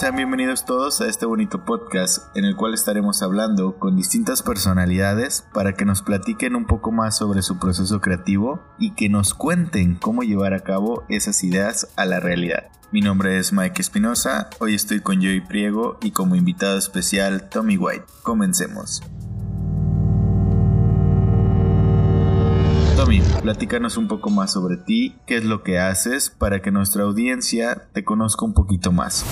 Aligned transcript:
Sean 0.00 0.16
bienvenidos 0.16 0.64
todos 0.64 1.02
a 1.02 1.08
este 1.08 1.26
bonito 1.26 1.66
podcast 1.66 2.34
en 2.34 2.46
el 2.46 2.56
cual 2.56 2.72
estaremos 2.72 3.20
hablando 3.20 3.78
con 3.78 3.96
distintas 3.96 4.42
personalidades 4.42 5.44
para 5.52 5.74
que 5.74 5.84
nos 5.84 6.00
platiquen 6.00 6.56
un 6.56 6.64
poco 6.64 6.90
más 6.90 7.18
sobre 7.18 7.42
su 7.42 7.58
proceso 7.58 8.00
creativo 8.00 8.62
y 8.78 8.92
que 8.92 9.10
nos 9.10 9.34
cuenten 9.34 9.96
cómo 9.96 10.22
llevar 10.22 10.54
a 10.54 10.60
cabo 10.60 11.04
esas 11.10 11.44
ideas 11.44 11.86
a 11.96 12.06
la 12.06 12.18
realidad. 12.18 12.70
Mi 12.90 13.02
nombre 13.02 13.36
es 13.36 13.52
Mike 13.52 13.82
Espinosa, 13.82 14.48
hoy 14.58 14.74
estoy 14.74 15.00
con 15.00 15.16
Joey 15.16 15.42
Priego 15.42 15.98
y 16.00 16.12
como 16.12 16.34
invitado 16.34 16.78
especial 16.78 17.50
Tommy 17.50 17.76
White. 17.76 18.06
Comencemos. 18.22 19.02
Tommy, 22.96 23.20
platícanos 23.42 23.98
un 23.98 24.08
poco 24.08 24.30
más 24.30 24.50
sobre 24.50 24.78
ti, 24.78 25.18
qué 25.26 25.36
es 25.36 25.44
lo 25.44 25.62
que 25.62 25.78
haces 25.78 26.30
para 26.30 26.62
que 26.62 26.70
nuestra 26.70 27.02
audiencia 27.02 27.90
te 27.92 28.02
conozca 28.02 28.46
un 28.46 28.54
poquito 28.54 28.92
más. 28.92 29.26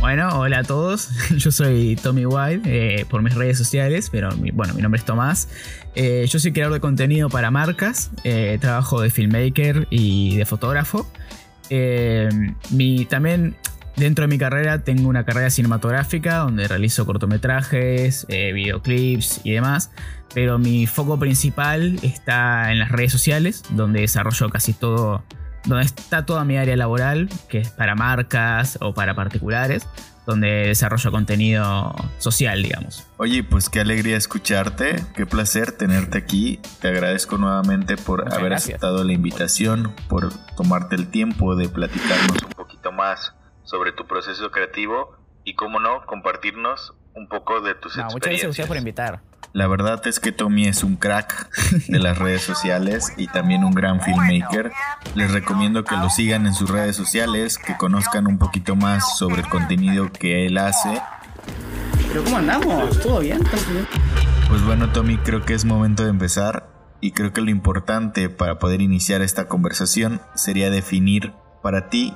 Bueno, 0.00 0.30
hola 0.38 0.60
a 0.60 0.62
todos. 0.64 1.10
Yo 1.36 1.50
soy 1.50 1.94
Tommy 2.02 2.24
White 2.24 2.62
eh, 2.64 3.04
por 3.04 3.22
mis 3.22 3.34
redes 3.34 3.58
sociales, 3.58 4.08
pero 4.10 4.30
bueno, 4.54 4.72
mi 4.72 4.80
nombre 4.80 4.98
es 4.98 5.04
Tomás. 5.04 5.48
Eh, 5.94 6.24
yo 6.28 6.38
soy 6.38 6.52
creador 6.52 6.72
de 6.72 6.80
contenido 6.80 7.28
para 7.28 7.50
marcas, 7.50 8.10
eh, 8.24 8.56
trabajo 8.60 9.00
de 9.00 9.10
filmmaker 9.10 9.88
y 9.90 10.36
de 10.36 10.46
fotógrafo. 10.46 11.06
mi, 12.70 13.04
también 13.04 13.56
dentro 13.96 14.22
de 14.22 14.28
mi 14.28 14.38
carrera 14.38 14.82
tengo 14.82 15.08
una 15.08 15.24
carrera 15.24 15.50
cinematográfica 15.50 16.38
donde 16.38 16.66
realizo 16.66 17.04
cortometrajes, 17.04 18.26
videoclips 18.28 19.42
y 19.44 19.50
demás 19.52 19.90
pero 20.34 20.58
mi 20.58 20.86
foco 20.86 21.18
principal 21.18 21.98
está 22.02 22.70
en 22.72 22.78
las 22.78 22.90
redes 22.90 23.12
sociales, 23.12 23.62
donde 23.70 24.00
desarrollo 24.00 24.48
casi 24.48 24.72
todo, 24.72 25.24
donde 25.64 25.84
está 25.84 26.24
toda 26.24 26.44
mi 26.44 26.56
área 26.56 26.76
laboral, 26.76 27.28
que 27.48 27.58
es 27.58 27.70
para 27.70 27.94
marcas 27.94 28.78
o 28.80 28.94
para 28.94 29.14
particulares, 29.14 29.86
donde 30.26 30.66
desarrollo 30.68 31.10
contenido 31.10 31.94
social, 32.18 32.62
digamos. 32.62 33.06
Oye, 33.16 33.42
pues 33.42 33.68
qué 33.68 33.80
alegría 33.80 34.16
escucharte, 34.16 35.04
qué 35.14 35.26
placer 35.26 35.72
tenerte 35.72 36.18
aquí. 36.18 36.60
Te 36.80 36.88
agradezco 36.88 37.36
nuevamente 37.36 37.96
por 37.96 38.32
haber 38.32 38.54
aceptado 38.54 39.02
la 39.04 39.12
invitación, 39.12 39.94
por 40.08 40.32
tomarte 40.56 40.96
el 40.96 41.08
tiempo 41.08 41.56
de 41.56 41.68
platicarnos 41.68 42.42
un 42.42 42.52
poquito 42.52 42.92
más 42.92 43.34
sobre 43.64 43.92
tu 43.92 44.06
proceso 44.06 44.50
creativo 44.50 45.16
y, 45.44 45.54
cómo 45.54 45.80
no, 45.80 46.04
compartirnos 46.06 46.94
un 47.14 47.28
poco 47.28 47.60
de 47.60 47.74
tus 47.74 47.96
experiencias. 47.96 48.14
Muchas 48.14 48.42
gracias 48.42 48.68
por 48.68 48.76
invitar. 48.76 49.29
La 49.52 49.66
verdad 49.66 50.06
es 50.06 50.20
que 50.20 50.30
Tommy 50.30 50.66
es 50.66 50.84
un 50.84 50.96
crack 50.96 51.50
de 51.88 51.98
las 51.98 52.18
redes 52.18 52.42
sociales 52.42 53.12
y 53.16 53.26
también 53.26 53.64
un 53.64 53.72
gran 53.72 54.00
filmmaker. 54.00 54.70
Les 55.14 55.30
recomiendo 55.32 55.84
que 55.84 55.96
lo 55.96 56.08
sigan 56.08 56.46
en 56.46 56.54
sus 56.54 56.70
redes 56.70 56.94
sociales, 56.94 57.58
que 57.58 57.76
conozcan 57.76 58.28
un 58.28 58.38
poquito 58.38 58.76
más 58.76 59.18
sobre 59.18 59.42
el 59.42 59.48
contenido 59.48 60.12
que 60.12 60.46
él 60.46 60.56
hace. 60.56 61.00
Pero 62.08 62.22
¿cómo 62.24 62.36
andamos? 62.36 63.00
¿Todo 63.00 63.20
bien? 63.20 63.40
Pues 64.48 64.64
bueno, 64.64 64.90
Tommy, 64.90 65.18
creo 65.18 65.44
que 65.44 65.54
es 65.54 65.64
momento 65.64 66.04
de 66.04 66.10
empezar 66.10 66.68
y 67.00 67.12
creo 67.12 67.32
que 67.32 67.40
lo 67.40 67.50
importante 67.50 68.28
para 68.28 68.58
poder 68.58 68.80
iniciar 68.80 69.20
esta 69.22 69.48
conversación 69.48 70.20
sería 70.34 70.70
definir 70.70 71.32
para 71.62 71.88
ti 71.88 72.14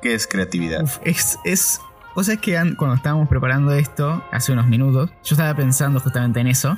qué 0.00 0.14
es 0.14 0.26
creatividad. 0.26 0.84
es, 1.04 1.38
es 1.44 1.80
Vos 2.14 2.26
sabés 2.26 2.40
que 2.40 2.52
cuando 2.76 2.94
estábamos 2.94 3.28
preparando 3.28 3.72
esto, 3.72 4.22
hace 4.30 4.52
unos 4.52 4.66
minutos, 4.66 5.10
yo 5.24 5.34
estaba 5.34 5.54
pensando 5.54 5.98
justamente 5.98 6.40
en 6.40 6.46
eso, 6.46 6.76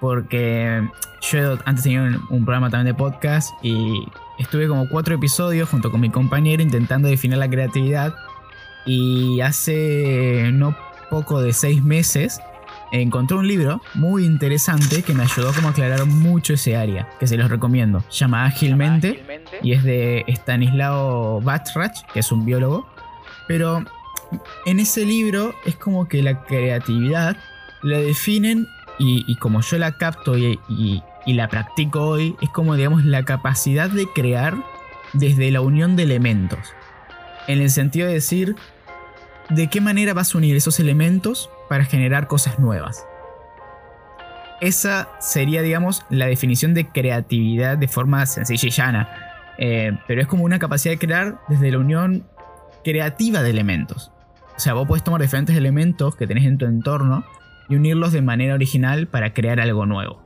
porque 0.00 0.82
yo 1.20 1.58
antes 1.64 1.84
tenía 1.84 2.02
un, 2.30 2.44
programa 2.44 2.68
también 2.68 2.86
de 2.86 2.94
podcast 2.94 3.52
y 3.62 4.08
estuve 4.40 4.66
como 4.66 4.88
cuatro 4.88 5.14
episodios 5.14 5.68
junto 5.68 5.92
con 5.92 6.00
mi 6.00 6.10
compañero 6.10 6.62
intentando 6.62 7.06
definir 7.06 7.38
la 7.38 7.48
creatividad 7.48 8.12
y 8.84 9.40
hace 9.40 10.50
no 10.52 10.76
poco 11.10 11.40
de 11.40 11.52
seis 11.52 11.84
meses 11.84 12.40
encontré 12.90 13.36
un 13.36 13.46
libro 13.46 13.80
muy 13.94 14.24
interesante 14.24 15.02
que 15.02 15.14
me 15.14 15.22
ayudó 15.22 15.52
como 15.52 15.68
a 15.68 15.70
aclarar 15.70 16.06
mucho 16.06 16.54
ese 16.54 16.76
área, 16.76 17.08
que 17.20 17.28
se 17.28 17.36
los 17.36 17.48
recomiendo. 17.48 18.00
Se 18.08 18.18
llama 18.18 18.44
Ágilmente 18.44 19.24
y 19.62 19.72
es 19.72 19.84
de 19.84 20.24
Stanislao 20.26 21.40
Batrach, 21.40 22.02
que 22.12 22.20
es 22.20 22.32
un 22.32 22.44
biólogo. 22.44 22.88
Pero 23.46 23.84
en 24.66 24.80
ese 24.80 25.04
libro 25.04 25.54
es 25.64 25.76
como 25.76 26.08
que 26.08 26.22
la 26.22 26.44
creatividad 26.44 27.36
la 27.82 27.98
definen 27.98 28.66
y, 28.98 29.36
como 29.36 29.62
yo 29.62 29.78
la 29.78 29.92
capto 29.92 30.38
y, 30.38 31.02
la 31.26 31.48
practico 31.48 32.06
hoy, 32.06 32.36
es 32.40 32.50
como 32.50 32.76
digamos 32.76 33.04
la 33.04 33.24
capacidad 33.24 33.90
de 33.90 34.06
crear 34.06 34.56
desde 35.12 35.50
la 35.50 35.60
unión 35.60 35.96
de 35.96 36.04
elementos. 36.04 36.72
En 37.48 37.60
el 37.60 37.70
sentido 37.70 38.06
de 38.06 38.14
decir, 38.14 38.54
¿de 39.48 39.68
qué 39.68 39.80
manera 39.80 40.14
vas 40.14 40.34
a 40.34 40.38
unir 40.38 40.54
esos 40.56 40.78
elementos 40.78 41.50
para 41.68 41.84
generar 41.84 42.28
cosas 42.28 42.58
nuevas? 42.58 43.04
Esa 44.60 45.08
sería, 45.18 45.62
digamos, 45.62 46.04
la 46.08 46.26
definición 46.26 46.72
de 46.72 46.86
creatividad 46.86 47.76
de 47.76 47.88
forma 47.88 48.24
sencilla 48.26 48.68
y 48.68 48.70
llana. 48.70 49.08
Eh, 49.58 49.98
pero 50.06 50.20
es 50.20 50.28
como 50.28 50.44
una 50.44 50.60
capacidad 50.60 50.92
de 50.92 50.98
crear 50.98 51.40
desde 51.48 51.72
la 51.72 51.78
unión 51.78 52.28
creativa 52.84 53.42
de 53.42 53.50
elementos. 53.50 54.11
O 54.56 54.60
sea, 54.60 54.74
vos 54.74 54.86
podés 54.86 55.02
tomar 55.02 55.20
diferentes 55.20 55.56
elementos 55.56 56.14
que 56.14 56.26
tenés 56.26 56.44
en 56.44 56.58
tu 56.58 56.66
entorno 56.66 57.24
y 57.68 57.76
unirlos 57.76 58.12
de 58.12 58.22
manera 58.22 58.54
original 58.54 59.06
para 59.06 59.32
crear 59.32 59.60
algo 59.60 59.86
nuevo. 59.86 60.22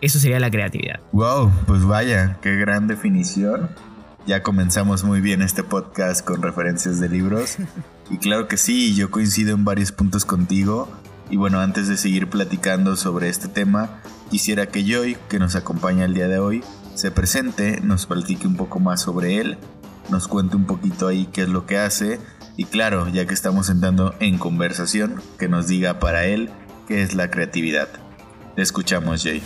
Eso 0.00 0.18
sería 0.18 0.38
la 0.38 0.50
creatividad. 0.50 1.00
Wow, 1.12 1.50
pues 1.66 1.84
vaya, 1.84 2.38
qué 2.42 2.56
gran 2.56 2.86
definición. 2.86 3.70
Ya 4.26 4.42
comenzamos 4.42 5.04
muy 5.04 5.20
bien 5.20 5.42
este 5.42 5.62
podcast 5.62 6.24
con 6.24 6.42
referencias 6.42 7.00
de 7.00 7.08
libros. 7.08 7.56
Y 8.08 8.18
claro 8.18 8.46
que 8.46 8.56
sí, 8.56 8.94
yo 8.94 9.10
coincido 9.10 9.52
en 9.52 9.64
varios 9.64 9.90
puntos 9.90 10.24
contigo. 10.24 10.88
Y 11.28 11.36
bueno, 11.38 11.58
antes 11.58 11.88
de 11.88 11.96
seguir 11.96 12.30
platicando 12.30 12.94
sobre 12.94 13.28
este 13.28 13.48
tema, 13.48 14.00
quisiera 14.30 14.66
que 14.66 14.84
Joy, 14.84 15.16
que 15.28 15.40
nos 15.40 15.56
acompaña 15.56 16.04
el 16.04 16.14
día 16.14 16.28
de 16.28 16.38
hoy, 16.38 16.62
se 16.94 17.10
presente, 17.10 17.80
nos 17.80 18.06
platique 18.06 18.46
un 18.46 18.54
poco 18.54 18.78
más 18.78 19.00
sobre 19.00 19.38
él, 19.38 19.58
nos 20.08 20.28
cuente 20.28 20.54
un 20.54 20.66
poquito 20.66 21.08
ahí 21.08 21.28
qué 21.32 21.42
es 21.42 21.48
lo 21.48 21.66
que 21.66 21.78
hace 21.78 22.20
y 22.56 22.64
claro, 22.64 23.08
ya 23.08 23.26
que 23.26 23.34
estamos 23.34 23.68
entrando 23.68 24.14
en 24.20 24.38
conversación, 24.38 25.22
que 25.38 25.48
nos 25.48 25.68
diga 25.68 25.98
para 25.98 26.26
él 26.26 26.50
qué 26.88 27.02
es 27.02 27.14
la 27.14 27.30
creatividad. 27.30 27.88
Te 28.54 28.62
escuchamos, 28.62 29.22
Jay. 29.22 29.42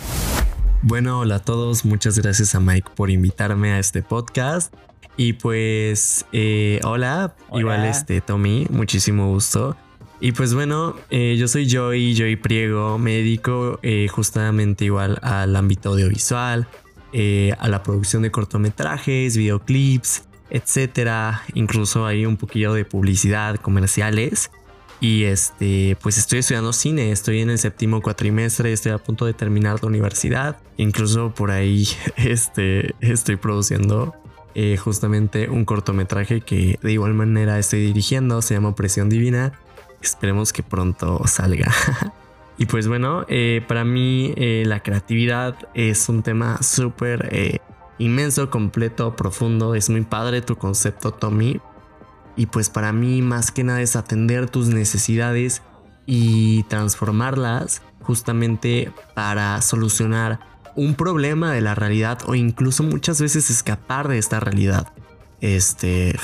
Bueno, 0.81 1.19
hola 1.19 1.35
a 1.35 1.39
todos, 1.39 1.85
muchas 1.85 2.17
gracias 2.17 2.55
a 2.55 2.59
Mike 2.59 2.89
por 2.95 3.09
invitarme 3.09 3.73
a 3.73 3.79
este 3.79 4.01
podcast. 4.01 4.73
Y 5.17 5.33
pues, 5.33 6.25
eh, 6.31 6.79
hola, 6.83 7.35
igual 7.53 7.85
este 7.85 8.21
Tommy, 8.21 8.65
muchísimo 8.69 9.27
gusto. 9.29 9.75
Y 10.21 10.31
pues 10.31 10.53
bueno, 10.53 10.95
eh, 11.09 11.35
yo 11.37 11.47
soy 11.47 11.67
Joy, 11.69 12.15
Joy 12.15 12.37
Priego, 12.37 12.97
me 12.97 13.15
dedico 13.15 13.79
eh, 13.81 14.07
justamente 14.07 14.85
igual 14.85 15.19
al 15.21 15.55
ámbito 15.55 15.89
audiovisual, 15.89 16.67
a 17.59 17.67
la 17.67 17.83
producción 17.83 18.21
de 18.21 18.31
cortometrajes, 18.31 19.35
videoclips, 19.35 20.23
etcétera. 20.51 21.43
Incluso 21.53 22.05
hay 22.05 22.25
un 22.25 22.37
poquillo 22.37 22.73
de 22.73 22.85
publicidad, 22.85 23.55
comerciales. 23.55 24.51
Y 24.99 25.23
este, 25.23 25.97
pues 25.99 26.19
estoy 26.19 26.39
estudiando 26.39 26.73
cine, 26.73 27.11
estoy 27.11 27.41
en 27.41 27.49
el 27.49 27.57
séptimo 27.57 28.01
cuatrimestre, 28.03 28.71
estoy 28.71 28.91
a 28.91 28.99
punto 28.99 29.25
de 29.25 29.33
terminar 29.33 29.81
la 29.81 29.87
universidad. 29.87 30.57
Incluso 30.77 31.33
por 31.33 31.49
ahí 31.49 31.87
este, 32.17 32.93
estoy 32.99 33.37
produciendo 33.37 34.13
eh, 34.53 34.77
justamente 34.77 35.49
un 35.49 35.65
cortometraje 35.65 36.41
que 36.41 36.77
de 36.83 36.91
igual 36.91 37.15
manera 37.15 37.57
estoy 37.57 37.79
dirigiendo, 37.81 38.43
se 38.43 38.53
llama 38.53 38.75
Presión 38.75 39.09
Divina. 39.09 39.53
Esperemos 40.03 40.53
que 40.53 40.61
pronto 40.61 41.21
salga. 41.25 41.71
y 42.59 42.67
pues 42.67 42.87
bueno, 42.87 43.25
eh, 43.27 43.63
para 43.67 43.83
mí 43.83 44.35
eh, 44.37 44.63
la 44.67 44.81
creatividad 44.81 45.55
es 45.73 46.09
un 46.09 46.21
tema 46.21 46.61
súper 46.61 47.61
inmenso, 48.01 48.49
completo, 48.49 49.15
profundo. 49.15 49.75
Es 49.75 49.89
muy 49.89 50.01
padre 50.01 50.41
tu 50.41 50.57
concepto, 50.57 51.11
Tommy. 51.11 51.61
Y 52.35 52.47
pues 52.47 52.69
para 52.69 52.91
mí 52.93 53.21
más 53.21 53.51
que 53.51 53.63
nada 53.63 53.81
es 53.81 53.95
atender 53.95 54.49
tus 54.49 54.69
necesidades 54.69 55.61
y 56.05 56.63
transformarlas 56.63 57.81
justamente 58.01 58.91
para 59.13 59.61
solucionar 59.61 60.39
un 60.75 60.95
problema 60.95 61.51
de 61.51 61.61
la 61.61 61.75
realidad 61.75 62.19
o 62.25 62.35
incluso 62.35 62.83
muchas 62.83 63.21
veces 63.21 63.49
escapar 63.49 64.07
de 64.07 64.17
esta 64.17 64.39
realidad. 64.39 64.91
Este, 65.41 66.15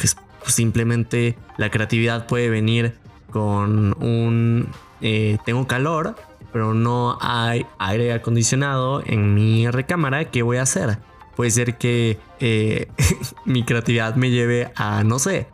simplemente 0.45 1.37
la 1.57 1.69
creatividad 1.69 2.25
puede 2.27 2.49
venir 2.49 2.95
con 3.31 4.01
un 4.01 4.69
eh, 5.01 5.37
tengo 5.45 5.67
calor, 5.67 6.15
pero 6.51 6.73
no 6.73 7.17
hay 7.21 7.65
aire 7.77 8.13
acondicionado 8.13 9.03
en 9.05 9.35
mi 9.35 9.69
recámara, 9.69 10.25
¿qué 10.31 10.41
voy 10.41 10.57
a 10.57 10.63
hacer? 10.63 10.97
Puede 11.37 11.51
ser 11.51 11.77
que 11.77 12.17
eh, 12.39 12.87
mi 13.45 13.63
creatividad 13.63 14.15
me 14.15 14.31
lleve 14.31 14.71
a, 14.75 15.03
no 15.03 15.19
sé, 15.19 15.47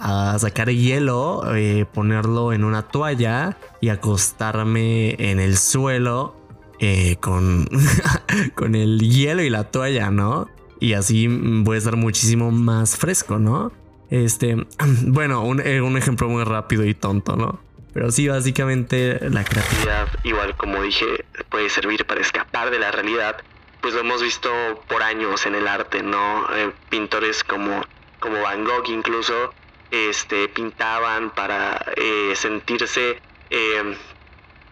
a 0.00 0.36
sacar 0.38 0.68
hielo, 0.68 1.54
eh, 1.54 1.86
ponerlo 1.94 2.52
en 2.52 2.64
una 2.64 2.82
toalla 2.82 3.56
y 3.80 3.88
acostarme 3.88 5.14
en 5.30 5.38
el 5.38 5.56
suelo 5.56 6.36
eh, 6.80 7.16
con, 7.20 7.68
con 8.56 8.74
el 8.74 8.98
hielo 8.98 9.42
y 9.42 9.48
la 9.48 9.64
toalla, 9.70 10.10
¿no? 10.10 10.48
Y 10.80 10.94
así 10.94 11.28
voy 11.28 11.76
a 11.76 11.78
estar 11.78 11.94
muchísimo 11.94 12.50
más 12.50 12.96
fresco, 12.96 13.38
¿no? 13.38 13.70
Este, 14.10 14.56
bueno, 15.06 15.44
un, 15.44 15.60
un 15.60 15.96
ejemplo 15.96 16.28
muy 16.28 16.42
rápido 16.42 16.84
y 16.84 16.94
tonto, 16.94 17.36
¿no? 17.36 17.60
Pero 17.94 18.10
sí, 18.10 18.26
básicamente 18.26 19.18
la 19.30 19.44
creatividad, 19.44 20.08
igual 20.24 20.56
como 20.56 20.82
dije, 20.82 21.06
puede 21.48 21.70
servir 21.70 22.04
para 22.06 22.20
escapar 22.20 22.72
de 22.72 22.80
la 22.80 22.90
realidad. 22.90 23.36
Pues 23.80 23.94
lo 23.94 24.00
hemos 24.00 24.22
visto 24.22 24.50
por 24.88 25.02
años 25.02 25.46
en 25.46 25.54
el 25.54 25.68
arte, 25.68 26.02
¿no? 26.02 26.46
Eh, 26.54 26.72
pintores 26.90 27.44
como, 27.44 27.84
como 28.20 28.42
Van 28.42 28.64
Gogh 28.64 28.88
incluso 28.88 29.52
este, 29.90 30.48
pintaban 30.48 31.30
para 31.30 31.84
eh, 31.96 32.32
sentirse 32.36 33.20
eh, 33.50 33.96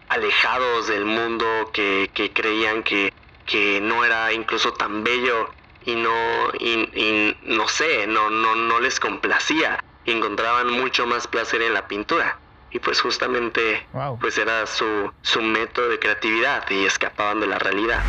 alejados 0.09 0.87
del 0.87 1.05
mundo 1.05 1.71
que, 1.73 2.09
que 2.13 2.31
creían 2.31 2.83
que, 2.83 3.13
que, 3.45 3.79
no 3.81 4.05
era 4.05 4.31
incluso 4.33 4.73
tan 4.73 5.03
bello 5.03 5.49
y 5.85 5.95
no, 5.95 6.51
y, 6.59 7.35
no 7.43 7.67
sé, 7.67 8.07
no, 8.07 8.29
no, 8.29 8.55
no 8.55 8.79
les 8.79 8.99
complacía 8.99 9.83
y 10.05 10.11
encontraban 10.11 10.69
mucho 10.69 11.05
más 11.05 11.27
placer 11.27 11.61
en 11.61 11.73
la 11.73 11.87
pintura. 11.87 12.39
Y 12.69 12.79
pues 12.79 12.99
justamente 12.99 13.87
pues 14.19 14.37
era 14.37 14.67
su, 14.67 15.11
su 15.21 15.41
método 15.41 15.87
de 15.87 15.99
creatividad 15.99 16.69
y 16.69 16.85
escapaban 16.85 17.39
de 17.39 17.47
la 17.47 17.57
realidad. 17.57 18.03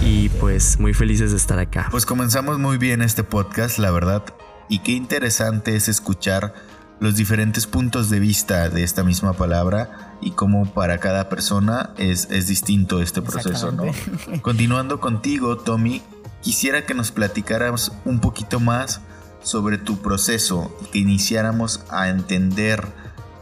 Y 0.00 0.11
pues 0.42 0.80
muy 0.80 0.92
felices 0.92 1.30
de 1.30 1.36
estar 1.36 1.60
acá. 1.60 1.86
Pues 1.92 2.04
comenzamos 2.04 2.58
muy 2.58 2.76
bien 2.76 3.00
este 3.00 3.22
podcast, 3.22 3.78
la 3.78 3.92
verdad 3.92 4.24
y 4.68 4.80
qué 4.80 4.90
interesante 4.90 5.76
es 5.76 5.86
escuchar 5.86 6.52
los 6.98 7.14
diferentes 7.14 7.68
puntos 7.68 8.10
de 8.10 8.18
vista 8.18 8.68
de 8.68 8.82
esta 8.82 9.04
misma 9.04 9.34
palabra 9.34 10.16
y 10.20 10.32
cómo 10.32 10.66
para 10.66 10.98
cada 10.98 11.28
persona 11.28 11.90
es, 11.96 12.26
es 12.32 12.48
distinto 12.48 13.00
este 13.00 13.22
proceso, 13.22 13.70
¿no? 13.70 13.84
Continuando 14.42 14.98
contigo, 14.98 15.58
Tommy, 15.58 16.02
quisiera 16.40 16.86
que 16.86 16.94
nos 16.94 17.12
platicaras 17.12 17.92
un 18.04 18.18
poquito 18.18 18.58
más 18.58 19.00
sobre 19.44 19.78
tu 19.78 20.02
proceso, 20.02 20.76
que 20.92 20.98
iniciáramos 20.98 21.84
a 21.88 22.08
entender, 22.08 22.84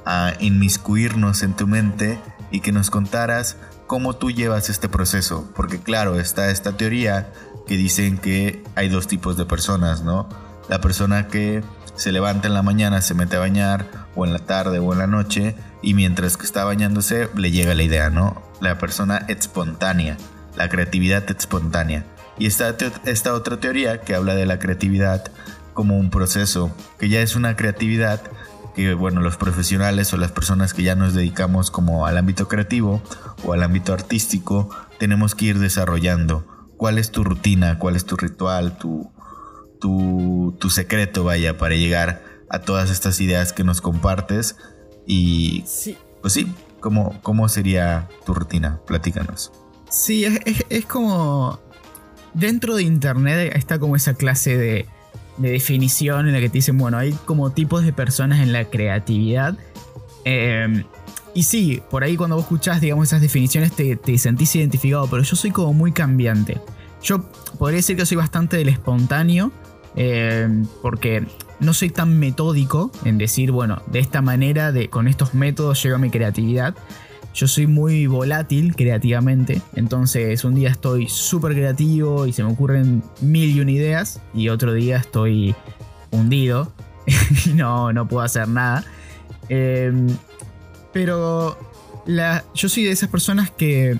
a 0.04 0.34
inmiscuirnos 0.38 1.42
en 1.44 1.56
tu 1.56 1.66
mente 1.66 2.20
y 2.50 2.60
que 2.60 2.72
nos 2.72 2.90
contaras 2.90 3.56
cómo 3.90 4.14
tú 4.14 4.30
llevas 4.30 4.70
este 4.70 4.88
proceso, 4.88 5.50
porque 5.56 5.80
claro, 5.80 6.20
está 6.20 6.52
esta 6.52 6.76
teoría 6.76 7.32
que 7.66 7.76
dicen 7.76 8.18
que 8.18 8.62
hay 8.76 8.88
dos 8.88 9.08
tipos 9.08 9.36
de 9.36 9.46
personas, 9.46 10.04
¿no? 10.04 10.28
la 10.68 10.80
persona 10.80 11.26
que 11.26 11.64
se 11.96 12.12
levanta 12.12 12.46
en 12.46 12.54
la 12.54 12.62
mañana, 12.62 13.02
se 13.02 13.14
mete 13.14 13.34
a 13.34 13.40
bañar, 13.40 14.06
o 14.14 14.24
en 14.24 14.32
la 14.32 14.38
tarde 14.38 14.78
o 14.78 14.92
en 14.92 15.00
la 15.00 15.08
noche, 15.08 15.56
y 15.82 15.94
mientras 15.94 16.36
que 16.36 16.46
está 16.46 16.62
bañándose 16.62 17.28
le 17.34 17.50
llega 17.50 17.74
la 17.74 17.82
idea, 17.82 18.10
¿no? 18.10 18.40
La 18.60 18.78
persona 18.78 19.24
espontánea, 19.26 20.16
la 20.54 20.68
creatividad 20.68 21.28
espontánea. 21.28 22.04
Y 22.38 22.46
está 22.46 22.76
esta 23.06 23.34
otra 23.34 23.58
teoría 23.58 24.02
que 24.02 24.14
habla 24.14 24.36
de 24.36 24.46
la 24.46 24.60
creatividad 24.60 25.32
como 25.74 25.98
un 25.98 26.10
proceso, 26.10 26.70
que 26.96 27.08
ya 27.08 27.22
es 27.22 27.34
una 27.34 27.56
creatividad 27.56 28.20
que, 28.74 28.94
bueno, 28.94 29.20
los 29.20 29.36
profesionales 29.36 30.12
o 30.12 30.16
las 30.16 30.32
personas 30.32 30.74
que 30.74 30.82
ya 30.82 30.94
nos 30.94 31.14
dedicamos 31.14 31.70
como 31.70 32.06
al 32.06 32.16
ámbito 32.18 32.48
creativo 32.48 33.02
o 33.44 33.52
al 33.52 33.62
ámbito 33.62 33.92
artístico, 33.92 34.70
tenemos 34.98 35.34
que 35.34 35.46
ir 35.46 35.58
desarrollando. 35.58 36.46
¿Cuál 36.76 36.98
es 36.98 37.10
tu 37.10 37.24
rutina? 37.24 37.78
¿Cuál 37.78 37.96
es 37.96 38.04
tu 38.06 38.16
ritual? 38.16 38.78
Tu, 38.78 39.10
tu, 39.80 40.56
tu 40.58 40.70
secreto, 40.70 41.24
vaya, 41.24 41.58
para 41.58 41.74
llegar 41.74 42.22
a 42.48 42.60
todas 42.60 42.90
estas 42.90 43.20
ideas 43.20 43.52
que 43.52 43.64
nos 43.64 43.80
compartes. 43.80 44.56
Y 45.06 45.64
sí. 45.66 45.96
pues 46.20 46.32
sí, 46.34 46.52
¿cómo, 46.80 47.20
¿cómo 47.22 47.48
sería 47.48 48.08
tu 48.24 48.34
rutina? 48.34 48.80
Platícanos. 48.86 49.52
Sí, 49.90 50.24
es, 50.24 50.86
como... 50.86 51.60
Dentro 52.32 52.76
de 52.76 52.84
Internet 52.84 53.52
está 53.56 53.80
como 53.80 53.96
esa 53.96 54.14
clase 54.14 54.56
de, 54.56 54.86
de, 55.40 55.50
definición 55.50 56.26
en 56.26 56.34
la 56.34 56.40
que 56.40 56.48
te 56.48 56.58
dicen, 56.58 56.78
bueno, 56.78 56.98
hay 56.98 57.12
como 57.24 57.50
tipos 57.50 57.84
de 57.84 57.92
personas 57.92 58.40
en 58.40 58.52
la 58.52 58.64
creatividad. 58.64 59.56
Em, 60.24 60.84
y 61.34 61.44
sí, 61.44 61.82
por 61.90 62.04
ahí 62.04 62.16
cuando 62.16 62.36
vos 62.36 62.44
escuchás, 62.44 62.80
digamos, 62.80 63.08
esas 63.08 63.20
definiciones 63.20 63.72
te, 63.72 63.96
te 63.96 64.18
sentís 64.18 64.54
identificado, 64.56 65.08
pero 65.08 65.22
yo 65.22 65.36
soy 65.36 65.50
como 65.50 65.72
muy 65.72 65.92
cambiante. 65.92 66.60
Yo 67.02 67.24
podría 67.58 67.76
decir 67.76 67.96
que 67.96 68.06
soy 68.06 68.16
bastante 68.16 68.56
del 68.56 68.68
espontáneo, 68.68 69.52
eh, 69.96 70.48
porque 70.82 71.24
no 71.58 71.74
soy 71.74 71.90
tan 71.90 72.18
metódico 72.18 72.90
en 73.04 73.18
decir, 73.18 73.52
bueno, 73.52 73.82
de 73.86 74.00
esta 74.00 74.22
manera, 74.22 74.72
de, 74.72 74.88
con 74.88 75.08
estos 75.08 75.34
métodos 75.34 75.82
llega 75.82 75.98
mi 75.98 76.10
creatividad. 76.10 76.74
Yo 77.34 77.46
soy 77.46 77.66
muy 77.66 78.06
volátil 78.06 78.74
creativamente, 78.74 79.62
entonces 79.74 80.44
un 80.44 80.54
día 80.54 80.68
estoy 80.68 81.08
súper 81.08 81.52
creativo 81.52 82.26
y 82.26 82.32
se 82.32 82.42
me 82.42 82.50
ocurren 82.50 83.02
mil 83.20 83.56
y 83.56 83.60
una 83.60 83.70
ideas 83.70 84.20
y 84.34 84.48
otro 84.48 84.72
día 84.72 84.96
estoy 84.96 85.54
hundido 86.10 86.72
y 87.46 87.50
no, 87.50 87.92
no 87.92 88.08
puedo 88.08 88.24
hacer 88.24 88.48
nada. 88.48 88.84
Em, 89.48 90.08
pero 90.92 91.56
yo 92.54 92.68
soy 92.68 92.84
de 92.84 92.90
esas 92.90 93.08
personas 93.08 93.50
que 93.50 93.96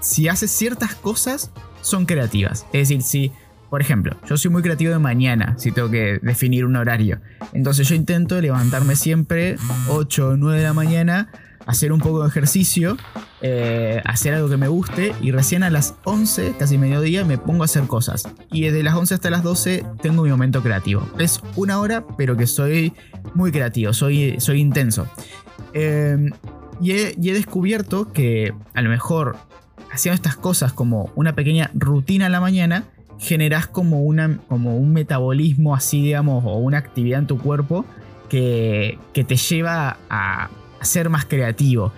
si 0.00 0.28
haces 0.28 0.50
ciertas 0.50 0.94
cosas 0.94 1.50
son 1.80 2.04
creativas. 2.04 2.66
Es 2.72 2.88
decir, 2.88 3.02
si 3.02 3.32
por 3.74 3.80
ejemplo, 3.80 4.16
yo 4.28 4.36
soy 4.36 4.52
muy 4.52 4.62
creativo 4.62 4.92
de 4.92 5.00
mañana, 5.00 5.56
si 5.58 5.72
tengo 5.72 5.90
que 5.90 6.20
definir 6.22 6.64
un 6.64 6.76
horario. 6.76 7.20
Entonces 7.52 7.88
yo 7.88 7.96
intento 7.96 8.40
levantarme 8.40 8.94
siempre 8.94 9.56
8 9.88 10.28
o 10.28 10.36
9 10.36 10.58
de 10.58 10.64
la 10.64 10.74
mañana, 10.74 11.28
hacer 11.66 11.92
un 11.92 12.00
poco 12.00 12.22
de 12.22 12.28
ejercicio, 12.28 12.96
eh, 13.40 14.00
hacer 14.04 14.34
algo 14.34 14.48
que 14.48 14.56
me 14.56 14.68
guste 14.68 15.14
y 15.20 15.30
recién 15.30 15.62
a 15.62 15.70
las 15.70 15.94
11, 16.04 16.54
casi 16.58 16.78
mediodía, 16.78 17.24
me 17.24 17.38
pongo 17.38 17.62
a 17.62 17.66
hacer 17.66 17.86
cosas. 17.86 18.28
Y 18.52 18.62
desde 18.62 18.82
las 18.82 18.94
11 18.94 19.14
hasta 19.14 19.30
las 19.30 19.42
12 19.42 19.84
tengo 20.02 20.22
mi 20.22 20.30
momento 20.30 20.62
creativo. 20.62 21.08
Es 21.18 21.40
una 21.56 21.80
hora, 21.80 22.04
pero 22.16 22.36
que 22.36 22.46
soy 22.46 22.92
muy 23.34 23.52
creativo, 23.52 23.92
soy, 23.92 24.36
soy 24.38 24.60
intenso. 24.60 25.06
Em, 25.72 26.30
y 26.80 26.92
he 26.92 27.32
descubierto 27.32 28.12
que 28.12 28.52
a 28.74 28.82
lo 28.82 28.90
mejor 28.90 29.36
haciendo 29.94 30.16
estas 30.16 30.36
cosas 30.36 30.72
como 30.72 31.10
una 31.14 31.34
pequeña 31.34 31.70
rutina 31.72 32.26
a 32.26 32.28
la 32.28 32.40
mañana, 32.40 32.84
generas 33.18 33.68
como, 33.68 34.02
una, 34.02 34.38
como 34.48 34.76
un 34.76 34.92
metabolismo 34.92 35.74
así, 35.74 36.02
digamos, 36.02 36.44
o 36.44 36.56
una 36.56 36.78
actividad 36.78 37.20
en 37.20 37.26
tu 37.26 37.38
cuerpo 37.38 37.84
que, 38.28 38.98
que 39.12 39.22
te 39.22 39.36
lleva 39.36 39.98
a, 40.10 40.50
ser 40.84 41.08
más 41.10 41.24
creativo. 41.24 41.92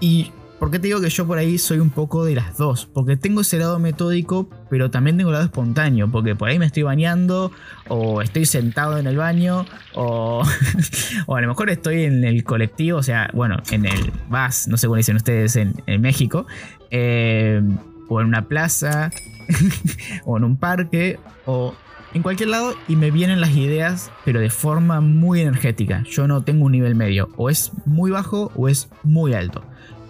Y 0.00 0.32
¿Por 0.58 0.70
qué 0.70 0.78
te 0.78 0.86
digo 0.86 1.02
que 1.02 1.10
yo 1.10 1.26
por 1.26 1.36
ahí 1.36 1.58
soy 1.58 1.80
un 1.80 1.90
poco 1.90 2.24
de 2.24 2.34
las 2.34 2.56
dos? 2.56 2.86
Porque 2.86 3.18
tengo 3.18 3.42
ese 3.42 3.58
lado 3.58 3.78
metódico, 3.78 4.48
pero 4.70 4.90
también 4.90 5.18
tengo 5.18 5.28
el 5.28 5.34
lado 5.34 5.44
espontáneo. 5.44 6.10
Porque 6.10 6.34
por 6.34 6.48
ahí 6.48 6.58
me 6.58 6.64
estoy 6.64 6.82
bañando, 6.82 7.52
o 7.88 8.22
estoy 8.22 8.46
sentado 8.46 8.96
en 8.96 9.06
el 9.06 9.18
baño, 9.18 9.66
o, 9.94 10.42
a 11.28 11.40
lo 11.40 11.48
mejor 11.48 11.68
estoy 11.68 12.04
en 12.04 12.24
el 12.24 12.42
colectivo, 12.42 12.98
o 12.98 13.02
sea, 13.02 13.28
bueno, 13.34 13.58
en 13.70 13.84
el 13.84 14.12
bus, 14.30 14.66
no 14.68 14.78
sé 14.78 14.86
cómo 14.86 14.96
dicen 14.96 15.16
ustedes 15.16 15.56
en, 15.56 15.74
México, 16.00 16.46
eh, 16.90 17.60
o 18.08 18.20
en 18.22 18.26
una 18.26 18.48
plaza, 18.48 19.10
o 20.24 20.38
en 20.38 20.44
un 20.44 20.56
parque, 20.56 21.18
o 21.44 21.74
en 22.14 22.22
cualquier 22.22 22.48
lado, 22.48 22.74
y 22.88 22.96
me 22.96 23.10
vienen 23.10 23.40
las 23.40 23.50
ideas, 23.50 24.10
pero 24.24 24.40
de 24.40 24.50
forma 24.50 25.00
muy 25.00 25.40
energética. 25.40 26.02
Yo 26.04 26.26
no 26.26 26.42
tengo 26.42 26.64
un 26.64 26.72
nivel 26.72 26.94
medio, 26.94 27.28
o 27.36 27.50
es 27.50 27.72
muy 27.84 28.10
bajo 28.10 28.50
o 28.54 28.68
es 28.68 28.88
muy 29.02 29.34
alto. 29.34 29.62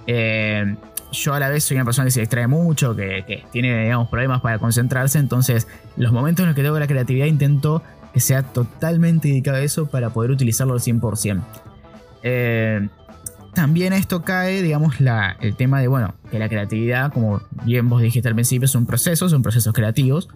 Eh, 0.07 0.77
yo 1.13 1.35
a 1.35 1.41
la 1.41 1.49
vez 1.49 1.65
soy 1.65 1.77
una 1.77 1.85
persona 1.85 2.05
que 2.07 2.11
se 2.11 2.21
distrae 2.21 2.47
mucho, 2.47 2.95
que, 2.95 3.45
tiene, 3.53 3.83
digamos, 3.83 4.09
problemas 4.09 4.41
para 4.41 4.59
concentrarse, 4.59 5.19
entonces 5.19 5.67
los 5.97 6.13
momentos 6.13 6.43
en 6.43 6.49
los 6.49 6.57
que 6.57 6.63
tengo 6.63 6.79
la 6.79 6.87
creatividad 6.87 7.27
intento 7.27 7.83
que 8.13 8.21
sea 8.21 8.43
totalmente 8.43 9.29
dedicado 9.29 9.59
a 9.59 9.61
eso 9.61 9.87
para 9.87 10.11
poder 10.11 10.31
utilizarlo 10.31 10.75
al 10.75 10.81
100%. 10.81 11.43
Eh, 12.23 12.89
también 13.55 13.93
esto 13.93 14.23
cae, 14.23 14.63
digamos, 14.63 14.97
el 15.41 15.57
tema 15.57 15.81
de, 15.81 15.89
bueno, 15.89 16.15
que 16.31 16.39
la 16.39 16.49
creatividad, 16.49 17.13
como 17.13 17.41
bien 17.65 17.89
vos 17.89 18.03
dijiste 18.03 18.29
al 18.29 18.35
principio, 18.35 18.67
es 18.67 18.75
un 18.75 18.87
proceso, 18.87 19.29
son 19.29 19.43
procesos 19.43 19.73
creativos 19.73 20.29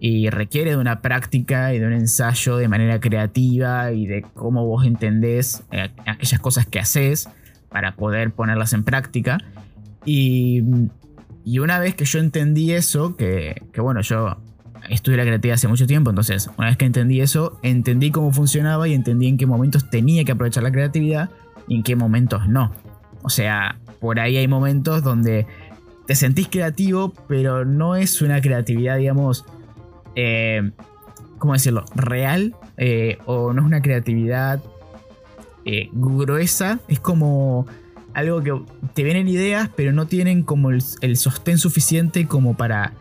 y 0.00 0.28
requiere 0.30 0.70
de 0.70 0.76
una 0.76 1.00
práctica 1.00 1.72
y 1.74 1.78
de 1.78 1.86
un 1.86 1.92
ensayo 1.92 2.56
de 2.56 2.68
manera 2.68 3.00
creativa 3.00 3.92
y 3.92 4.06
de 4.06 4.22
cómo 4.34 4.66
vos 4.66 4.84
entendés 4.84 5.62
eh, 5.70 5.90
aquellas 6.06 6.40
cosas 6.40 6.66
que 6.66 6.78
haces 6.78 7.28
para 7.68 7.96
poder 7.96 8.32
ponerlas 8.32 8.72
en 8.72 8.84
práctica. 8.84 9.38
Y, 10.04 10.62
y 11.44 11.58
una 11.58 11.78
vez 11.78 11.94
que 11.94 12.04
yo 12.04 12.18
entendí 12.18 12.72
eso, 12.72 13.16
que, 13.16 13.62
que 13.72 13.80
bueno, 13.80 14.00
yo 14.00 14.36
estudié 14.90 15.16
la 15.16 15.24
creatividad 15.24 15.54
hace 15.54 15.68
mucho 15.68 15.86
tiempo, 15.86 16.10
entonces 16.10 16.50
una 16.58 16.68
vez 16.68 16.76
que 16.76 16.84
entendí 16.84 17.20
eso, 17.20 17.58
entendí 17.62 18.10
cómo 18.10 18.32
funcionaba 18.32 18.86
y 18.88 18.94
entendí 18.94 19.28
en 19.28 19.38
qué 19.38 19.46
momentos 19.46 19.88
tenía 19.90 20.24
que 20.24 20.32
aprovechar 20.32 20.62
la 20.62 20.72
creatividad 20.72 21.30
y 21.68 21.76
en 21.76 21.82
qué 21.82 21.96
momentos 21.96 22.46
no. 22.48 22.72
O 23.22 23.30
sea, 23.30 23.78
por 24.00 24.20
ahí 24.20 24.36
hay 24.36 24.48
momentos 24.48 25.02
donde 25.02 25.46
te 26.06 26.14
sentís 26.14 26.48
creativo, 26.48 27.14
pero 27.26 27.64
no 27.64 27.96
es 27.96 28.20
una 28.20 28.40
creatividad, 28.40 28.98
digamos, 28.98 29.46
eh, 30.14 30.70
¿cómo 31.38 31.52
decirlo? 31.52 31.84
Real, 31.94 32.54
eh, 32.76 33.18
o 33.26 33.52
no 33.52 33.62
es 33.62 33.66
una 33.66 33.82
creatividad 33.82 34.62
eh, 35.64 35.88
gruesa, 35.92 36.80
es 36.88 37.00
como 37.00 37.66
algo 38.12 38.42
que 38.42 38.52
te 38.94 39.02
vienen 39.02 39.28
ideas, 39.28 39.70
pero 39.74 39.92
no 39.92 40.06
tienen 40.06 40.42
como 40.42 40.70
el, 40.70 41.16
sostén 41.16 41.58
suficiente 41.58 42.26
como 42.26 42.56
para 42.56 42.92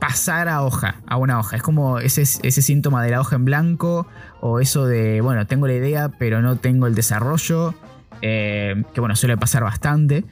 pasar 0.00 0.48
a 0.48 0.62
hoja, 0.62 1.00
a 1.06 1.16
una 1.16 1.38
hoja. 1.38 1.56
Es 1.56 1.62
como 1.62 1.98
ese, 1.98 2.24
síntoma 2.24 3.04
de 3.04 3.10
la 3.10 3.20
hoja 3.20 3.36
en 3.36 3.44
blanco 3.44 4.06
o 4.40 4.58
eso 4.58 4.86
de, 4.86 5.20
bueno, 5.20 5.46
tengo 5.46 5.66
la 5.66 5.74
idea 5.74 6.08
pero 6.08 6.42
no 6.42 6.56
tengo 6.56 6.86
el 6.86 6.94
desarrollo, 6.94 7.74
que 8.20 8.84
bueno, 8.96 9.14
suele 9.14 9.36
pasar 9.36 9.62
bastante. 9.62 10.24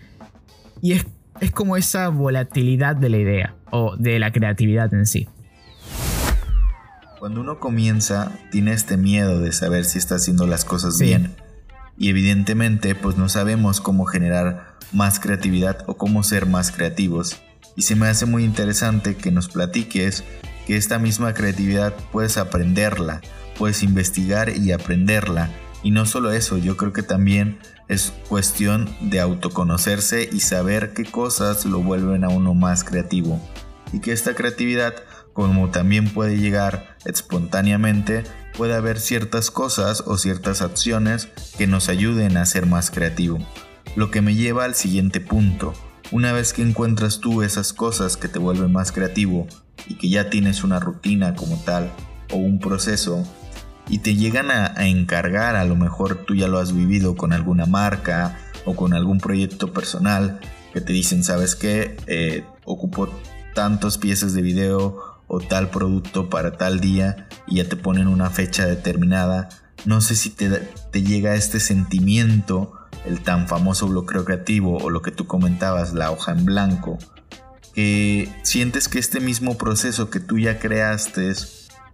Y 0.80 0.92
es, 0.92 1.06
es 1.40 1.52
como 1.52 1.76
esa 1.76 2.08
volatilidad 2.08 2.96
de 2.96 3.08
la 3.10 3.18
idea 3.18 3.54
o 3.70 3.96
de 3.96 4.18
la 4.18 4.32
creatividad 4.32 4.92
en 4.94 5.06
sí. 5.06 5.28
Cuando 7.18 7.40
uno 7.40 7.58
comienza, 7.58 8.30
tiene 8.52 8.72
este 8.72 8.96
miedo 8.96 9.40
de 9.40 9.50
saber 9.50 9.84
si 9.84 9.98
está 9.98 10.14
haciendo 10.14 10.46
las 10.46 10.64
cosas 10.64 11.00
bien. 11.00 11.34
Y 11.96 12.10
evidentemente, 12.10 12.94
pues 12.94 13.16
no 13.16 13.28
sabemos 13.28 13.80
cómo 13.80 14.04
generar 14.04 14.76
más 14.92 15.18
creatividad 15.18 15.82
o 15.88 15.96
cómo 15.96 16.22
ser 16.22 16.46
más 16.46 16.70
creativos. 16.70 17.42
Y 17.74 17.82
se 17.82 17.96
me 17.96 18.06
hace 18.06 18.24
muy 18.24 18.44
interesante 18.44 19.16
que 19.16 19.32
nos 19.32 19.48
platiques 19.48 20.22
que 20.68 20.76
esta 20.76 21.00
misma 21.00 21.34
creatividad 21.34 21.92
puedes 22.12 22.36
aprenderla, 22.36 23.20
puedes 23.58 23.82
investigar 23.82 24.56
y 24.56 24.70
aprenderla. 24.70 25.50
Y 25.82 25.90
no 25.90 26.06
solo 26.06 26.30
eso, 26.30 26.56
yo 26.56 26.76
creo 26.76 26.92
que 26.92 27.02
también 27.02 27.58
es 27.88 28.12
cuestión 28.28 28.88
de 29.00 29.18
autoconocerse 29.18 30.28
y 30.30 30.38
saber 30.38 30.92
qué 30.92 31.04
cosas 31.04 31.64
lo 31.64 31.80
vuelven 31.80 32.22
a 32.22 32.28
uno 32.28 32.54
más 32.54 32.84
creativo. 32.84 33.40
Y 33.92 33.98
que 33.98 34.12
esta 34.12 34.34
creatividad 34.34 34.94
como 35.38 35.70
también 35.70 36.08
puede 36.08 36.36
llegar 36.36 36.96
espontáneamente, 37.04 38.24
puede 38.56 38.74
haber 38.74 38.98
ciertas 38.98 39.52
cosas 39.52 40.02
o 40.04 40.18
ciertas 40.18 40.62
acciones 40.62 41.28
que 41.56 41.68
nos 41.68 41.88
ayuden 41.88 42.36
a 42.36 42.44
ser 42.44 42.66
más 42.66 42.90
creativo. 42.90 43.38
Lo 43.94 44.10
que 44.10 44.20
me 44.20 44.34
lleva 44.34 44.64
al 44.64 44.74
siguiente 44.74 45.20
punto. 45.20 45.74
Una 46.10 46.32
vez 46.32 46.52
que 46.52 46.62
encuentras 46.62 47.20
tú 47.20 47.42
esas 47.42 47.72
cosas 47.72 48.16
que 48.16 48.26
te 48.26 48.40
vuelven 48.40 48.72
más 48.72 48.90
creativo 48.90 49.46
y 49.86 49.94
que 49.94 50.08
ya 50.08 50.28
tienes 50.28 50.64
una 50.64 50.80
rutina 50.80 51.36
como 51.36 51.62
tal 51.62 51.92
o 52.32 52.36
un 52.38 52.58
proceso 52.58 53.24
y 53.88 53.98
te 53.98 54.16
llegan 54.16 54.50
a, 54.50 54.88
encargar, 54.88 55.54
a 55.54 55.64
lo 55.64 55.76
mejor 55.76 56.24
tú 56.26 56.34
ya 56.34 56.48
lo 56.48 56.58
has 56.58 56.74
vivido 56.74 57.14
con 57.14 57.32
alguna 57.32 57.64
marca 57.64 58.40
o 58.64 58.74
con 58.74 58.92
algún 58.92 59.18
proyecto 59.18 59.72
personal 59.72 60.40
que 60.72 60.80
te 60.80 60.92
dicen, 60.92 61.22
sabes 61.22 61.54
qué, 61.54 61.96
eh, 62.08 62.42
ocupo 62.64 63.08
tantos 63.54 63.98
piezas 63.98 64.34
de 64.34 64.42
video 64.42 65.07
o 65.28 65.40
tal 65.40 65.70
producto 65.70 66.28
para 66.28 66.56
tal 66.56 66.80
día 66.80 67.28
y 67.46 67.56
ya 67.56 67.68
te 67.68 67.76
ponen 67.76 68.08
una 68.08 68.30
fecha 68.30 68.66
determinada. 68.66 69.48
No 69.84 70.00
sé 70.00 70.16
si 70.16 70.30
te, 70.30 70.48
te 70.48 71.02
llega 71.02 71.36
este 71.36 71.60
sentimiento, 71.60 72.72
el 73.06 73.20
tan 73.20 73.46
famoso 73.46 73.86
bloqueo 73.86 74.24
creativo 74.24 74.78
o 74.78 74.90
lo 74.90 75.02
que 75.02 75.12
tú 75.12 75.26
comentabas, 75.26 75.94
la 75.94 76.10
hoja 76.10 76.32
en 76.32 76.44
blanco, 76.44 76.98
que 77.74 78.28
sientes 78.42 78.88
que 78.88 78.98
este 78.98 79.20
mismo 79.20 79.56
proceso 79.56 80.10
que 80.10 80.18
tú 80.18 80.38
ya 80.38 80.58
creaste 80.58 81.32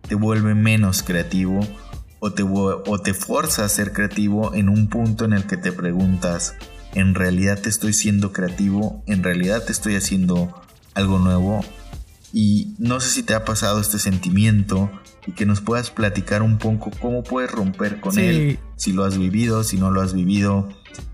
te 0.09 0.15
vuelve 0.15 0.55
menos 0.55 1.03
creativo 1.03 1.61
o 2.21 2.33
te, 2.33 2.43
o 2.43 2.99
te 3.03 3.13
fuerza 3.13 3.65
a 3.65 3.69
ser 3.69 3.93
creativo 3.93 4.55
en 4.55 4.69
un 4.69 4.89
punto 4.89 5.25
en 5.25 5.35
el 5.35 5.47
que 5.47 5.59
te 5.59 5.73
preguntas, 5.73 6.55
¿en 6.95 7.15
realidad 7.15 7.61
te 7.61 7.69
estoy 7.69 7.93
siendo 7.93 8.33
creativo? 8.33 9.03
¿En 9.07 9.23
realidad 9.23 9.65
te 9.65 9.73
estoy 9.73 9.97
haciendo 9.97 10.63
algo 10.95 11.19
nuevo? 11.19 11.63
Y 12.37 12.75
no 12.79 12.99
sé 12.99 13.11
si 13.11 13.23
te 13.23 13.33
ha 13.33 13.45
pasado 13.45 13.81
este 13.81 14.01
sentimiento 14.01 14.91
y 15.25 15.33
que 15.33 15.47
nos 15.47 15.61
puedas 15.61 15.91
platicar 15.91 16.43
un 16.43 16.59
poco 16.59 16.91
cómo 17.01 17.23
puedes 17.23 17.49
romper 17.53 18.01
con 18.01 18.19
él, 18.19 18.59
si 18.75 18.93
lo 18.93 19.05
has 19.05 19.17
vivido, 19.17 19.63
si 19.63 19.77
no 19.77 19.93
lo 19.93 20.01
has 20.01 20.15
vivido, 20.15 20.69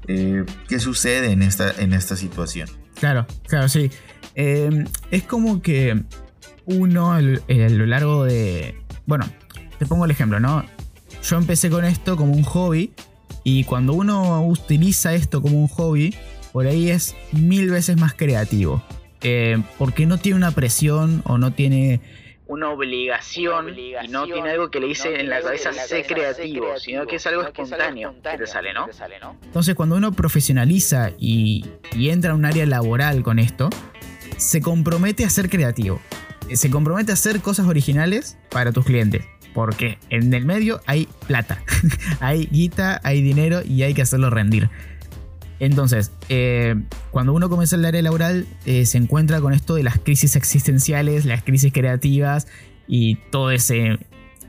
eh, 0.08 0.46
qué 0.66 0.80
sucede 0.80 1.30
en 1.32 1.42
esta, 1.42 1.72
en 1.72 1.92
esta 1.92 2.16
situación. 2.16 2.70
Claro, 2.94 3.26
claro, 3.46 3.68
sí. 3.68 3.90
Em, 4.34 4.86
es 5.10 5.24
como 5.24 5.60
que 5.60 6.04
uno 6.64 7.12
a 7.12 7.20
lo 7.20 7.86
largo 7.86 8.24
de... 8.24 8.82
Bueno, 9.04 9.26
te 9.78 9.84
pongo 9.84 10.06
el 10.06 10.10
ejemplo, 10.12 10.40
¿no? 10.40 10.64
Yo 11.22 11.36
empecé 11.36 11.68
con 11.68 11.84
esto 11.84 12.16
como 12.16 12.32
un 12.32 12.44
hobby 12.44 12.94
y 13.44 13.64
cuando 13.64 13.92
uno 13.92 14.42
utiliza 14.46 15.12
esto 15.12 15.42
como 15.42 15.60
un 15.60 15.68
hobby, 15.68 16.16
por 16.50 16.66
ahí 16.66 16.88
es 16.88 17.14
mil 17.32 17.68
veces 17.68 17.98
más 17.98 18.14
creativo. 18.14 18.82
Eh, 19.22 19.62
porque 19.78 20.06
no 20.06 20.18
tiene 20.18 20.36
una 20.36 20.52
presión 20.52 21.22
o 21.26 21.36
no 21.36 21.52
tiene 21.52 22.00
una 22.50 22.70
obligación, 22.70 23.78
y 23.78 24.08
no 24.08 24.24
tiene 24.24 24.50
algo 24.50 24.72
que 24.72 24.80
le 24.80 24.88
dice 24.88 25.20
en 25.20 25.30
la 25.30 25.40
cabeza 25.40 25.72
sé 25.72 26.04
creativo, 26.04 26.76
sino 26.80 27.06
que 27.06 27.16
es 27.16 27.26
algo 27.28 27.42
espontáneo, 27.42 28.12
que 28.28 28.38
te 28.38 28.46
sale, 28.48 28.74
¿no? 28.74 28.88
Entonces 29.44 29.76
cuando 29.76 29.94
uno 29.94 30.10
profesionaliza 30.10 31.12
y, 31.16 31.64
entra 31.94 32.32
a 32.32 32.34
un 32.34 32.44
área 32.44 32.66
laboral 32.66 33.22
con 33.22 33.38
esto, 33.38 33.70
se 34.36 34.60
compromete 34.60 35.24
a 35.24 35.30
ser 35.30 35.48
creativo, 35.48 36.00
se 36.52 36.70
compromete 36.70 37.12
a 37.12 37.14
hacer 37.14 37.40
cosas 37.40 37.68
originales 37.68 38.36
para 38.50 38.72
tus 38.72 38.84
clientes. 38.84 39.24
Porque 39.54 39.98
en 40.10 40.32
el 40.32 40.44
medio 40.44 40.80
hay 40.86 41.08
plata, 41.26 41.62
hay 42.20 42.46
guita, 42.46 43.00
hay 43.04 43.20
dinero 43.20 43.62
y 43.64 43.82
hay 43.82 43.94
que 43.94 44.02
hacerlo 44.02 44.30
rendir. 44.30 44.70
Entonces, 45.60 46.10
eh, 46.30 46.74
cuando 47.10 47.34
uno 47.34 47.48
comienza 47.48 47.76
el 47.76 47.84
área 47.84 48.02
laboral, 48.02 48.46
eh, 48.64 48.86
se 48.86 48.98
encuentra 48.98 49.40
con 49.40 49.52
esto 49.52 49.74
de 49.74 49.82
las 49.82 49.98
crisis 49.98 50.34
existenciales, 50.34 51.26
las 51.26 51.42
crisis 51.42 51.72
creativas 51.72 52.48
y 52.88 53.16
todo 53.30 53.50
ese 53.50 53.98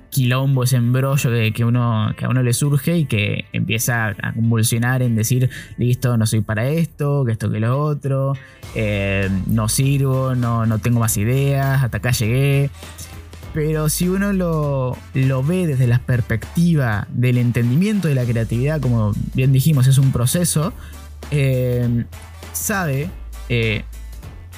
quilombo, 0.09 0.63
ese 0.63 0.77
embrollo 0.77 1.29
que, 1.53 1.65
uno, 1.65 2.13
que 2.15 2.25
a 2.25 2.29
uno 2.29 2.43
le 2.43 2.53
surge 2.53 2.97
y 2.97 3.05
que 3.05 3.45
empieza 3.53 4.09
a 4.21 4.33
convulsionar 4.33 5.01
en 5.01 5.15
decir, 5.15 5.49
listo, 5.77 6.15
no 6.17 6.25
soy 6.25 6.41
para 6.41 6.67
esto, 6.69 7.25
que 7.25 7.31
esto 7.31 7.51
que 7.51 7.59
lo 7.59 7.81
otro, 7.81 8.33
eh, 8.75 9.29
no 9.47 9.67
sirvo, 9.69 10.35
no, 10.35 10.65
no 10.65 10.79
tengo 10.79 10.99
más 10.99 11.17
ideas, 11.17 11.83
hasta 11.83 11.97
acá 11.97 12.11
llegué. 12.11 12.69
Pero 13.53 13.89
si 13.89 14.07
uno 14.07 14.31
lo, 14.31 14.97
lo, 15.13 15.43
ve 15.43 15.67
desde 15.67 15.87
la 15.87 15.99
perspectiva 15.99 17.07
del 17.09 17.37
entendimiento 17.37 18.07
de 18.07 18.15
la 18.15 18.23
creatividad, 18.23 18.79
como 18.79 19.13
bien 19.33 19.51
dijimos, 19.51 19.87
es 19.87 19.97
un 19.97 20.13
proceso, 20.13 20.73
eh, 21.31 22.05
sabe 22.51 23.09
eh, 23.47 23.83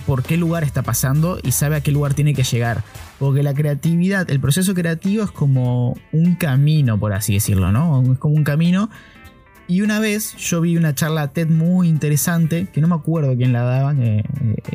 por 0.08 0.24
qué 0.24 0.38
lugar 0.38 0.64
está 0.64 0.82
pasando 0.82 1.40
y 1.42 1.52
sabe 1.52 1.76
a 1.78 1.82
qué 1.82 1.92
lugar 1.92 2.14
tiene 2.14 2.34
que 2.34 2.44
llegar. 2.44 2.84
Porque 3.20 3.44
la 3.44 3.54
creatividad, 3.54 4.30
el 4.30 4.40
proceso 4.40 4.74
creativo 4.74 5.24
es 5.24 5.32
como 5.32 5.96
un 6.12 6.36
camino, 6.36 7.00
por 7.00 7.14
así 7.14 7.36
decirlo, 7.36 7.72
¿no? 7.72 8.04
Es 8.12 8.18
como 8.18 8.36
un 8.36 8.44
camino. 8.44 8.90
Y 9.68 9.82
una 9.82 10.00
vez 10.00 10.36
yo 10.36 10.60
vi 10.60 10.76
una 10.76 10.94
charla 10.94 11.30
TED 11.30 11.48
muy 11.48 11.88
interesante, 11.88 12.68
que 12.74 12.82
no 12.82 12.88
me 12.88 12.96
acuerdo 12.96 13.34
quién 13.38 13.54
la 13.54 13.62
daba, 13.62 13.94
eh, 13.98 14.24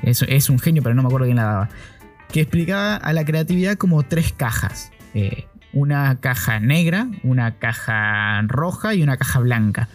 es, 0.02 0.49
un 0.49 0.59
genio, 0.59 0.83
pero 0.83 0.95
no 0.95 1.02
me 1.02 1.09
acuerdo 1.09 1.26
quién 1.26 1.37
la 1.37 1.45
daba, 1.45 1.69
que 2.33 2.40
explicaba 2.40 2.97
a 2.97 3.12
la 3.12 3.25
creatividad 3.25 3.76
como 3.76 4.02
tres 4.05 4.33
cajas. 4.33 4.90
una 5.75 6.19
caja 6.21 6.59
negra, 6.61 7.09
una 7.23 7.59
caja 7.59 8.40
roja 8.47 8.95
y 8.95 9.02
una 9.02 9.19
caja 9.19 9.40
blanca. 9.40 9.88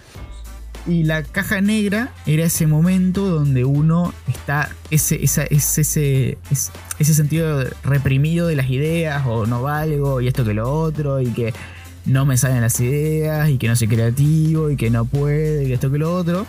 Y 0.86 1.04
la 1.04 1.24
caja 1.24 1.62
negra 1.62 2.12
era 2.26 2.44
ese 2.44 2.68
momento 2.68 3.30
donde 3.30 3.64
uno 3.64 4.14
está, 4.28 4.70
ese, 4.92 5.24
ese, 5.24 5.48
ese, 5.50 6.38
ese 7.00 7.14
sentido 7.14 7.64
reprimido 7.84 8.48
de 8.48 8.58
las 8.58 8.70
ideas, 8.70 9.24
o 9.26 9.46
no 9.46 9.62
valgo, 9.62 10.20
y 10.20 10.28
esto 10.28 10.44
que 10.44 10.54
lo 10.54 10.70
otro, 10.70 11.22
y 11.22 11.28
que 11.28 11.54
no 12.06 12.26
me 12.26 12.38
salen 12.38 12.62
las 12.62 12.80
ideas, 12.82 13.50
y 13.50 13.58
que 13.58 13.70
no 13.70 13.78
soy 13.78 13.88
creativo, 13.88 14.70
y 14.70 14.76
que 14.76 14.90
no 14.90 15.06
puede, 15.06 15.64
y 15.66 15.72
esto 15.72 15.90
que 15.90 16.00
lo 16.00 16.14
otro. 16.14 16.46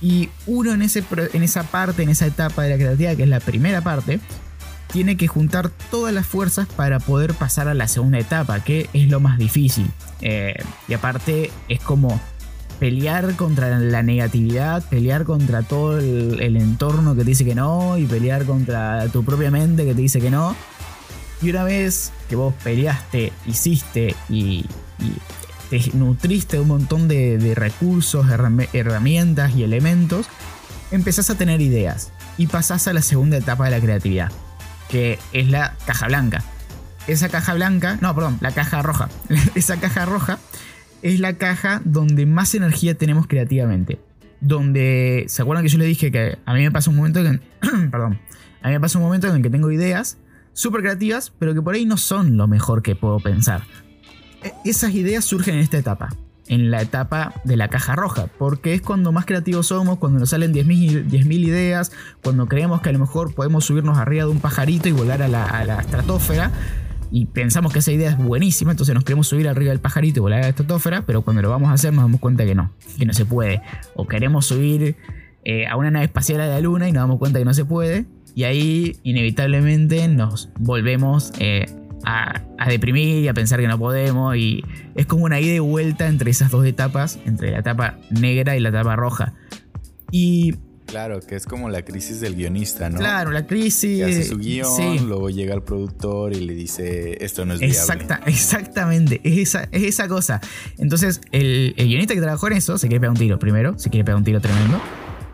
Y 0.00 0.30
uno 0.46 0.72
en, 0.72 0.82
ese, 0.82 1.04
en 1.32 1.42
esa 1.44 1.62
parte, 1.62 2.02
en 2.02 2.08
esa 2.08 2.26
etapa 2.26 2.62
de 2.64 2.70
la 2.70 2.76
creatividad, 2.76 3.16
que 3.16 3.22
es 3.22 3.28
la 3.28 3.40
primera 3.40 3.82
parte, 3.82 4.18
tiene 4.92 5.16
que 5.16 5.28
juntar 5.28 5.70
todas 5.90 6.12
las 6.12 6.26
fuerzas 6.26 6.66
para 6.66 6.98
poder 6.98 7.34
pasar 7.34 7.68
a 7.68 7.74
la 7.74 7.86
segunda 7.86 8.18
etapa, 8.18 8.64
que 8.64 8.88
es 8.92 9.08
lo 9.08 9.20
más 9.20 9.38
difícil. 9.38 9.88
Eh, 10.22 10.54
y 10.88 10.94
aparte 10.94 11.50
es 11.68 11.80
como 11.80 12.20
pelear 12.78 13.34
contra 13.36 13.78
la 13.78 14.02
negatividad, 14.02 14.82
pelear 14.88 15.24
contra 15.24 15.62
todo 15.62 15.98
el, 15.98 16.56
entorno 16.56 17.14
que 17.14 17.22
te 17.22 17.30
dice 17.30 17.44
que 17.44 17.54
no 17.54 17.98
y 17.98 18.06
pelear 18.06 18.44
contra 18.44 19.08
tu 19.08 19.24
propia 19.24 19.50
mente 19.50 19.84
que 19.84 19.94
te 19.94 20.00
dice 20.00 20.20
que 20.20 20.30
no. 20.30 20.54
Y 21.42 21.50
una 21.50 21.64
vez 21.64 22.12
que 22.28 22.36
vos 22.36 22.54
peleaste, 22.64 23.32
hiciste 23.46 24.14
y, 24.28 24.66
te 25.70 25.90
nutriste 25.92 26.56
de 26.56 26.62
un 26.62 26.68
montón 26.68 27.08
de, 27.08 27.52
recursos, 27.54 28.26
herramientas 28.72 29.54
y 29.54 29.64
elementos, 29.64 30.26
empezás 30.90 31.30
a 31.30 31.34
tener 31.34 31.60
ideas 31.60 32.10
y 32.38 32.46
pasás 32.46 32.88
a 32.88 32.92
la 32.92 33.02
segunda 33.02 33.36
etapa 33.36 33.66
de 33.66 33.72
la 33.72 33.80
creatividad, 33.80 34.32
que 34.88 35.18
es 35.32 35.48
la 35.48 35.74
caja 35.84 36.06
blanca. 36.06 36.42
Esa 37.06 37.28
caja 37.28 37.54
blanca, 37.54 37.98
no, 38.00 38.14
perdón, 38.14 38.38
la 38.40 38.52
caja 38.52 38.82
roja. 38.82 39.08
Esa 39.54 39.78
caja 39.78 40.04
roja 40.04 40.38
es 41.02 41.20
la 41.20 41.34
caja 41.34 41.80
donde 41.84 42.26
más 42.26 42.54
energía 42.54 42.94
tenemos 42.94 43.26
creativamente. 43.26 44.00
Donde, 44.40 45.24
¿se 45.28 45.42
acuerdan 45.42 45.64
que 45.64 45.68
yo 45.68 45.78
le 45.78 45.84
dije 45.84 46.12
que 46.12 46.38
a 46.44 46.54
mí 46.54 46.62
me 46.62 46.70
pasa 46.70 46.90
un 46.90 46.96
momento 46.96 47.20
en 47.20 47.40
perdón, 47.90 48.20
a 48.62 48.68
mí 48.68 48.74
me 48.74 48.80
pasa 48.80 48.98
un 48.98 49.04
momento 49.04 49.26
en 49.28 49.36
el 49.36 49.42
que 49.42 49.50
tengo 49.50 49.70
ideas 49.70 50.18
súper 50.52 50.82
creativas, 50.82 51.32
pero 51.38 51.54
que 51.54 51.62
por 51.62 51.74
ahí 51.74 51.86
no 51.86 51.96
son 51.96 52.36
lo 52.36 52.48
mejor 52.48 52.82
que 52.82 52.96
puedo 52.96 53.20
pensar. 53.20 53.62
E, 54.42 54.52
esas 54.64 54.94
ideas 54.94 55.24
surgen 55.24 55.54
en 55.54 55.60
esta 55.60 55.78
etapa. 55.78 56.10
en 56.50 56.70
la 56.70 56.80
etapa 56.80 57.34
de 57.44 57.58
la 57.58 57.68
caja 57.68 57.94
roja, 57.94 58.26
porque 58.38 58.72
es 58.72 58.80
cuando 58.80 59.12
más 59.12 59.26
creativos 59.26 59.66
somos, 59.66 59.98
cuando 59.98 60.18
nos 60.18 60.30
salen 60.30 60.54
10.000 60.54 61.46
ideas, 61.46 61.92
cuando 62.22 62.48
creemos 62.48 62.80
que 62.80 62.88
a 62.88 62.92
lo 62.92 63.00
mejor 63.00 63.34
podemos 63.34 63.66
subirnos 63.66 63.98
arriba 63.98 64.24
de 64.24 64.30
un 64.30 64.40
pajarito 64.40 64.88
y 64.88 64.92
volar 64.92 65.20
a 65.20 65.28
la, 65.28 65.44
a 65.44 65.66
la 65.66 65.80
estratosfera 65.80 66.50
y 67.10 67.26
pensamos 67.26 67.72
que 67.72 67.78
esa 67.78 67.92
idea 67.92 68.10
es 68.10 68.18
buenísima, 68.18 68.70
entonces 68.70 68.94
nos 68.94 69.04
queremos 69.04 69.28
subir 69.28 69.48
arriba 69.48 69.70
del 69.70 69.80
pajarito 69.80 70.18
y 70.18 70.20
volar 70.20 70.40
a 70.40 70.42
la 70.42 70.48
estratosfera, 70.48 71.02
pero 71.06 71.22
cuando 71.22 71.42
lo 71.42 71.50
vamos 71.50 71.70
a 71.70 71.72
hacer 71.72 71.92
nos 71.92 72.04
damos 72.04 72.20
cuenta 72.20 72.44
que 72.44 72.54
no, 72.54 72.72
que 72.98 73.06
no 73.06 73.12
se 73.12 73.24
puede. 73.24 73.62
O 73.94 74.06
queremos 74.06 74.46
subir 74.46 74.96
eh, 75.44 75.66
a 75.66 75.76
una 75.76 75.90
nave 75.90 76.06
espacial 76.06 76.40
a 76.40 76.46
la 76.46 76.60
luna 76.60 76.88
y 76.88 76.92
nos 76.92 77.02
damos 77.02 77.18
cuenta 77.18 77.38
que 77.38 77.44
no 77.44 77.54
se 77.54 77.64
puede. 77.64 78.06
Y 78.34 78.44
ahí 78.44 78.96
inevitablemente 79.02 80.06
nos 80.08 80.50
volvemos 80.58 81.32
eh, 81.38 81.66
a, 82.04 82.42
a, 82.58 82.68
deprimir 82.68 83.24
y 83.24 83.28
a 83.28 83.34
pensar 83.34 83.58
que 83.58 83.68
no 83.68 83.78
podemos. 83.78 84.36
Y 84.36 84.64
es 84.94 85.06
como 85.06 85.24
una 85.24 85.40
ida 85.40 85.54
y 85.54 85.58
vuelta 85.58 86.06
entre 86.06 86.30
esas 86.30 86.50
dos 86.50 86.66
etapas, 86.66 87.18
entre 87.24 87.50
la 87.52 87.60
etapa 87.60 87.98
negra 88.10 88.56
y 88.56 88.60
la 88.60 88.68
etapa 88.68 88.96
roja. 88.96 89.34
Y 90.12 90.54
Claro, 90.88 91.20
que 91.20 91.36
es 91.36 91.44
como 91.44 91.68
la 91.68 91.82
crisis 91.82 92.18
del 92.20 92.34
guionista, 92.34 92.88
¿no? 92.88 92.98
Claro, 92.98 93.30
la 93.30 93.46
crisis. 93.46 93.98
Que 93.98 94.04
hace 94.06 94.24
su 94.24 94.38
guion, 94.38 95.06
luego 95.06 95.28
llega 95.28 95.54
el 95.54 95.62
productor 95.62 96.32
y 96.32 96.40
le 96.40 96.54
dice, 96.54 97.22
esto 97.22 97.44
no 97.44 97.52
es 97.52 97.60
Exacta, 97.60 98.16
viable. 98.16 98.32
Exactamente, 98.32 99.20
es 99.22 99.36
esa, 99.36 99.68
es 99.70 99.82
esa 99.82 100.08
cosa. 100.08 100.40
Entonces, 100.78 101.20
el, 101.30 101.74
el, 101.76 101.88
guionista 101.88 102.14
que 102.14 102.22
trabajó 102.22 102.46
en 102.46 102.54
eso 102.54 102.78
se 102.78 102.88
quiere 102.88 103.00
pegar 103.00 103.10
un 103.10 103.18
tiro 103.18 103.38
primero, 103.38 103.78
se 103.78 103.90
quiere 103.90 104.04
pegar 104.04 104.16
un 104.16 104.24
tiro 104.24 104.40
tremendo. 104.40 104.80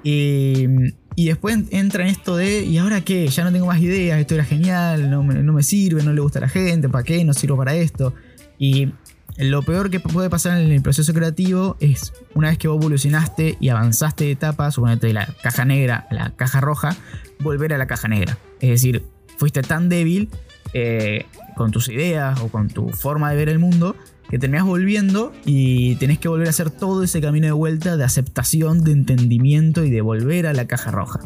Y, 0.03 0.67
y 1.15 1.27
después 1.29 1.57
entra 1.71 2.03
en 2.03 2.11
esto 2.11 2.37
de, 2.37 2.65
¿y 2.65 2.79
ahora 2.79 3.03
qué? 3.03 3.29
Ya 3.29 3.45
no 3.45 3.53
tengo 3.53 3.67
más 3.67 3.81
ideas, 3.81 4.19
esto 4.19 4.35
era 4.35 4.45
genial, 4.45 5.09
no 5.09 5.23
me, 5.23 5.35
no 5.35 5.53
me 5.53 5.63
sirve, 5.63 6.03
no 6.03 6.13
le 6.13 6.21
gusta 6.21 6.41
a 6.41 6.43
la 6.43 6.49
gente, 6.49 6.89
¿para 6.89 7.05
qué? 7.05 7.25
No 7.25 7.33
sirvo 7.33 7.57
para 7.57 7.77
esto. 7.77 8.13
Y 8.59 8.93
lo 9.37 9.63
peor 9.63 9.91
que 9.91 10.01
puede 10.01 10.31
pasar 10.31 10.61
en 10.61 10.71
el 10.71 10.83
proceso 10.83 11.13
creativo 11.13 11.77
es 11.81 12.13
una 12.35 12.49
vez 12.49 12.59
que 12.59 12.69
vos 12.69 12.81
evolucionaste 12.81 13.57
y 13.59 13.69
avanzaste 13.69 14.25
de 14.25 14.31
etapa, 14.33 14.71
suponete 14.71 15.09
de 15.09 15.13
la 15.13 15.27
caja 15.43 15.65
negra 15.65 16.07
a 16.11 16.15
la 16.15 16.31
caja 16.31 16.61
roja, 16.61 16.97
volver 17.41 17.73
a 17.73 17.79
la 17.79 17.87
caja 17.87 18.07
negra. 18.07 18.39
Es 18.61 18.71
decir, 18.71 19.05
fuiste 19.37 19.63
tan 19.63 19.89
débil 19.89 20.29
eh, 20.73 21.27
con 21.57 21.73
tus 21.73 21.89
ideas 21.89 22.41
o 22.41 22.49
con 22.49 22.69
tu 22.69 22.91
forma 22.91 23.31
de 23.31 23.37
ver 23.37 23.49
el 23.49 23.59
mundo 23.59 23.97
que 24.31 24.39
terminás 24.39 24.67
volviendo 24.67 25.33
y 25.45 25.97
tenés 25.97 26.19
que 26.19 26.29
volver 26.29 26.47
a 26.47 26.51
hacer 26.51 26.71
todo 26.71 27.03
ese 27.03 27.21
camino 27.21 27.47
de 27.47 27.53
vuelta 27.53 27.97
de 27.97 28.05
aceptación, 28.05 28.85
de 28.85 28.93
entendimiento 28.93 29.85
y 29.85 29.91
de 29.91 30.01
volver 30.01 30.47
a 30.47 30.53
la 30.53 30.67
caja 30.67 30.93
roja. 30.93 31.21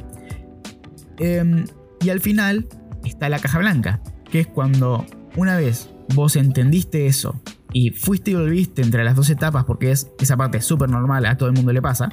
Eh, 1.18 1.64
y 2.00 2.08
al 2.08 2.20
final 2.20 2.68
está 3.04 3.28
la 3.28 3.38
caja 3.38 3.58
blanca, 3.58 4.00
que 4.30 4.40
es 4.40 4.46
cuando 4.46 5.04
una 5.36 5.56
vez 5.56 5.90
vos 6.14 6.36
entendiste 6.36 7.06
eso 7.06 7.40
y 7.72 7.90
fuiste 7.90 8.30
y 8.32 8.34
volviste 8.34 8.82
entre 8.82 9.04
las 9.04 9.16
dos 9.16 9.30
etapas, 9.30 9.64
porque 9.64 9.90
es 9.90 10.10
esa 10.20 10.36
parte 10.36 10.60
súper 10.60 10.88
normal, 10.88 11.26
a 11.26 11.36
todo 11.36 11.48
el 11.48 11.54
mundo 11.54 11.72
le 11.72 11.82
pasa, 11.82 12.08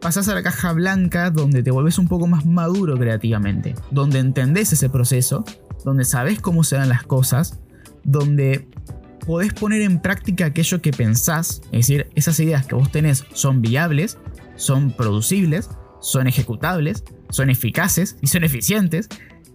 pasás 0.00 0.28
a 0.28 0.34
la 0.34 0.42
caja 0.42 0.72
blanca 0.72 1.30
donde 1.30 1.62
te 1.62 1.70
volvés 1.70 1.98
un 1.98 2.08
poco 2.08 2.26
más 2.26 2.46
maduro 2.46 2.96
creativamente, 2.96 3.74
donde 3.90 4.18
entendés 4.18 4.72
ese 4.72 4.88
proceso, 4.88 5.44
donde 5.84 6.04
sabés 6.04 6.40
cómo 6.40 6.64
se 6.64 6.76
dan 6.76 6.88
las 6.88 7.02
cosas, 7.02 7.58
donde 8.04 8.68
podés 9.26 9.52
poner 9.52 9.82
en 9.82 10.00
práctica 10.00 10.46
aquello 10.46 10.80
que 10.80 10.92
pensás, 10.92 11.60
es 11.66 11.86
decir, 11.86 12.08
esas 12.14 12.38
ideas 12.40 12.66
que 12.66 12.74
vos 12.74 12.90
tenés 12.90 13.24
son 13.32 13.60
viables, 13.60 14.18
son 14.56 14.90
producibles, 14.90 15.68
son 16.00 16.26
ejecutables, 16.26 17.04
son 17.30 17.50
eficaces 17.50 18.16
y 18.22 18.28
son 18.28 18.44
eficientes. 18.44 19.08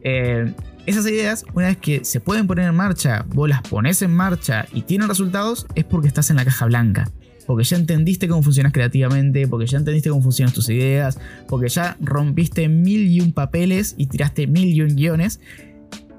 Eh, 0.03 0.53
esas 0.85 1.05
ideas, 1.07 1.45
una 1.53 1.67
vez 1.67 1.77
que 1.77 2.03
se 2.03 2.19
pueden 2.19 2.45
poner 2.45 2.67
en 2.67 2.75
marcha, 2.75 3.25
vos 3.29 3.47
las 3.47 3.61
pones 3.61 4.01
en 4.01 4.13
marcha 4.13 4.65
y 4.73 4.81
tienen 4.81 5.07
resultados, 5.07 5.65
es 5.75 5.85
porque 5.85 6.07
estás 6.07 6.29
en 6.29 6.35
la 6.35 6.45
caja 6.45 6.65
blanca. 6.65 7.09
Porque 7.45 7.63
ya 7.63 7.77
entendiste 7.77 8.27
cómo 8.27 8.43
funcionas 8.43 8.73
creativamente, 8.73 9.47
porque 9.47 9.65
ya 9.65 9.77
entendiste 9.77 10.09
cómo 10.09 10.21
funcionan 10.21 10.53
tus 10.53 10.69
ideas, 10.69 11.19
porque 11.47 11.69
ya 11.69 11.97
rompiste 12.01 12.67
mil 12.67 13.07
y 13.07 13.21
un 13.21 13.33
papeles 13.33 13.95
y 13.97 14.07
tiraste 14.07 14.47
mil 14.47 14.69
y 14.69 14.81
un 14.81 14.95
guiones. 14.95 15.39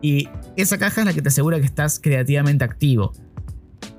Y 0.01 0.29
esa 0.57 0.79
caja 0.79 1.03
es 1.03 1.07
la 1.07 1.13
que 1.13 1.23
te 1.23 1.29
asegura 1.29 1.59
que 1.61 1.67
estás 1.67 1.99
creativamente 1.99 2.65
activo. 2.65 3.13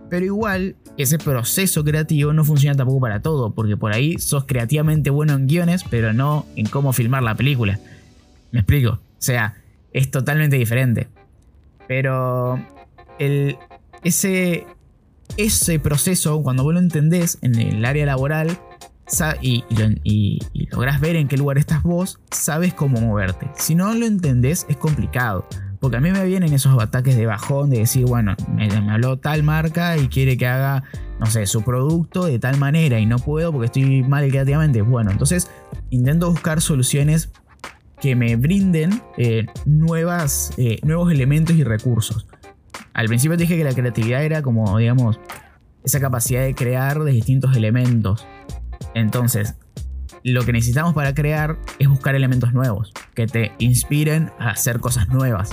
Pero 0.10 0.26
igual, 0.26 0.76
ese 0.98 1.18
proceso 1.18 1.84
creativo 1.84 2.32
no 2.34 2.44
funciona 2.44 2.76
tampoco 2.76 3.02
para 3.02 3.22
todo, 3.22 3.54
porque 3.54 3.76
por 3.78 3.92
ahí 3.92 4.18
sos 4.18 4.46
creativamente 4.46 5.10
bueno 5.10 5.34
en 5.34 5.48
guiones, 5.48 5.84
pero 5.90 6.14
no 6.14 6.46
en 6.56 6.68
cómo 6.68 6.94
filmar 6.94 7.24
la 7.24 7.36
película. 7.36 7.80
¿Me 8.52 8.60
explico? 8.60 8.92
O 8.92 9.00
sea, 9.26 9.56
es 9.96 10.12
totalmente 10.12 10.58
diferente. 10.58 11.08
Pero 11.88 12.60
el, 13.18 13.58
ese, 14.04 14.68
ese 15.38 15.80
proceso, 15.80 16.44
cuando 16.44 16.64
vos 16.64 16.74
lo 16.74 16.82
entendés 16.82 17.38
en 17.42 17.56
el 17.56 17.86
área 17.86 18.06
laboral 18.06 18.60
y, 19.42 19.64
y, 20.04 20.68
lográs 20.70 21.00
ver 21.00 21.16
en 21.16 21.30
qué 21.30 21.38
lugar 21.38 21.58
estás 21.58 21.82
vos, 21.84 22.20
sabes 22.30 22.74
cómo 22.74 23.00
moverte. 23.00 23.50
Si 23.56 23.74
no 23.74 23.94
lo 23.94 24.06
entendés, 24.06 24.66
es 24.68 24.76
complicado. 24.76 25.48
Porque 25.80 25.98
a 25.98 26.02
mí 26.02 26.12
me 26.12 26.26
vienen 26.26 26.52
esos 26.52 26.82
ataques 26.82 27.16
de 27.16 27.26
bajón 27.26 27.70
de 27.70 27.80
decir, 27.80 28.06
bueno, 28.06 28.36
me, 28.54 28.68
me 28.82 28.92
habló 28.92 29.18
tal 29.18 29.44
marca 29.44 29.98
y 29.98 30.10
quiere 30.10 30.36
que 30.36 30.48
haga, 30.48 30.84
no 31.22 31.28
sé, 31.28 31.46
su 31.46 31.64
producto 31.64 32.26
de 32.26 32.38
tal 32.38 32.58
manera 32.58 33.00
y 33.00 33.06
no 33.06 33.18
puedo 33.20 33.54
porque 33.54 33.68
estoy 33.68 34.04
mal 34.04 34.28
creativamente. 34.28 34.82
Bueno, 34.82 35.12
entonces 35.12 35.50
intento 35.90 36.30
buscar 36.30 36.60
soluciones 36.60 37.32
que 38.06 38.16
me 38.16 38.36
brinden 38.36 39.02
eh, 39.18 39.48
nuevas, 39.66 40.52
eh, 40.58 40.78
nuevos 40.84 41.12
elementos 41.12 41.56
y 41.56 41.64
recursos. 41.64 42.28
Al 42.94 43.08
principio 43.08 43.36
dije 43.36 43.58
que 43.58 43.64
la 43.64 43.74
creatividad 43.74 44.24
era 44.24 44.44
como, 44.44 44.78
digamos, 44.78 45.20
esa 45.84 46.00
capacidad 46.00 46.44
de 46.44 46.54
crear 46.54 47.00
de 47.00 47.12
distintos 47.12 47.58
elementos. 47.58 48.28
Entonces, 48.94 49.56
lo 50.22 50.46
que 50.46 50.54
necesitamos 50.54 50.94
para 50.94 51.16
crear 51.16 51.58
es 51.80 51.88
buscar 51.88 52.14
elementos 52.14 52.54
nuevos, 52.54 52.94
que 53.16 53.26
te 53.26 53.54
inspiren 53.58 54.30
a 54.38 54.52
hacer 54.52 54.80
cosas 54.80 55.08
nuevas. 55.08 55.50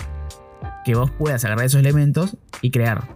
Que 0.84 0.94
vos 0.94 1.10
puedas 1.10 1.46
agarrar 1.46 1.64
esos 1.64 1.80
elementos 1.80 2.36
y 2.60 2.70
crear. 2.70 3.08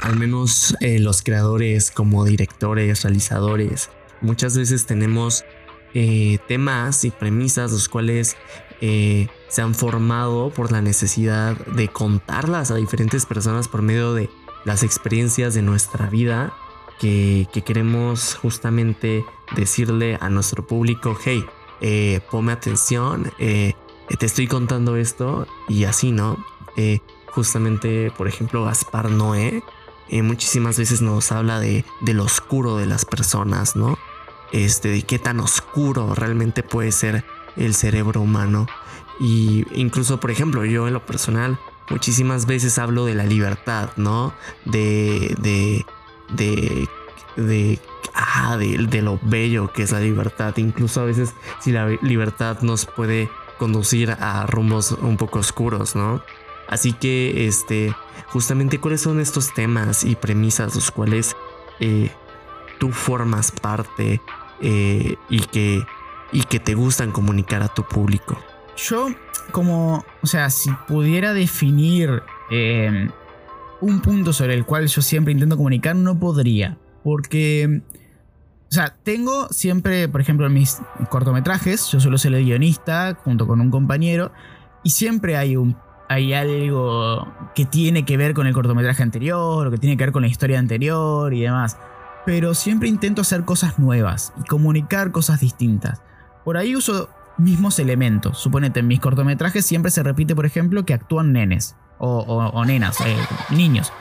Al 0.00 0.16
menos 0.16 0.74
eh, 0.80 0.98
los 0.98 1.20
creadores 1.20 1.90
como 1.90 2.24
directores, 2.24 3.02
realizadores, 3.02 3.90
muchas 4.22 4.56
veces 4.56 4.86
tenemos 4.86 5.44
eh, 5.92 6.38
temas 6.46 7.04
y 7.04 7.10
premisas 7.10 7.72
los 7.72 7.88
cuales 7.88 8.36
eh, 8.80 9.28
se 9.48 9.62
han 9.62 9.74
formado 9.74 10.50
por 10.50 10.70
la 10.70 10.80
necesidad 10.82 11.56
de 11.66 11.88
contarlas 11.88 12.70
a 12.70 12.76
diferentes 12.76 13.26
personas 13.26 13.66
por 13.66 13.82
medio 13.82 14.14
de 14.14 14.30
las 14.64 14.82
experiencias 14.82 15.54
de 15.54 15.62
nuestra 15.62 16.08
vida 16.08 16.54
que, 17.00 17.48
queremos 17.64 18.36
justamente 18.36 19.24
decirle 19.56 20.16
a 20.20 20.28
nuestro 20.28 20.66
público, 20.66 21.16
hey, 21.24 21.44
eh, 21.80 22.20
ponme 22.30 22.52
atención, 22.52 23.32
te 23.38 23.74
estoy 24.20 24.46
contando 24.46 24.96
esto 24.96 25.46
y 25.68 25.84
así, 25.84 26.12
¿no? 26.12 26.44
justamente, 27.26 28.10
por 28.16 28.26
ejemplo, 28.28 28.64
Gaspar 28.64 29.10
Noé 29.10 29.62
muchísimas 30.22 30.78
veces 30.78 31.02
nos 31.02 31.30
habla 31.32 31.60
de, 31.60 31.84
de 32.00 32.14
lo 32.14 32.24
oscuro 32.24 32.76
de 32.76 32.86
las 32.86 33.04
personas, 33.04 33.76
¿no? 33.76 33.98
Este, 34.52 34.88
de 34.88 35.02
qué 35.02 35.18
tan 35.18 35.40
oscuro 35.40 36.14
realmente 36.14 36.62
puede 36.62 36.92
ser 36.92 37.24
el 37.56 37.74
cerebro 37.74 38.20
humano. 38.20 38.66
Y 39.18 39.66
incluso, 39.72 40.20
por 40.20 40.30
ejemplo, 40.30 40.64
yo 40.64 40.86
en 40.86 40.94
lo 40.94 41.04
personal 41.04 41.58
muchísimas 41.90 42.46
veces 42.46 42.78
hablo 42.78 43.04
de 43.04 43.14
la 43.14 43.24
libertad, 43.24 43.90
¿no? 43.96 44.32
De, 44.64 45.34
de, 45.40 45.84
de, 46.32 46.88
de, 47.36 47.78
ah, 48.14 48.56
de, 48.56 48.86
de 48.86 49.02
lo 49.02 49.18
bello 49.22 49.72
que 49.72 49.82
es 49.82 49.92
la 49.92 50.00
libertad. 50.00 50.56
Incluso 50.56 51.02
a 51.02 51.04
veces 51.04 51.34
si 51.60 51.72
la 51.72 51.88
libertad 52.02 52.60
nos 52.62 52.86
puede 52.86 53.28
conducir 53.58 54.12
a 54.12 54.46
rumbos 54.46 54.92
un 54.92 55.16
poco 55.18 55.40
oscuros, 55.40 55.94
¿no? 55.94 56.22
Así 56.66 56.92
que, 56.92 57.46
este, 57.46 57.94
justamente, 58.28 58.78
¿cuáles 58.78 59.02
son 59.02 59.20
estos 59.20 59.52
temas 59.52 60.04
y 60.04 60.14
premisas 60.14 60.74
los 60.74 60.90
cuales 60.90 61.36
eh, 61.80 62.10
tú 62.78 62.92
formas 62.92 63.50
parte 63.50 64.22
eh, 64.60 65.16
y, 65.28 65.40
que, 65.40 65.82
y 66.32 66.42
que 66.44 66.60
te 66.60 66.74
gustan 66.74 67.12
comunicar 67.12 67.62
a 67.62 67.68
tu 67.68 67.82
público? 67.84 68.38
Yo, 68.76 69.08
como, 69.52 70.04
o 70.22 70.26
sea, 70.26 70.50
si 70.50 70.70
pudiera 70.88 71.32
definir 71.32 72.22
em, 72.50 73.10
un 73.80 74.00
punto 74.00 74.32
sobre 74.32 74.54
el 74.54 74.64
cual 74.64 74.86
yo 74.86 75.02
siempre 75.02 75.32
intento 75.32 75.56
comunicar, 75.56 75.96
no 75.96 76.18
podría. 76.18 76.78
Porque, 77.02 77.82
o 78.70 78.72
sea, 78.72 78.96
tengo 79.02 79.48
siempre, 79.48 80.08
por 80.08 80.20
ejemplo, 80.20 80.46
en 80.46 80.54
mis 80.54 80.78
cortometrajes, 81.08 81.90
yo 81.90 82.00
suelo 82.00 82.18
ser 82.18 82.34
el 82.34 82.44
guionista 82.44 83.18
junto 83.24 83.46
con 83.46 83.60
un 83.60 83.70
compañero, 83.70 84.32
y 84.82 84.90
siempre 84.90 85.36
hay 85.36 85.56
un 85.56 85.76
hay 86.08 86.32
algo 86.32 87.24
que 87.54 87.64
tiene 87.66 88.04
que 88.04 88.16
ver 88.16 88.34
con 88.34 88.48
el 88.48 88.52
cortometraje 88.52 89.00
anterior, 89.00 89.64
o 89.64 89.70
que 89.70 89.78
tiene 89.78 89.96
que 89.96 90.02
ver 90.02 90.12
con 90.12 90.22
la 90.22 90.28
historia 90.28 90.58
anterior 90.58 91.32
y 91.32 91.42
demás 91.42 91.76
pero 92.24 92.54
siempre 92.54 92.88
intento 92.88 93.22
hacer 93.22 93.44
cosas 93.44 93.78
nuevas 93.78 94.32
y 94.42 94.46
comunicar 94.46 95.10
cosas 95.10 95.40
distintas. 95.40 96.02
Por 96.44 96.56
ahí 96.56 96.76
uso 96.76 97.08
mismos 97.38 97.78
elementos. 97.78 98.38
Suponete, 98.38 98.80
en 98.80 98.86
mis 98.86 99.00
cortometrajes 99.00 99.64
siempre 99.64 99.90
se 99.90 100.02
repite, 100.02 100.34
por 100.34 100.46
ejemplo, 100.46 100.84
que 100.84 100.94
actúan 100.94 101.32
nenes 101.32 101.76
o, 101.98 102.64
nenas, 102.64 103.00
eh, 103.00 103.16
niños. 103.50 103.92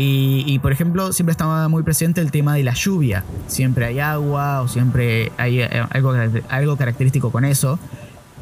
Y, 0.00 0.60
por 0.60 0.70
ejemplo, 0.70 1.12
siempre 1.12 1.32
estaba 1.32 1.66
muy 1.68 1.82
presente 1.82 2.20
el 2.20 2.30
tema 2.30 2.54
de 2.54 2.62
la 2.62 2.72
lluvia. 2.72 3.24
Siempre 3.48 3.84
hay 3.84 3.98
agua 3.98 4.60
o 4.60 4.68
siempre 4.68 5.32
hay 5.38 5.60
eh, 5.60 5.68
algo, 5.90 6.14
algo 6.48 6.76
característico 6.76 7.32
con 7.32 7.44
eso. 7.44 7.80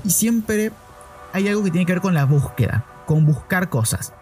Y 0.04 0.10
siempre 0.10 0.70
hay 1.32 1.48
algo 1.48 1.64
que 1.64 1.70
tiene 1.70 1.86
que 1.86 1.94
ver 1.94 2.02
con 2.02 2.12
la 2.12 2.26
búsqueda, 2.26 2.84
con 3.06 3.24
buscar 3.24 3.70
cosas. 3.70 4.12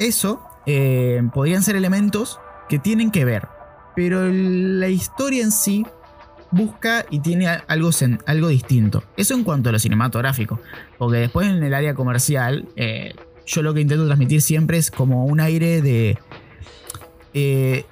Eso 0.00 0.42
eh, 0.66 1.22
podrían 1.32 1.62
ser 1.62 1.76
elementos 1.76 2.40
que 2.68 2.80
tienen 2.80 3.10
que 3.10 3.24
ver, 3.24 3.46
pero 3.94 4.28
la 4.28 4.88
historia 4.88 5.42
en 5.42 5.52
sí 5.52 5.84
busca 6.50 7.06
y 7.10 7.20
tiene 7.20 7.46
algo, 7.46 7.90
algo 8.26 8.48
distinto. 8.48 9.04
Eso 9.16 9.34
en 9.34 9.44
cuanto 9.44 9.68
a 9.68 9.72
lo 9.72 9.78
cinematográfico, 9.78 10.60
porque 10.98 11.18
después 11.18 11.48
en 11.48 11.62
el 11.62 11.74
área 11.74 11.94
comercial, 11.94 12.68
eh, 12.76 13.14
yo 13.46 13.62
lo 13.62 13.74
que 13.74 13.80
intento 13.80 14.06
transmitir 14.06 14.42
siempre 14.42 14.78
es 14.78 14.90
como 14.90 15.24
un 15.26 15.40
aire 15.40 15.82
de... 15.82 16.18
Eh, 17.34 17.84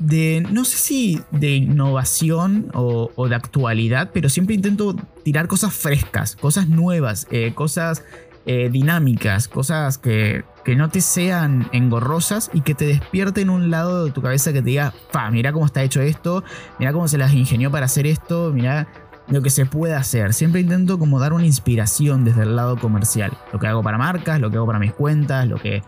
de, 0.00 0.44
no 0.50 0.64
sé 0.64 0.76
si 0.76 1.20
de 1.30 1.54
innovación 1.54 2.68
o, 2.74 3.28
de 3.28 3.34
actualidad, 3.34 4.10
pero 4.12 4.28
siempre 4.28 4.56
intento 4.56 4.96
tirar 5.22 5.46
cosas 5.46 5.72
frescas, 5.72 6.34
cosas 6.34 6.68
nuevas, 6.68 7.28
eh, 7.30 7.52
cosas 7.54 8.02
dinámicas, 8.44 9.48
cosas 9.48 9.96
que, 9.96 10.44
que, 10.64 10.76
no 10.76 10.88
te 10.88 11.00
sean 11.00 11.68
engorrosas 11.72 12.50
y 12.52 12.62
que 12.62 12.74
te 12.74 12.86
despierten 12.86 13.50
un 13.50 13.70
lado 13.70 14.04
de 14.04 14.10
tu 14.10 14.22
cabeza 14.22 14.52
que 14.52 14.62
te 14.62 14.70
diga, 14.70 14.92
fa, 15.10 15.30
mira 15.30 15.52
cómo 15.52 15.66
está 15.66 15.82
hecho 15.82 16.00
esto, 16.00 16.44
mira 16.78 16.92
cómo 16.92 17.08
se 17.08 17.18
las 17.18 17.32
ingenió 17.32 17.70
para 17.70 17.86
hacer 17.86 18.06
esto, 18.06 18.52
mira 18.52 18.88
lo 19.28 19.42
que 19.42 19.50
se 19.50 19.66
puede 19.66 19.94
hacer. 19.94 20.32
Siempre 20.32 20.60
intento 20.60 20.98
como 20.98 21.18
dar 21.18 21.32
una 21.32 21.46
inspiración 21.46 22.24
desde 22.24 22.42
el 22.42 22.56
lado 22.56 22.76
comercial. 22.76 23.32
Lo 23.52 23.58
que 23.58 23.66
hago 23.66 23.82
para 23.82 23.98
marcas, 23.98 24.40
lo 24.40 24.50
que 24.50 24.56
hago 24.56 24.66
para 24.66 24.78
mis 24.78 24.92
cuentas, 24.92 25.46
lo 25.48 25.56
que 25.56 25.82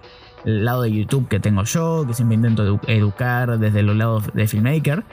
el 0.45 0.65
lado 0.65 0.83
de 0.83 0.93
YouTube 0.93 1.29
que 1.29 1.41
tengo 1.41 1.65
yo, 1.65 2.05
que 2.07 2.15
siempre 2.15 2.37
intento 2.37 2.81
educar 2.87 3.59
desde 3.59 3.83
los 3.83 3.97
lados 3.97 4.25
de 4.33 4.47
filmmaker. 4.47 5.05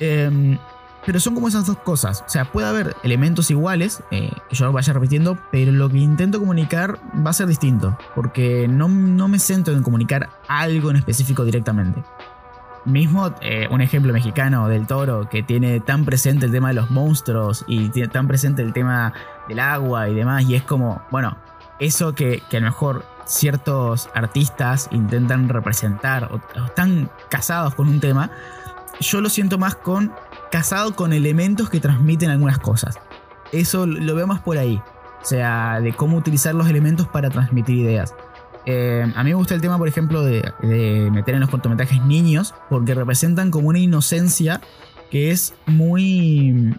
Em, 0.00 0.58
pero 1.04 1.20
son 1.20 1.34
como 1.34 1.48
esas 1.48 1.66
dos 1.66 1.78
cosas. 1.78 2.24
O 2.26 2.28
sea, 2.28 2.44
puede 2.44 2.68
haber 2.68 2.96
elementos 3.02 3.50
iguales 3.50 4.02
eh, 4.10 4.30
que 4.48 4.56
yo 4.56 4.72
vaya 4.72 4.92
repitiendo, 4.92 5.38
pero 5.50 5.72
lo 5.72 5.88
que 5.88 5.98
intento 5.98 6.38
comunicar 6.38 6.98
va 7.24 7.30
a 7.30 7.34
ser 7.34 7.46
distinto. 7.48 7.98
Porque 8.14 8.68
no, 8.68 8.88
no 8.88 9.28
me 9.28 9.38
centro 9.38 9.74
en 9.74 9.82
comunicar 9.82 10.30
algo 10.48 10.90
en 10.90 10.96
específico 10.96 11.44
directamente. 11.44 12.02
Mismo 12.84 13.32
eh, 13.40 13.68
un 13.70 13.80
ejemplo 13.80 14.12
mexicano 14.12 14.66
del 14.68 14.86
toro 14.86 15.28
que 15.28 15.42
tiene 15.42 15.80
tan 15.80 16.04
presente 16.04 16.46
el 16.46 16.52
tema 16.52 16.68
de 16.68 16.74
los 16.74 16.90
monstruos 16.90 17.64
y 17.68 17.90
tiene 17.90 18.08
tan 18.08 18.26
presente 18.26 18.62
el 18.62 18.72
tema 18.72 19.12
del 19.48 19.60
agua 19.60 20.08
y 20.08 20.14
demás. 20.14 20.44
Y 20.44 20.56
es 20.56 20.62
como, 20.62 21.00
bueno, 21.10 21.36
eso 21.78 22.14
que, 22.14 22.42
a 22.50 22.54
lo 22.54 22.60
mejor 22.62 23.04
ciertos 23.24 24.08
artistas 24.14 24.88
intentan 24.92 25.48
representar 25.48 26.30
o, 26.32 26.40
están 26.64 27.10
casados 27.28 27.74
con 27.74 27.88
un 27.88 28.00
tema, 28.00 28.30
yo 29.00 29.20
lo 29.20 29.28
siento 29.28 29.58
más 29.58 29.74
con 29.74 30.12
casado 30.52 30.94
con 30.94 31.14
elementos 31.14 31.70
que 31.70 31.80
transmiten 31.80 32.28
algunas 32.28 32.58
cosas. 32.58 32.98
Eso 33.52 33.86
lo 33.86 34.14
veo 34.14 34.26
más 34.26 34.42
por 34.42 34.58
ahí. 34.58 34.80
O 35.22 35.24
sea, 35.24 35.80
de 35.80 35.94
cómo 35.94 36.18
utilizar 36.18 36.54
los 36.54 36.68
elementos 36.68 37.08
para 37.08 37.30
transmitir 37.30 37.78
ideas. 37.78 38.14
Eh, 38.66 39.10
a 39.16 39.24
mí 39.24 39.30
me 39.30 39.34
gusta 39.34 39.54
el 39.54 39.62
tema, 39.62 39.78
por 39.78 39.88
ejemplo, 39.88 40.22
de, 40.22 40.42
meter 41.10 41.34
en 41.34 41.40
los 41.40 41.48
cortometrajes 41.48 42.04
niños, 42.04 42.54
porque 42.68 42.94
representan 42.94 43.50
como 43.50 43.68
una 43.68 43.78
inocencia 43.78 44.60
que 45.10 45.30
es 45.30 45.54
muy, 45.66 46.74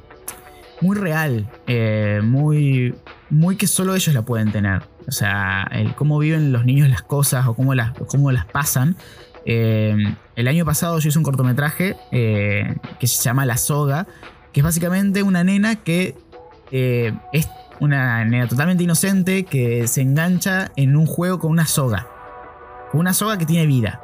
muy 0.79 0.95
real, 0.95 1.49
eh, 1.65 2.21
muy, 2.23 2.93
muy 3.31 3.57
que 3.57 3.65
solo 3.65 3.95
ellos 3.95 4.13
la 4.13 4.21
pueden 4.21 4.51
tener. 4.51 4.83
O 5.07 5.11
sea, 5.11 5.69
cómo 5.95 6.19
viven 6.19 6.53
los 6.53 6.63
niños 6.63 6.89
las 6.89 7.01
cosas 7.01 7.47
o 7.47 7.55
cómo 7.55 7.73
las, 7.73 7.93
cómo 8.07 8.31
las 8.31 8.45
pasan. 8.45 8.95
Eh, 9.45 10.15
el 10.35 10.47
año 10.47 10.65
pasado 10.65 10.99
yo 10.99 11.09
hice 11.09 11.17
un 11.17 11.23
cortometraje 11.23 11.95
que 12.11 13.07
se 13.07 13.23
llama 13.23 13.45
La 13.45 13.57
Soga, 13.57 14.07
que 14.51 14.59
es 14.59 14.63
básicamente 14.63 15.23
una 15.23 15.43
nena 15.43 15.75
que 15.75 16.15
es 16.71 17.49
una 17.79 18.23
nena 18.25 18.47
totalmente 18.47 18.83
inocente 18.83 19.43
que 19.43 19.87
se 19.87 20.01
engancha 20.01 20.71
en 20.75 20.95
un 20.95 21.05
juego 21.05 21.39
con 21.39 21.51
una 21.51 21.65
soga. 21.65 22.07
Una 22.93 23.13
soga 23.13 23.37
que 23.37 23.45
tiene 23.45 23.65
vida. 23.65 24.01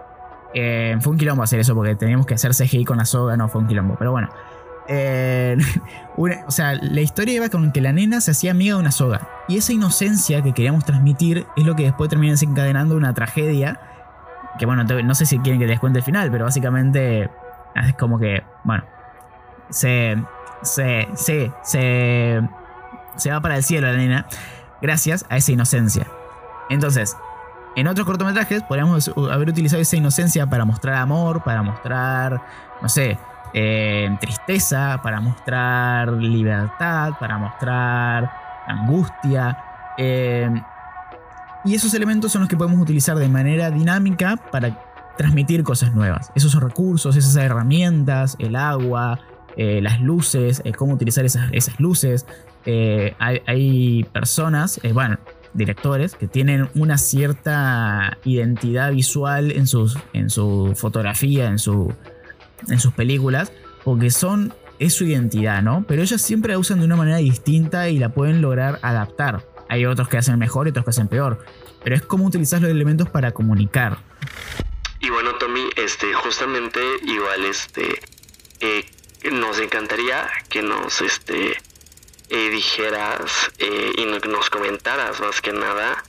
Eh, 0.54 0.98
fue 1.00 1.13
un 1.13 1.20
quilombo 1.20 1.44
hacer 1.44 1.60
eso 1.60 1.76
porque 1.76 1.96
teníamos 1.96 2.26
que 2.26 2.34
hacer 2.34 2.52
CGI 2.52 2.86
con 2.86 2.98
la 2.98 3.06
soga, 3.06 3.38
no 3.38 3.48
fue 3.50 3.62
un 3.62 3.68
quilombo, 3.68 3.96
pero 3.98 4.12
bueno. 4.12 4.30
Eh, 4.88 5.58
o 6.18 6.52
sea, 6.52 6.74
la 6.74 7.02
historia 7.02 7.36
iba 7.36 7.50
con 7.50 7.72
que 7.72 7.82
la 7.82 7.94
nena 7.94 8.20
se 8.22 8.32
hacía 8.32 8.52
amiga 8.52 8.76
de 8.76 8.82
una 8.82 8.92
soga. 8.92 9.30
Y 9.48 9.58
esa 9.58 9.74
inocencia 9.74 10.42
que 10.42 10.54
queríamos 10.54 10.86
transmitir 10.86 11.46
es 11.56 11.65
lo 11.65 11.76
que 11.76 11.84
después 11.84 12.10
termina 12.10 12.34
desencadenando 12.34 12.96
una 12.96 13.13
tragedia. 13.13 13.80
Que 14.60 14.65
bueno, 14.65 14.84
no 14.84 15.15
sé 15.15 15.26
si 15.26 15.39
quieren 15.39 15.60
que 15.60 15.65
les 15.65 15.80
cuente 15.80 16.00
el 16.00 16.06
final, 16.06 16.30
pero 16.30 16.45
básicamente 16.45 17.30
es 17.76 17.95
como 17.95 18.19
que, 18.19 18.43
bueno, 18.63 18.84
se, 19.69 20.22
se, 20.62 21.08
se, 21.15 21.52
se 23.15 23.32
va 23.32 23.41
para 23.41 23.56
el 23.56 23.63
cielo 23.63 23.88
la 23.88 23.98
nena 23.98 24.26
gracias 24.82 25.26
a 25.30 25.38
esa 25.38 25.52
inocencia. 25.52 26.06
Entonces, 26.69 27.17
en 27.76 27.88
otros 27.88 28.06
cortometrajes 28.06 28.63
podríamos 28.63 29.12
haber 29.32 29.50
utilizado 29.50 29.82
esa 29.82 29.95
inocencia 29.95 30.48
para 30.48 30.65
mostrar 30.65 30.95
amor, 30.95 31.43
para 31.43 31.62
mostrar, 31.62 32.41
no 32.82 32.89
sé, 32.89 33.17
eh, 33.54 34.15
tristeza, 34.19 35.00
para 35.02 35.19
mostrar 35.19 36.12
libertad, 36.12 37.13
para 37.19 37.38
mostrar 37.38 38.32
angustia. 38.67 39.58
Eh, 39.98 40.50
y 41.65 41.76
esos 41.76 41.93
elementos 41.93 42.32
son 42.32 42.41
los 42.41 42.50
que 42.50 42.58
podemos 42.58 42.80
utilizar 42.80 43.17
de 43.17 43.28
manera 43.28 43.72
dinámica 43.72 44.38
para 44.52 44.80
transmitir 45.17 45.63
cosas 45.63 45.93
nuevas. 45.93 46.32
Esos 46.36 46.54
recursos, 46.56 47.15
esas 47.15 47.36
herramientas, 47.36 48.38
el 48.39 48.56
agua, 48.56 49.19
eh, 49.58 49.82
las 49.82 50.00
luces, 50.00 50.63
cómo 50.78 50.93
utilizar 50.93 51.26
esas, 51.26 51.80
luces, 51.80 52.26
eh, 52.65 53.13
hay, 53.19 54.06
personas, 54.13 54.80
eh, 54.84 54.93
bueno, 54.93 55.17
directores, 55.54 56.15
que 56.15 56.28
tienen 56.28 56.69
una 56.76 56.98
cierta 56.98 58.17
identidad 58.24 58.93
visual 58.93 59.52
en, 59.52 59.67
sus, 59.67 59.98
en 60.13 60.30
su 60.30 60.74
fotografía, 60.76 61.48
en, 61.48 61.58
en 62.69 62.80
sus 62.80 62.93
películas, 62.93 63.52
porque 63.84 64.12
son, 64.12 64.54
es 64.80 64.93
su 64.93 65.04
identidad, 65.04 65.62
¿no? 65.62 65.84
Pero 65.86 66.02
ellos 66.02 66.22
siempre 66.22 66.54
la 66.54 66.60
usan 66.60 66.80
de 66.80 66.86
una 66.86 66.95
manera 66.95 67.17
distinta 67.17 67.89
y 67.89 68.00
la 68.00 68.10
pueden 68.10 68.41
lograr 68.41 68.80
adaptar. 68.82 69.43
Hay 69.69 69.86
otros 69.86 70.10
que 70.10 70.17
hacen 70.17 70.38
mejor 70.38 70.67
y 70.67 70.71
otros 70.71 70.84
que 70.84 70.89
hacen 70.89 71.08
peor. 71.08 71.45
Pero 71.84 71.95
es 71.95 72.01
como 72.01 72.25
utilizar 72.25 72.62
los 72.62 72.71
elementos 72.71 73.10
para 73.10 73.32
comunicar. 73.32 73.99
Y 74.99 75.10
bueno, 75.10 75.36
Tommy, 75.36 75.69
este, 75.77 76.13
justamente 76.13 76.82
igual, 77.03 77.45
este, 77.45 78.01
eh, 78.60 78.86
nos 79.32 79.60
encantaría 79.60 80.29
que 80.49 80.62
nos, 80.62 81.01
este, 81.01 81.58
eh, 82.29 82.49
dijeras 82.49 83.51
eh, 83.60 83.91
y 83.97 84.05
nos 84.05 84.49
comentaras 84.49 85.21
más 85.21 85.41
que 85.41 85.53
nada 85.53 86.03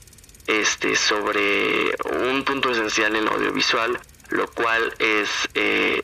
este, 0.47 0.95
sobre 0.95 1.95
un 2.27 2.43
punto 2.43 2.71
esencial 2.71 3.15
en 3.15 3.27
audiovisual, 3.29 3.97
lo 4.29 4.47
cual 4.51 4.93
es 4.99 5.29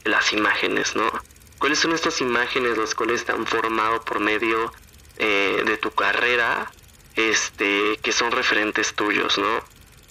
las 0.05 0.31
imágenes, 0.31 0.95
¿no? 0.95 1.11
¿Cuáles 1.59 1.79
son 1.79 1.91
estas 1.91 2.21
imágenes 2.21 2.77
las 2.77 2.95
cuales 2.95 3.25
te 3.25 3.31
han 3.31 3.45
formado 3.45 4.03
por 4.05 4.19
medio 4.19 4.71
de 5.17 5.77
tu 5.81 5.91
carrera, 5.91 6.71
este, 7.17 7.97
que 8.01 8.13
son 8.13 8.31
referentes 8.31 8.93
tuyos, 8.93 9.37
¿no? 9.37 9.63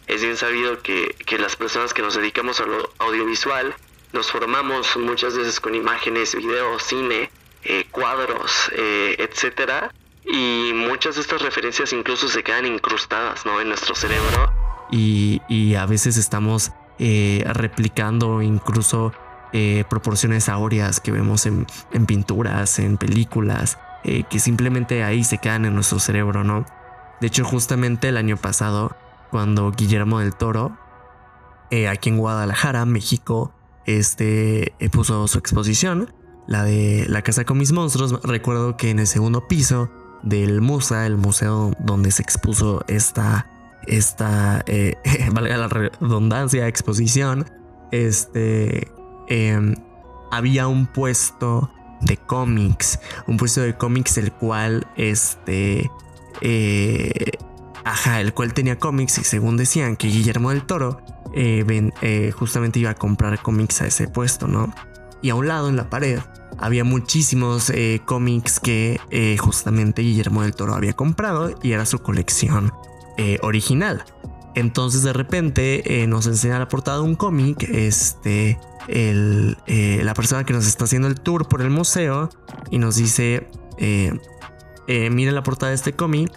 Es 0.07 0.23
bien 0.23 0.37
sabido 0.37 0.83
que, 0.83 1.16
que 1.27 1.38
las 1.38 1.57
personas 1.57 1.95
que 1.95 2.03
nos 2.03 2.14
dedicamos 2.14 2.61
a 2.61 2.66
lo 2.66 2.92
audiovisual 2.99 3.75
nos 4.12 4.31
formamos 4.31 4.97
muchas 4.97 5.37
veces 5.37 5.61
con 5.61 5.75
imágenes, 5.75 6.35
videos, 6.35 6.83
cine, 6.83 7.31
eh, 7.64 7.85
cuadros, 7.90 8.71
eh, 8.77 9.16
etcétera. 9.19 9.92
Y 10.25 10.73
muchas 10.75 11.16
de 11.16 11.21
estas 11.21 11.42
referencias 11.42 11.92
incluso 11.92 12.29
se 12.29 12.42
quedan 12.42 12.66
incrustadas 12.66 13.45
¿no? 13.45 13.61
en 13.61 13.69
nuestro 13.69 13.95
cerebro. 13.95 14.53
Y, 14.90 15.75
a 15.75 15.85
veces 15.87 16.16
estamos 16.16 16.73
eh, 16.99 17.45
replicando 17.47 18.40
incluso 18.42 19.12
proporciones 19.88 20.51
áureas 20.51 21.01
que 21.01 21.11
vemos 21.11 21.47
en, 21.47 21.66
pinturas, 22.07 22.79
en 22.79 22.99
películas, 22.99 23.79
que 24.05 24.38
simplemente 24.38 25.03
ahí 25.03 25.25
se 25.25 25.38
quedan 25.38 25.64
en 25.64 25.75
nuestro 25.75 25.99
cerebro, 25.99 26.45
¿no? 26.45 26.66
De 27.20 27.26
hecho, 27.26 27.44
justamente 27.44 28.09
el 28.09 28.16
año 28.16 28.37
pasado, 28.37 28.96
cuando 29.31 29.72
Guillermo 29.72 30.20
del 30.20 30.35
Toro, 30.35 30.76
aquí 31.90 32.11
en 32.11 32.18
Guadalajara, 32.18 32.85
México, 32.85 33.52
este, 33.87 34.74
puso 34.92 35.26
su 35.29 35.38
exposición, 35.38 36.12
la 36.46 36.64
de 36.64 37.07
la 37.09 37.22
casa 37.22 37.44
con 37.44 37.59
mis 37.59 37.72
monstruos, 37.72 38.20
recuerdo 38.22 38.76
que 38.76 38.90
en 38.90 38.98
el 38.98 39.07
segundo 39.07 39.48
piso 39.48 39.90
del 40.22 40.61
Musa, 40.61 41.07
el 41.07 41.16
museo 41.16 41.72
donde 41.79 42.11
se 42.11 42.22
expuso 42.22 42.85
esta, 42.88 43.46
esta, 43.87 44.62
eh, 44.66 44.96
valga 45.33 45.57
la 45.57 45.68
redundancia, 45.68 46.66
exposición, 46.68 47.46
este, 47.92 48.90
em, 49.29 49.76
había 50.31 50.68
un 50.68 50.87
puesto 50.87 51.70
de 52.00 52.16
cómics, 52.16 53.00
un 53.26 53.37
puesto 53.37 53.61
de 53.62 53.76
cómics 53.76 54.18
el 54.18 54.33
cual, 54.33 54.87
este, 54.96 55.90
eh, 56.40 57.33
ajá, 57.85 58.20
el 58.20 58.35
cual 58.35 58.55
tenía 58.55 58.79
cómics 58.79 59.18
y 59.18 59.25
según 59.25 59.57
decían 59.57 59.96
que 59.96 60.09
Guillermo 60.09 60.51
del 60.51 60.62
Toro 60.64 61.01
eh, 61.35 62.33
justamente 62.37 62.79
iba 62.79 62.90
a 62.90 62.94
comprar 62.94 63.40
cómics 63.42 63.83
a 63.83 63.87
ese 63.87 64.09
puesto, 64.09 64.49
¿no? 64.49 64.72
Y 65.22 65.31
a 65.31 65.35
un 65.35 65.49
lado 65.49 65.68
en 65.68 65.77
la 65.77 65.90
pared 65.90 66.20
había 66.59 66.85
muchísimos 66.85 67.72
cómics 68.05 68.61
que 68.61 69.01
justamente 69.38 70.03
Guillermo 70.03 70.42
del 70.42 70.55
Toro 70.55 70.75
había 70.75 70.92
comprado 70.92 71.55
y 71.62 71.72
era 71.72 71.85
su 71.85 71.99
colección 71.99 72.72
original. 73.42 74.05
Entonces 74.55 75.03
de 75.03 75.12
repente 75.12 76.07
nos 76.07 76.27
enseña 76.27 76.59
la 76.59 76.68
portada 76.68 76.99
de 76.99 77.05
un 77.05 77.14
cómic, 77.14 77.62
este, 77.64 78.59
el, 78.88 79.57
la 79.66 80.14
persona 80.14 80.44
que 80.44 80.53
nos 80.53 80.66
está 80.66 80.85
haciendo 80.85 81.09
el 81.09 81.20
tour 81.20 81.49
por 81.49 81.61
el 81.61 81.70
museo 81.70 82.31
y 82.70 82.79
nos 82.79 82.96
dice, 82.96 83.49
miren 84.88 85.35
la 85.35 85.42
portada 85.42 85.70
de 85.70 85.77
este 85.77 85.92
cómic, 85.92 86.31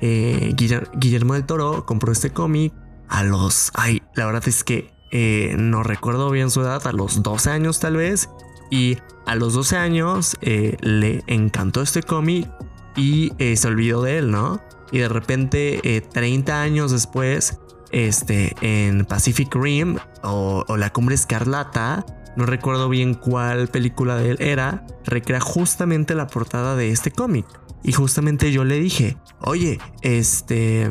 eh, 0.00 0.54
Guillermo 0.94 1.34
del 1.34 1.46
Toro 1.46 1.86
compró 1.86 2.12
este 2.12 2.30
cómic 2.30 2.72
a 3.08 3.24
los... 3.24 3.70
Ay, 3.74 4.02
la 4.14 4.26
verdad 4.26 4.46
es 4.46 4.64
que 4.64 4.92
eh, 5.10 5.54
no 5.58 5.82
recuerdo 5.82 6.30
bien 6.30 6.50
su 6.50 6.60
edad, 6.60 6.86
a 6.86 6.92
los 6.92 7.22
12 7.22 7.50
años 7.50 7.80
tal 7.80 7.96
vez. 7.96 8.28
Y 8.70 8.98
a 9.26 9.36
los 9.36 9.54
12 9.54 9.76
años 9.76 10.36
eh, 10.40 10.76
le 10.80 11.22
encantó 11.26 11.82
este 11.82 12.02
cómic 12.02 12.50
y 12.96 13.32
se 13.38 13.68
olvidó 13.68 14.02
de 14.02 14.18
él, 14.18 14.30
¿no? 14.30 14.60
Y 14.90 14.98
de 14.98 15.08
repente, 15.08 16.02
30 16.12 16.62
años 16.62 16.92
después, 16.92 17.60
este, 17.92 18.54
en 18.62 19.04
Pacific 19.04 19.54
Rim 19.54 19.98
o 20.22 20.64
La 20.76 20.90
Cumbre 20.90 21.14
Escarlata, 21.14 22.06
no 22.36 22.46
recuerdo 22.46 22.88
bien 22.88 23.14
cuál 23.14 23.68
película 23.68 24.16
de 24.16 24.30
él 24.30 24.36
era, 24.40 24.86
recrea 25.04 25.40
justamente 25.40 26.14
la 26.14 26.26
portada 26.26 26.76
de 26.76 26.90
este 26.90 27.10
cómic. 27.10 27.46
Y 27.82 27.92
justamente 27.92 28.50
yo 28.52 28.64
le 28.64 28.78
dije, 28.80 29.16
oye, 29.40 29.78
este, 30.02 30.90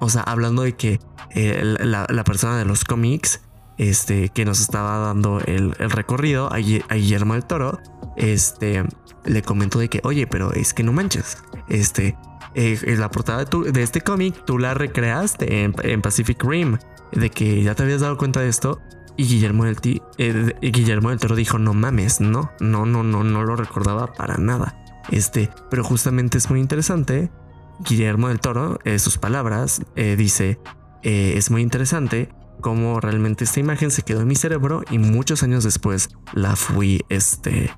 o 0.00 0.10
sea, 0.10 0.22
hablando 0.22 0.62
de 0.62 0.74
que 0.74 1.00
eh, 1.34 1.62
la, 1.62 2.24
persona 2.24 2.58
de 2.58 2.64
los 2.64 2.84
cómics, 2.84 3.40
este, 3.78 4.28
que 4.28 4.44
nos 4.44 4.60
estaba 4.60 4.98
dando 4.98 5.40
el, 5.40 5.72
recorrido 5.72 6.52
a, 6.52 6.58
Guillermo 6.58 7.34
del 7.34 7.44
Toro, 7.44 7.80
este, 8.16 8.84
le 9.24 9.42
comentó 9.42 9.78
de 9.78 9.88
que, 9.88 10.00
oye, 10.04 10.26
pero 10.26 10.52
es 10.52 10.74
que 10.74 10.82
no 10.82 10.92
manches, 10.92 11.38
este, 11.68 12.16
eh, 12.54 12.78
la 12.98 13.10
portada 13.10 13.44
de, 13.44 13.82
este 13.82 14.00
cómic 14.00 14.44
tú 14.44 14.58
la 14.58 14.74
recreaste 14.74 15.64
en, 15.64 16.02
Pacific 16.02 16.42
Rim, 16.44 16.78
de 17.12 17.30
que 17.30 17.62
ya 17.62 17.74
te 17.74 17.82
habías 17.82 18.00
dado 18.00 18.16
cuenta 18.16 18.40
de 18.40 18.48
esto. 18.48 18.80
Y 19.16 19.24
Guillermo 19.24 19.64
del, 19.64 19.78
eh, 20.18 20.54
Guillermo 20.60 21.10
del 21.10 21.18
Toro 21.18 21.36
dijo, 21.36 21.58
no 21.58 21.72
mames, 21.74 22.20
no, 22.20 22.50
no, 22.60 22.84
no, 22.86 23.02
no, 23.02 23.22
no 23.22 23.44
lo 23.44 23.56
recordaba 23.56 24.12
para 24.12 24.38
nada. 24.38 24.76
Este, 25.10 25.50
pero 25.70 25.84
justamente 25.84 26.38
es 26.38 26.50
muy 26.50 26.60
interesante. 26.60 27.30
Guillermo 27.80 28.28
del 28.28 28.40
Toro, 28.40 28.78
eh, 28.84 28.98
sus 28.98 29.18
palabras, 29.18 29.82
eh, 29.96 30.16
dice, 30.16 30.58
eh, 31.02 31.34
es 31.36 31.50
muy 31.50 31.62
interesante 31.62 32.28
cómo 32.60 33.00
realmente 33.00 33.44
esta 33.44 33.60
imagen 33.60 33.90
se 33.90 34.02
quedó 34.02 34.22
en 34.22 34.28
mi 34.28 34.36
cerebro 34.36 34.82
y 34.90 34.98
muchos 34.98 35.42
años 35.42 35.64
después 35.64 36.08
la 36.32 36.56
fui, 36.56 37.04
este, 37.08 37.70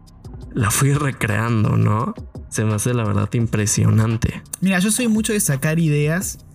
la 0.52 0.70
fui 0.70 0.92
recreando, 0.92 1.76
¿no? 1.76 2.14
Se 2.50 2.64
me 2.64 2.74
hace 2.74 2.94
la 2.94 3.04
verdad 3.04 3.28
impresionante. 3.32 4.42
Mira, 4.60 4.78
yo 4.78 4.90
soy 4.90 5.08
mucho 5.08 5.32
de 5.32 5.40
sacar 5.40 5.78
ideas 5.78 6.45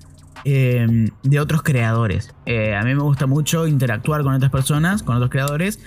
em, 0.43 1.09
de 1.23 1.39
otros 1.39 1.63
creadores. 1.63 2.33
a 2.45 2.83
mí 2.83 2.95
me 2.95 3.01
gusta 3.01 3.27
mucho 3.27 3.67
interactuar 3.67 4.23
con 4.23 4.33
otras 4.33 4.51
personas, 4.51 5.03
con 5.03 5.15
otros 5.15 5.29
creadores. 5.29 5.79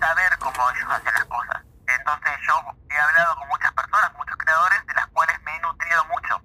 Saber 0.00 0.38
cómo 0.38 0.56
ellos 0.74 0.88
hacen 0.90 1.14
las 1.14 1.24
cosas. 1.24 1.62
Entonces 1.86 2.32
yo 2.46 2.54
he 2.90 2.98
hablado 2.98 3.36
con 3.36 3.48
muchas 3.48 3.72
personas, 3.72 4.12
muchos 4.16 4.36
creadores, 4.36 4.78
de 4.86 4.94
las 4.94 5.06
cuales 5.08 5.36
me 5.44 5.56
he 5.56 5.60
nutrido 5.60 6.04
mucho. 6.06 6.42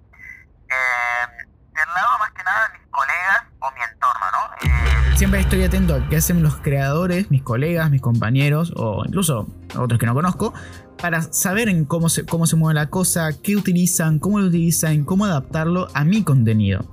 Eh, 0.68 1.46
del 1.74 1.88
lado 1.94 2.18
más 2.18 2.30
que 2.32 2.42
nada 2.42 2.68
de 2.68 2.78
mis 2.78 2.88
colegas 2.90 3.42
o 3.60 3.70
mi 3.72 3.80
entorno, 3.80 4.26
¿no? 4.32 4.68
Eh, 4.68 5.16
Siempre 5.16 5.40
estoy 5.40 5.64
atento 5.64 5.94
a 5.94 6.08
qué 6.08 6.16
hacen 6.16 6.42
los 6.42 6.56
creadores, 6.56 7.30
mis 7.30 7.42
colegas, 7.42 7.90
mis 7.90 8.00
compañeros 8.00 8.72
o 8.76 9.04
incluso 9.06 9.46
otros 9.76 9.98
que 9.98 10.06
no 10.06 10.14
conozco, 10.14 10.52
para 11.00 11.22
saber 11.22 11.68
en 11.68 11.84
cómo 11.84 12.08
se, 12.08 12.26
cómo 12.26 12.46
se 12.46 12.56
mueve 12.56 12.74
la 12.74 12.90
cosa, 12.90 13.30
qué 13.42 13.56
utilizan, 13.56 14.18
cómo 14.18 14.40
lo 14.40 14.46
utilizan, 14.46 15.04
cómo 15.04 15.24
adaptarlo 15.24 15.88
a 15.94 16.04
mi 16.04 16.24
contenido. 16.24 16.84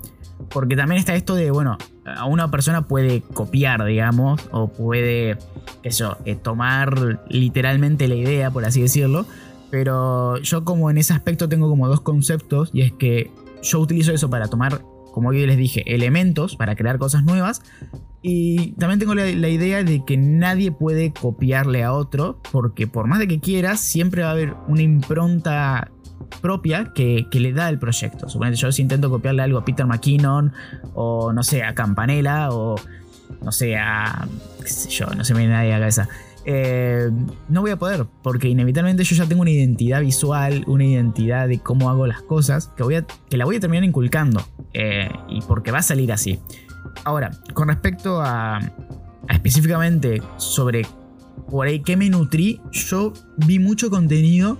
Porque 0.49 0.75
también 0.75 0.99
está 0.99 1.15
esto 1.15 1.35
de, 1.35 1.51
bueno, 1.51 1.77
a 2.05 2.25
una 2.25 2.49
persona 2.51 2.87
puede 2.87 3.21
copiar, 3.21 3.85
digamos, 3.85 4.41
o 4.51 4.67
puede, 4.67 5.37
eso, 5.83 6.17
eh, 6.25 6.35
tomar 6.35 7.21
literalmente 7.29 8.07
la 8.07 8.15
idea, 8.15 8.51
por 8.51 8.65
así 8.65 8.81
decirlo. 8.81 9.25
Pero 9.69 10.37
yo 10.37 10.65
como 10.65 10.89
en 10.89 10.97
ese 10.97 11.13
aspecto 11.13 11.47
tengo 11.47 11.69
como 11.69 11.87
dos 11.87 12.01
conceptos 12.01 12.71
y 12.73 12.81
es 12.81 12.91
que 12.91 13.31
yo 13.61 13.79
utilizo 13.79 14.11
eso 14.11 14.29
para 14.29 14.47
tomar, 14.47 14.81
como 15.13 15.31
yo 15.33 15.45
les 15.45 15.57
dije, 15.57 15.83
elementos 15.93 16.55
para 16.55 16.75
crear 16.75 16.97
cosas 16.97 17.23
nuevas. 17.23 17.61
Y 18.21 18.71
también 18.73 18.99
tengo 18.99 19.15
la, 19.15 19.25
la, 19.25 19.47
idea 19.47 19.83
de 19.83 20.03
que 20.03 20.17
nadie 20.17 20.73
puede 20.73 21.13
copiarle 21.13 21.83
a 21.83 21.93
otro, 21.93 22.41
porque 22.51 22.85
por 22.85 23.07
más 23.07 23.19
de 23.19 23.29
que 23.29 23.39
quieras, 23.39 23.79
siempre 23.79 24.23
va 24.23 24.29
a 24.29 24.31
haber 24.31 24.55
una 24.67 24.81
impronta 24.81 25.89
propia 26.41 26.91
que, 26.93 27.27
le 27.31 27.53
da 27.53 27.69
el 27.69 27.79
proyecto. 27.79 28.29
Suponete, 28.29 28.57
yo 28.57 28.71
si 28.71 28.81
intento 28.81 29.09
copiarle 29.09 29.41
algo 29.41 29.59
a 29.59 29.65
Peter 29.65 29.85
McKinnon, 29.85 30.53
o 30.93 31.33
no 31.33 31.43
sé, 31.43 31.63
a 31.63 31.73
Campanella, 31.73 32.49
o 32.51 32.75
no 33.41 33.51
sé, 33.51 33.77
a. 33.77 34.27
qué 34.61 34.69
sé 34.69 34.89
yo, 34.89 35.07
no 35.07 35.23
se 35.23 35.33
me 35.33 35.39
viene 35.39 35.53
nadie 35.53 35.73
a 35.73 35.75
la 35.75 35.79
cabeza. 35.81 36.09
Eh, 36.45 37.09
no 37.49 37.61
voy 37.61 37.71
a 37.71 37.77
poder, 37.77 38.05
porque 38.23 38.47
inevitablemente 38.47 39.03
yo 39.03 39.15
ya 39.15 39.25
tengo 39.27 39.41
una 39.41 39.51
identidad 39.51 40.01
visual, 40.01 40.63
una 40.67 40.83
identidad 40.83 41.47
de 41.47 41.59
cómo 41.59 41.89
hago 41.89 42.07
las 42.07 42.21
cosas, 42.21 42.69
que, 42.75 42.83
voy 42.83 43.03
que 43.29 43.37
la 43.37 43.45
voy 43.45 43.57
a 43.57 43.59
terminar 43.59 43.83
inculcando, 43.83 44.41
eh, 44.73 45.09
y 45.27 45.41
porque 45.41 45.71
va 45.71 45.79
a 45.79 45.83
salir 45.83 46.11
así. 46.11 46.39
Ahora, 47.03 47.31
con 47.53 47.67
respecto 47.67 48.21
a, 48.21 48.57
a 48.57 49.33
específicamente 49.33 50.21
sobre 50.37 50.87
por 51.49 51.67
ahí 51.67 51.81
qué 51.81 51.97
me 51.97 52.09
nutrí, 52.09 52.61
yo 52.71 53.13
vi 53.37 53.59
mucho 53.59 53.89
contenido 53.89 54.57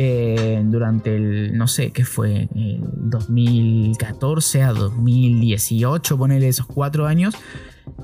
eh, 0.00 0.62
durante 0.64 1.16
el, 1.16 1.58
no 1.58 1.66
sé, 1.66 1.90
¿qué 1.90 2.04
fue? 2.04 2.48
El 2.54 2.80
2014 2.82 4.62
a 4.62 4.72
2018, 4.72 6.16
ponele 6.16 6.46
esos 6.46 6.66
cuatro 6.66 7.06
años, 7.06 7.34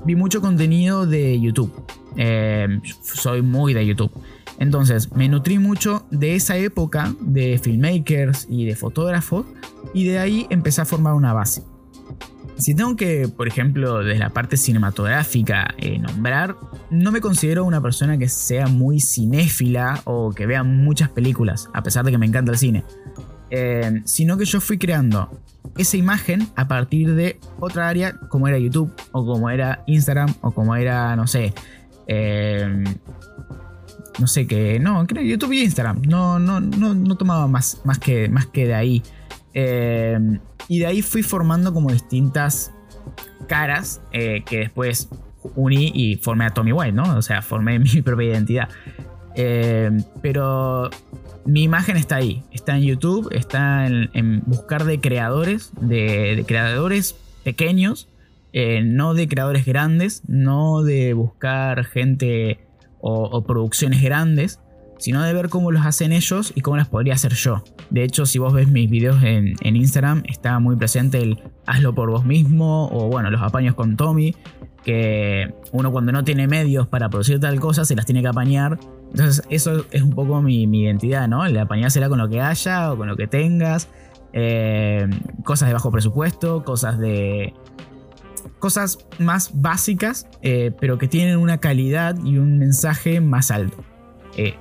vi 0.05 0.15
mucho 0.17 0.41
contenido 0.41 1.05
de 1.05 1.39
YouTube. 1.39 1.71
Eh, 2.17 2.81
soy 3.01 3.41
muy 3.41 3.73
de 3.73 3.85
YouTube. 3.85 4.11
Entonces, 4.59 5.13
me 5.13 5.29
nutrí 5.29 5.57
mucho 5.57 6.05
de 6.11 6.35
esa 6.35 6.57
época 6.57 7.15
de 7.21 7.57
filmmakers 7.59 8.47
y 8.49 8.65
de 8.65 8.75
fotógrafos 8.75 9.45
y 9.93 10.05
de 10.05 10.19
ahí 10.19 10.47
empecé 10.49 10.81
a 10.81 10.85
formar 10.85 11.13
una 11.13 11.31
base. 11.31 11.63
Si 12.57 12.73
tengo 12.73 12.95
que, 12.95 13.27
por 13.27 13.47
ejemplo, 13.47 14.03
desde 14.03 14.19
la 14.19 14.29
parte 14.29 14.55
cinematográfica 14.55 15.73
eh, 15.77 15.99
nombrar, 15.99 16.55
no 16.89 17.11
me 17.11 17.19
considero 17.19 17.65
una 17.65 17.81
persona 17.81 18.17
que 18.17 18.29
sea 18.29 18.67
muy 18.67 19.01
cinéfila 19.01 20.01
o 20.05 20.31
que 20.31 20.45
vea 20.45 20.63
muchas 20.63 21.09
películas, 21.09 21.69
a 21.73 21.83
pesar 21.83 22.05
de 22.05 22.11
que 22.11 22.17
me 22.17 22.25
encanta 22.25 22.51
el 22.51 22.57
cine. 22.57 22.83
Eh, 23.49 24.01
sino 24.05 24.37
que 24.37 24.45
yo 24.45 24.61
fui 24.61 24.77
creando 24.77 25.29
esa 25.77 25.97
imagen 25.97 26.47
a 26.55 26.67
partir 26.67 27.13
de 27.13 27.39
otra 27.59 27.89
área 27.89 28.13
como 28.29 28.47
era 28.47 28.57
YouTube 28.57 28.91
o 29.11 29.25
como 29.25 29.49
era 29.49 29.83
Instagram 29.87 30.33
o 30.41 30.51
como 30.51 30.75
era, 30.75 31.15
no 31.15 31.27
sé, 31.27 31.53
eh, 32.07 32.83
no 34.19 34.27
sé 34.27 34.47
qué, 34.47 34.79
no, 34.79 35.05
creo 35.05 35.23
YouTube 35.23 35.53
y 35.53 35.63
Instagram, 35.63 36.01
no, 36.03 36.39
no, 36.39 36.61
no, 36.61 36.95
no 36.95 37.15
tomaba 37.17 37.47
más, 37.47 37.81
más, 37.83 37.99
que, 37.99 38.29
más 38.29 38.45
que 38.47 38.67
de 38.67 38.73
ahí. 38.73 39.03
Eh, 39.57 40.19
y 40.67 40.79
de 40.79 40.85
ahí 40.85 41.01
fui 41.01 41.23
formando 41.23 41.73
como 41.73 41.89
distintas 41.89 42.73
caras 43.47 44.01
eh, 44.11 44.43
que 44.45 44.59
después 44.59 45.09
uní 45.55 45.91
y 45.95 46.15
formé 46.17 46.45
a 46.45 46.49
Tommy 46.49 46.73
White, 46.73 46.91
¿no? 46.91 47.15
O 47.15 47.21
sea, 47.21 47.41
formé 47.41 47.79
mi 47.79 48.01
propia 48.01 48.27
identidad. 48.27 48.69
Eh, 49.35 49.91
pero 50.21 50.89
mi 51.45 51.63
imagen 51.63 51.97
está 51.97 52.17
ahí, 52.17 52.43
está 52.51 52.75
en 52.77 52.83
YouTube, 52.83 53.29
está 53.31 53.87
en, 53.87 54.43
buscar 54.45 54.83
de 54.83 54.99
creadores, 54.99 55.71
de, 55.79 56.43
creadores 56.47 57.15
pequeños, 57.43 58.09
no 58.83 59.13
de 59.13 59.27
creadores 59.27 59.65
grandes, 59.65 60.23
no 60.27 60.81
de 60.81 61.13
buscar 61.13 61.83
gente 61.83 62.59
o 63.01 63.43
producciones 63.43 64.01
grandes, 64.01 64.59
sino 64.97 65.21
de 65.23 65.33
ver 65.33 65.49
cómo 65.49 65.71
los 65.71 65.85
hacen 65.85 66.11
ellos 66.11 66.51
y 66.55 66.61
cómo 66.61 66.77
las 66.77 66.87
podría 66.87 67.13
hacer 67.13 67.33
yo. 67.33 67.63
De 67.89 68.03
hecho, 68.03 68.25
si 68.25 68.39
vos 68.39 68.53
ves 68.53 68.67
mis 68.67 68.89
videos 68.89 69.21
en, 69.23 69.55
Instagram, 69.61 70.23
está 70.27 70.59
muy 70.59 70.75
presente 70.75 71.21
el 71.21 71.41
hazlo 71.65 71.93
por 71.93 72.09
vos 72.09 72.25
mismo 72.25 72.87
o 72.91 73.07
bueno, 73.07 73.29
los 73.29 73.41
apaños 73.41 73.75
con 73.75 73.97
Tommy, 73.97 74.35
que 74.83 75.53
uno 75.71 75.91
cuando 75.91 76.11
no 76.11 76.23
tiene 76.23 76.47
medios 76.47 76.87
para 76.87 77.09
producir 77.09 77.39
tal 77.39 77.59
cosa 77.59 77.85
se 77.85 77.95
las 77.95 78.05
tiene 78.05 78.21
que 78.21 78.27
apañar. 78.27 78.79
Entonces 79.11 79.43
eso 79.49 79.85
es 79.91 80.01
un 80.01 80.11
poco 80.11 80.41
mi, 80.41 80.63
identidad, 80.63 81.27
¿no? 81.27 81.45
El 81.45 81.57
apañársela 81.57 82.09
con 82.09 82.19
lo 82.19 82.29
que 82.29 82.41
haya 82.41 82.91
o 82.91 82.97
con 82.97 83.07
lo 83.07 83.15
que 83.15 83.27
tengas. 83.27 83.89
Eh, 84.33 85.07
cosas 85.43 85.69
de 85.69 85.73
bajo 85.73 85.91
presupuesto, 85.91 86.63
cosas 86.63 86.99
de... 86.99 87.53
Cosas 88.59 88.99
más 89.19 89.51
básicas, 89.53 90.27
eh, 90.41 90.71
pero 90.79 90.97
que 90.97 91.07
tienen 91.07 91.37
una 91.37 91.59
calidad 91.59 92.17
y 92.23 92.37
un 92.37 92.57
mensaje 92.57 93.21
más 93.21 93.51
alto. 93.51 93.83
Eh, 94.37 94.55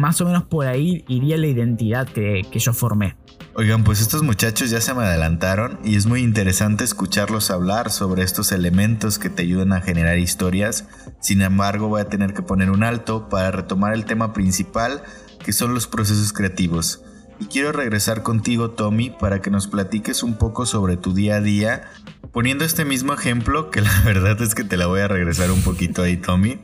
más 0.00 0.20
o 0.20 0.24
menos 0.24 0.44
por 0.44 0.66
ahí 0.66 1.04
iría 1.06 1.36
la 1.36 1.46
identidad 1.46 2.08
que, 2.08 2.42
yo 2.52 2.72
formé. 2.72 3.16
Oigan, 3.54 3.84
pues 3.84 4.00
estos 4.00 4.22
muchachos 4.22 4.70
ya 4.70 4.80
se 4.80 4.94
me 4.94 5.02
adelantaron 5.02 5.78
y 5.84 5.96
es 5.96 6.06
muy 6.06 6.22
interesante 6.22 6.84
escucharlos 6.84 7.50
hablar 7.50 7.90
sobre 7.90 8.22
estos 8.22 8.52
elementos 8.52 9.18
que 9.18 9.28
te 9.28 9.42
ayudan 9.42 9.72
a 9.72 9.80
generar 9.80 10.18
historias. 10.18 10.86
Sin 11.20 11.42
embargo, 11.42 11.88
voy 11.88 12.00
a 12.00 12.08
tener 12.08 12.32
que 12.32 12.42
poner 12.42 12.70
un 12.70 12.82
alto 12.82 13.28
para 13.28 13.50
retomar 13.50 13.92
el 13.92 14.04
tema 14.04 14.32
principal, 14.32 15.02
que 15.44 15.52
son 15.52 15.74
los 15.74 15.86
procesos 15.86 16.32
creativos. 16.32 17.02
Y 17.40 17.46
quiero 17.46 17.72
regresar 17.72 18.22
contigo, 18.22 18.70
Tommy, 18.70 19.10
para 19.10 19.40
que 19.40 19.50
nos 19.50 19.66
platiques 19.66 20.22
un 20.22 20.34
poco 20.34 20.66
sobre 20.66 20.98
tu 20.98 21.14
día 21.14 21.36
a 21.36 21.40
día, 21.40 21.90
poniendo 22.32 22.64
este 22.64 22.84
mismo 22.84 23.14
ejemplo, 23.14 23.70
que 23.70 23.80
la 23.80 24.00
verdad 24.04 24.40
es 24.42 24.54
que 24.54 24.64
te 24.64 24.76
la 24.76 24.86
voy 24.86 25.00
a 25.00 25.08
regresar 25.08 25.50
un 25.50 25.62
poquito 25.62 26.02
ahí, 26.02 26.18
Tommy. 26.18 26.60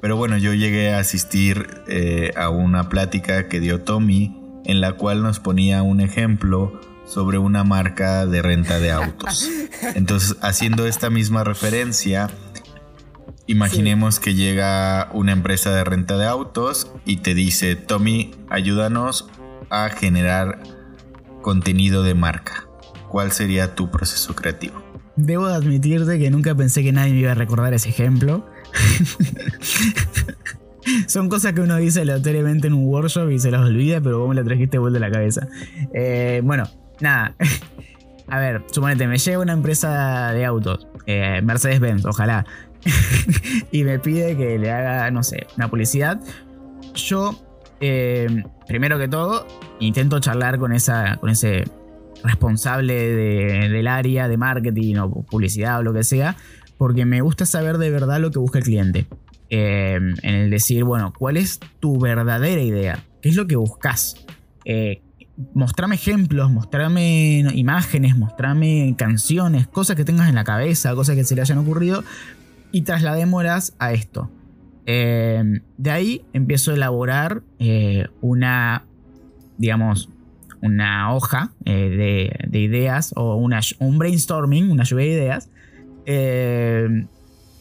Pero 0.00 0.16
bueno, 0.16 0.38
yo 0.38 0.54
llegué 0.54 0.94
a 0.94 0.98
asistir 0.98 1.82
eh, 1.88 2.32
a 2.36 2.50
una 2.50 2.88
plática 2.88 3.48
que 3.48 3.60
dio 3.60 3.82
Tommy 3.82 4.36
en 4.64 4.80
la 4.80 4.92
cual 4.92 5.22
nos 5.22 5.40
ponía 5.40 5.82
un 5.82 6.00
ejemplo 6.00 6.80
sobre 7.06 7.38
una 7.38 7.64
marca 7.64 8.26
de 8.26 8.42
renta 8.42 8.78
de 8.78 8.92
autos. 8.92 9.48
Entonces, 9.94 10.36
haciendo 10.42 10.86
esta 10.86 11.10
misma 11.10 11.42
referencia, 11.42 12.30
imaginemos 13.46 14.20
que 14.20 14.34
llega 14.34 15.08
una 15.12 15.32
empresa 15.32 15.70
de 15.70 15.84
renta 15.84 16.18
de 16.18 16.26
autos 16.26 16.92
y 17.04 17.18
te 17.18 17.34
dice, 17.34 17.76
Tommy, 17.76 18.32
ayúdanos 18.50 19.26
a 19.70 19.88
generar 19.88 20.62
contenido 21.40 22.02
de 22.02 22.14
marca. 22.14 22.68
¿Cuál 23.08 23.32
sería 23.32 23.74
tu 23.74 23.90
proceso 23.90 24.34
creativo? 24.34 24.82
Debo 25.16 25.46
admitirte 25.46 26.18
que 26.18 26.30
nunca 26.30 26.54
pensé 26.54 26.82
que 26.82 26.92
nadie 26.92 27.12
me 27.12 27.20
iba 27.20 27.32
a 27.32 27.34
recordar 27.34 27.72
ese 27.72 27.88
ejemplo. 27.88 28.46
Son 31.06 31.28
cosas 31.28 31.52
que 31.52 31.60
uno 31.60 31.76
dice 31.76 32.00
aleatoriamente 32.00 32.66
en 32.66 32.72
un 32.72 32.86
workshop 32.86 33.30
y 33.30 33.38
se 33.38 33.50
las 33.50 33.60
olvida, 33.60 34.00
pero 34.00 34.20
vos 34.20 34.28
me 34.28 34.34
la 34.34 34.44
trajiste 34.44 34.78
vuelta 34.78 34.98
a 34.98 35.00
la 35.00 35.10
cabeza. 35.10 35.46
Eh, 35.92 36.40
bueno, 36.44 36.64
nada. 37.00 37.34
A 38.30 38.38
ver, 38.38 38.62
suponete, 38.70 39.06
me 39.06 39.16
llega 39.16 39.38
una 39.38 39.54
empresa 39.54 40.32
de 40.32 40.44
autos, 40.44 40.86
eh, 41.06 41.40
Mercedes-Benz, 41.42 42.04
ojalá, 42.04 42.44
y 43.72 43.84
me 43.84 43.98
pide 43.98 44.36
que 44.36 44.58
le 44.58 44.70
haga, 44.70 45.10
no 45.10 45.22
sé, 45.22 45.46
una 45.56 45.70
publicidad. 45.70 46.20
Yo, 46.94 47.42
eh, 47.80 48.44
primero 48.66 48.98
que 48.98 49.08
todo, 49.08 49.46
intento 49.80 50.20
charlar 50.20 50.58
con, 50.58 50.74
esa, 50.74 51.16
con 51.16 51.30
ese 51.30 51.64
responsable 52.22 52.94
del 52.94 53.86
área 53.86 54.28
de 54.28 54.36
marketing 54.36 54.96
o 54.96 55.22
publicidad 55.22 55.78
o 55.78 55.82
lo 55.82 55.94
que 55.94 56.02
sea, 56.02 56.36
porque 56.78 57.04
me 57.04 57.20
gusta 57.20 57.44
saber 57.44 57.76
de 57.78 57.90
verdad 57.90 58.20
lo 58.20 58.30
que 58.30 58.38
busca 58.38 58.58
el 58.58 58.64
cliente. 58.64 59.06
Em, 59.50 60.14
en 60.22 60.34
el 60.34 60.50
decir, 60.50 60.84
bueno, 60.84 61.12
¿cuál 61.16 61.36
es 61.36 61.58
tu 61.80 61.98
verdadera 61.98 62.62
idea? 62.62 63.04
¿Qué 63.20 63.30
es 63.30 63.36
lo 63.36 63.46
que 63.46 63.56
buscas? 63.56 64.14
Eh, 64.64 65.02
mostrame 65.54 65.94
ejemplos, 65.94 66.50
mostrame 66.50 67.40
imágenes, 67.54 68.16
mostrame 68.16 68.94
canciones, 68.96 69.66
cosas 69.66 69.96
que 69.96 70.04
tengas 70.04 70.28
en 70.28 70.34
la 70.34 70.44
cabeza, 70.44 70.94
cosas 70.94 71.16
que 71.16 71.24
se 71.24 71.34
le 71.34 71.40
hayan 71.40 71.58
ocurrido 71.58 72.04
y 72.72 72.82
trasladémoslas 72.82 73.74
a 73.78 73.92
esto. 73.92 74.30
Em, 74.86 75.60
de 75.76 75.90
ahí 75.90 76.24
empiezo 76.32 76.70
a 76.70 76.74
elaborar 76.74 77.42
eh, 77.58 78.06
una, 78.20 78.84
digamos, 79.56 80.08
una 80.60 81.14
hoja 81.14 81.52
eh, 81.64 82.38
de, 82.48 82.58
ideas 82.58 83.12
o 83.16 83.36
un 83.36 83.98
brainstorming, 83.98 84.70
una 84.70 84.84
lluvia 84.84 85.06
de 85.06 85.12
ideas, 85.12 85.50
em, 86.10 87.06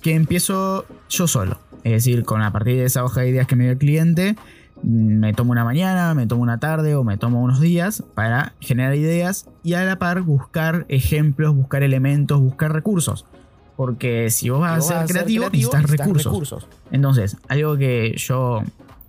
que 0.01 0.15
empiezo 0.15 0.85
yo 1.09 1.27
solo. 1.27 1.59
Es 1.83 1.91
decir, 1.91 2.23
con 2.23 2.41
a 2.41 2.51
partir 2.53 2.77
de 2.77 2.85
esa 2.85 3.03
hoja 3.03 3.21
de 3.21 3.29
ideas 3.29 3.45
que 3.45 3.57
me 3.57 3.65
dio 3.65 3.73
el 3.73 3.77
cliente, 3.77 4.37
me 4.83 5.33
tomo 5.33 5.51
una 5.51 5.65
mañana, 5.65 6.13
me 6.13 6.27
tomo 6.27 6.43
una 6.43 6.57
tarde 6.57 6.95
o 6.95 7.03
me 7.03 7.17
tomo 7.17 7.41
unos 7.41 7.59
días 7.59 8.03
para 8.15 8.53
generar 8.61 8.95
ideas 8.95 9.49
y 9.63 9.73
a 9.73 9.83
la 9.83 9.99
par 9.99 10.21
buscar 10.21 10.85
ejemplos, 10.87 11.55
buscar 11.55 11.83
elementos, 11.83 12.39
buscar 12.39 12.71
recursos. 12.71 13.25
Porque 13.75 14.29
si 14.29 14.49
vos 14.49 14.61
vas 14.61 14.89
a 14.89 14.99
ser 14.99 15.07
creativo, 15.07 15.49
necesitas, 15.49 15.83
recursos. 15.83 16.67
Entonces, 16.89 17.35
algo 17.49 17.75
que 17.75 18.15
yo 18.17 18.63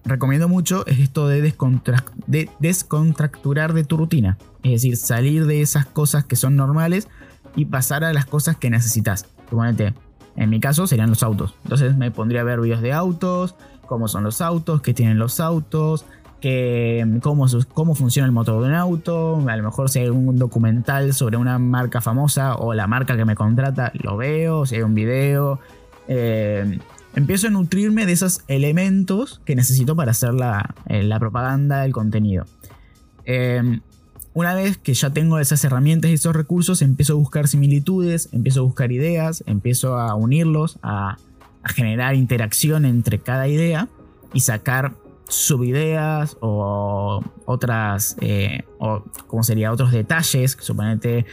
recomiendo 0.04 0.48
mucho 0.48 0.84
es 0.86 0.98
esto 0.98 1.28
de, 1.28 1.54
de 2.26 2.50
descontracturar 2.58 3.72
de 3.72 3.84
tu 3.84 3.96
rutina. 3.96 4.36
Es 4.64 4.72
decir, 4.72 4.96
salir 4.96 5.46
de 5.46 5.62
esas 5.62 5.86
cosas 5.86 6.24
que 6.24 6.34
son 6.34 6.56
normales 6.56 7.08
y 7.56 7.66
pasar 7.66 8.04
a 8.04 8.12
las 8.12 8.26
cosas 8.26 8.56
que 8.56 8.70
necesitas. 8.70 9.26
Suponete, 9.48 9.94
en 10.36 10.50
mi 10.50 10.60
caso 10.60 10.86
serían 10.86 11.10
los 11.10 11.22
autos. 11.22 11.54
Entonces 11.64 11.96
me 11.96 12.10
pondría 12.10 12.42
a 12.42 12.44
ver 12.44 12.60
videos 12.60 12.80
de 12.80 12.92
autos, 12.92 13.56
cómo 13.86 14.06
son 14.08 14.24
los 14.24 14.40
autos, 14.40 14.80
qué 14.80 14.94
tienen 14.94 15.18
los 15.18 15.40
autos, 15.40 16.04
cómo, 17.22 17.46
cómo 17.74 17.94
funciona 17.94 18.26
el 18.26 18.32
motor 18.32 18.62
de 18.62 18.68
un 18.68 18.74
auto. 18.74 19.42
A 19.48 19.56
lo 19.56 19.62
mejor 19.62 19.90
si 19.90 20.00
hay 20.00 20.08
un 20.08 20.38
documental 20.38 21.12
sobre 21.14 21.36
una 21.36 21.58
marca 21.58 22.00
famosa 22.00 22.54
o 22.54 22.74
la 22.74 22.86
marca 22.86 23.16
que 23.16 23.24
me 23.24 23.34
contrata, 23.34 23.90
lo 23.94 24.16
veo, 24.16 24.66
si 24.66 24.76
hay 24.76 24.82
un 24.82 24.94
video. 24.94 25.58
Eh, 26.06 26.78
empiezo 27.14 27.48
a 27.48 27.50
nutrirme 27.50 28.06
de 28.06 28.12
esos 28.12 28.42
elementos 28.46 29.40
que 29.44 29.56
necesito 29.56 29.96
para 29.96 30.12
hacer 30.12 30.34
la, 30.34 30.74
eh, 30.86 31.02
la 31.02 31.18
propaganda, 31.18 31.84
el 31.84 31.92
contenido. 31.92 32.44
Eh, 33.24 33.80
una 34.38 34.54
vez 34.54 34.78
que 34.78 34.94
ya 34.94 35.10
tengo 35.10 35.40
esas 35.40 35.64
herramientas 35.64 36.12
y 36.12 36.14
esos 36.14 36.34
recursos, 36.34 36.80
empiezo 36.80 37.14
a 37.14 37.16
buscar 37.16 37.48
similitudes, 37.48 38.28
empiezo 38.30 38.60
a 38.60 38.62
buscar 38.62 38.92
ideas, 38.92 39.42
empiezo 39.46 39.98
a 39.98 40.14
unirlos, 40.14 40.78
a, 40.80 41.16
generar 41.64 42.14
interacción 42.14 42.84
entre 42.84 43.18
cada 43.18 43.48
idea 43.48 43.88
y 44.32 44.40
sacar 44.40 44.94
subideas 45.26 46.36
o 46.40 47.20
otras, 47.46 48.16
eh, 48.20 48.62
o 48.78 49.02
como 49.26 49.42
sería, 49.42 49.72
otros 49.72 49.90
detalles. 49.90 50.56
Suponete, 50.60 51.26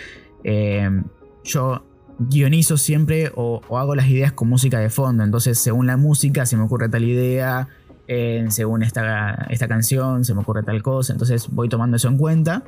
eh, 0.43 0.89
yo 1.43 1.83
guionizo 2.17 2.75
siempre 2.75 3.31
o, 3.35 3.61
hago 3.77 3.93
las 3.93 4.07
ideas 4.07 4.33
con 4.33 4.49
música 4.49 4.79
de 4.79 4.89
fondo. 4.89 5.23
Entonces, 5.23 5.59
según 5.59 5.85
la 5.85 5.95
música, 5.95 6.47
se 6.47 6.57
me 6.57 6.63
ocurre 6.63 6.89
tal 6.89 7.03
idea. 7.03 7.67
Según 8.49 8.83
esta, 8.83 9.47
esta 9.49 9.67
canción 9.67 10.25
se 10.25 10.33
me 10.33 10.41
ocurre 10.41 10.63
tal 10.63 10.81
cosa, 10.83 11.13
entonces 11.13 11.47
voy 11.49 11.69
tomando 11.69 11.97
eso 11.97 12.07
en 12.07 12.17
cuenta. 12.17 12.63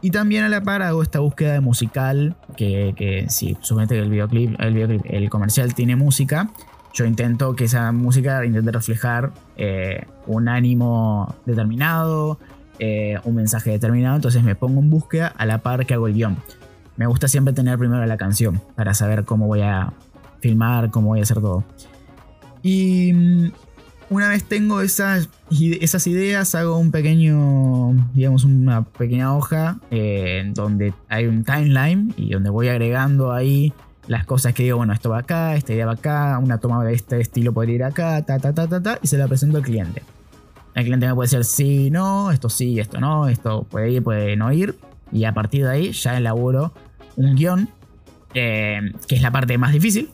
Y 0.00 0.10
también 0.10 0.44
a 0.44 0.48
la 0.48 0.62
par 0.62 0.82
hago 0.82 1.02
esta 1.02 1.20
búsqueda 1.20 1.54
de 1.54 1.60
musical, 1.60 2.36
que, 2.56 2.94
que 2.96 3.26
si 3.28 3.56
supone 3.60 3.86
que 3.86 3.98
el 3.98 4.10
videoclip, 4.10 4.60
el 4.60 4.74
videoclip, 4.74 5.02
el 5.06 5.30
comercial 5.30 5.74
tiene 5.74 5.96
música, 5.96 6.50
yo 6.96 7.04
intento 7.04 7.54
que 7.54 7.64
esa 7.64 7.92
música 7.92 8.42
intente 8.46 8.72
reflejar 8.72 9.32
eh, 9.58 10.06
un 10.26 10.48
ánimo 10.48 11.34
determinado, 11.44 12.38
eh, 12.78 13.18
un 13.24 13.34
mensaje 13.34 13.70
determinado, 13.70 14.16
entonces 14.16 14.42
me 14.42 14.54
pongo 14.54 14.80
en 14.80 14.88
búsqueda 14.88 15.26
a 15.36 15.44
la 15.44 15.58
par 15.58 15.84
que 15.84 15.92
hago 15.92 16.06
el 16.06 16.14
guion. 16.14 16.38
Me 16.96 17.06
gusta 17.06 17.28
siempre 17.28 17.52
tener 17.52 17.78
primero 17.78 18.04
la 18.06 18.16
canción 18.16 18.62
para 18.76 18.94
saber 18.94 19.24
cómo 19.24 19.46
voy 19.46 19.60
a 19.60 19.92
filmar, 20.40 20.90
cómo 20.90 21.08
voy 21.08 21.20
a 21.20 21.24
hacer 21.24 21.40
todo. 21.42 21.64
Y 22.62 23.12
mm, 23.12 23.50
una 24.08 24.28
vez 24.28 24.44
tengo 24.44 24.80
esas, 24.80 25.28
esas 25.50 26.06
ideas, 26.06 26.54
hago 26.54 26.78
un 26.78 26.90
pequeño, 26.90 27.92
digamos, 28.14 28.44
una 28.44 28.84
pequeña 28.84 29.34
hoja 29.36 29.78
eh, 29.90 30.50
donde 30.54 30.94
hay 31.08 31.26
un 31.26 31.44
timeline 31.44 32.14
y 32.16 32.30
donde 32.30 32.50
voy 32.50 32.68
agregando 32.68 33.32
ahí 33.32 33.72
las 34.06 34.24
cosas 34.24 34.54
que 34.54 34.62
digo, 34.62 34.76
bueno, 34.76 34.92
esto 34.92 35.10
va 35.10 35.18
acá, 35.18 35.56
esta 35.56 35.72
idea 35.72 35.86
va 35.86 35.92
acá, 35.92 36.38
una 36.40 36.58
toma 36.58 36.84
de 36.84 36.94
este 36.94 37.20
estilo 37.20 37.52
podría 37.52 37.74
ir 37.74 37.84
acá, 37.84 38.22
ta, 38.22 38.38
ta, 38.38 38.52
ta, 38.54 38.68
ta, 38.68 38.80
ta, 38.80 38.98
y 39.02 39.08
se 39.08 39.18
la 39.18 39.26
presento 39.26 39.56
al 39.56 39.64
cliente. 39.64 40.02
El 40.74 40.84
cliente 40.84 41.08
me 41.08 41.14
puede 41.14 41.28
decir 41.28 41.44
sí, 41.44 41.90
no, 41.90 42.30
esto 42.30 42.48
sí, 42.48 42.78
esto 42.78 43.00
no, 43.00 43.28
esto 43.28 43.64
puede 43.64 43.90
ir, 43.90 44.02
puede 44.04 44.36
no 44.36 44.52
ir, 44.52 44.76
y 45.10 45.24
a 45.24 45.34
partir 45.34 45.64
de 45.64 45.70
ahí 45.70 45.92
ya 45.92 46.16
elaboro 46.16 46.72
un 47.16 47.34
guion, 47.34 47.68
eh, 48.34 48.92
que 49.08 49.16
es 49.16 49.22
la 49.22 49.32
parte 49.32 49.58
más 49.58 49.72
difícil, 49.72 50.10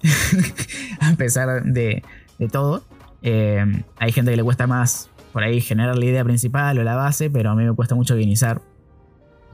a 1.00 1.12
pesar 1.16 1.64
de 1.64 2.02
todo 2.50 2.82
eh, 3.22 3.64
hay 3.98 4.12
gente 4.12 4.30
que 4.30 4.36
le 4.36 4.42
cuesta 4.42 4.66
más 4.66 5.10
por 5.32 5.42
ahí 5.42 5.60
generar 5.60 5.96
la 5.96 6.04
idea 6.04 6.24
principal 6.24 6.78
o 6.78 6.84
la 6.84 6.94
base, 6.94 7.30
pero 7.30 7.50
a 7.50 7.54
mí 7.54 7.64
me 7.64 7.72
cuesta 7.72 7.94
mucho 7.94 8.14
guionizar 8.14 8.60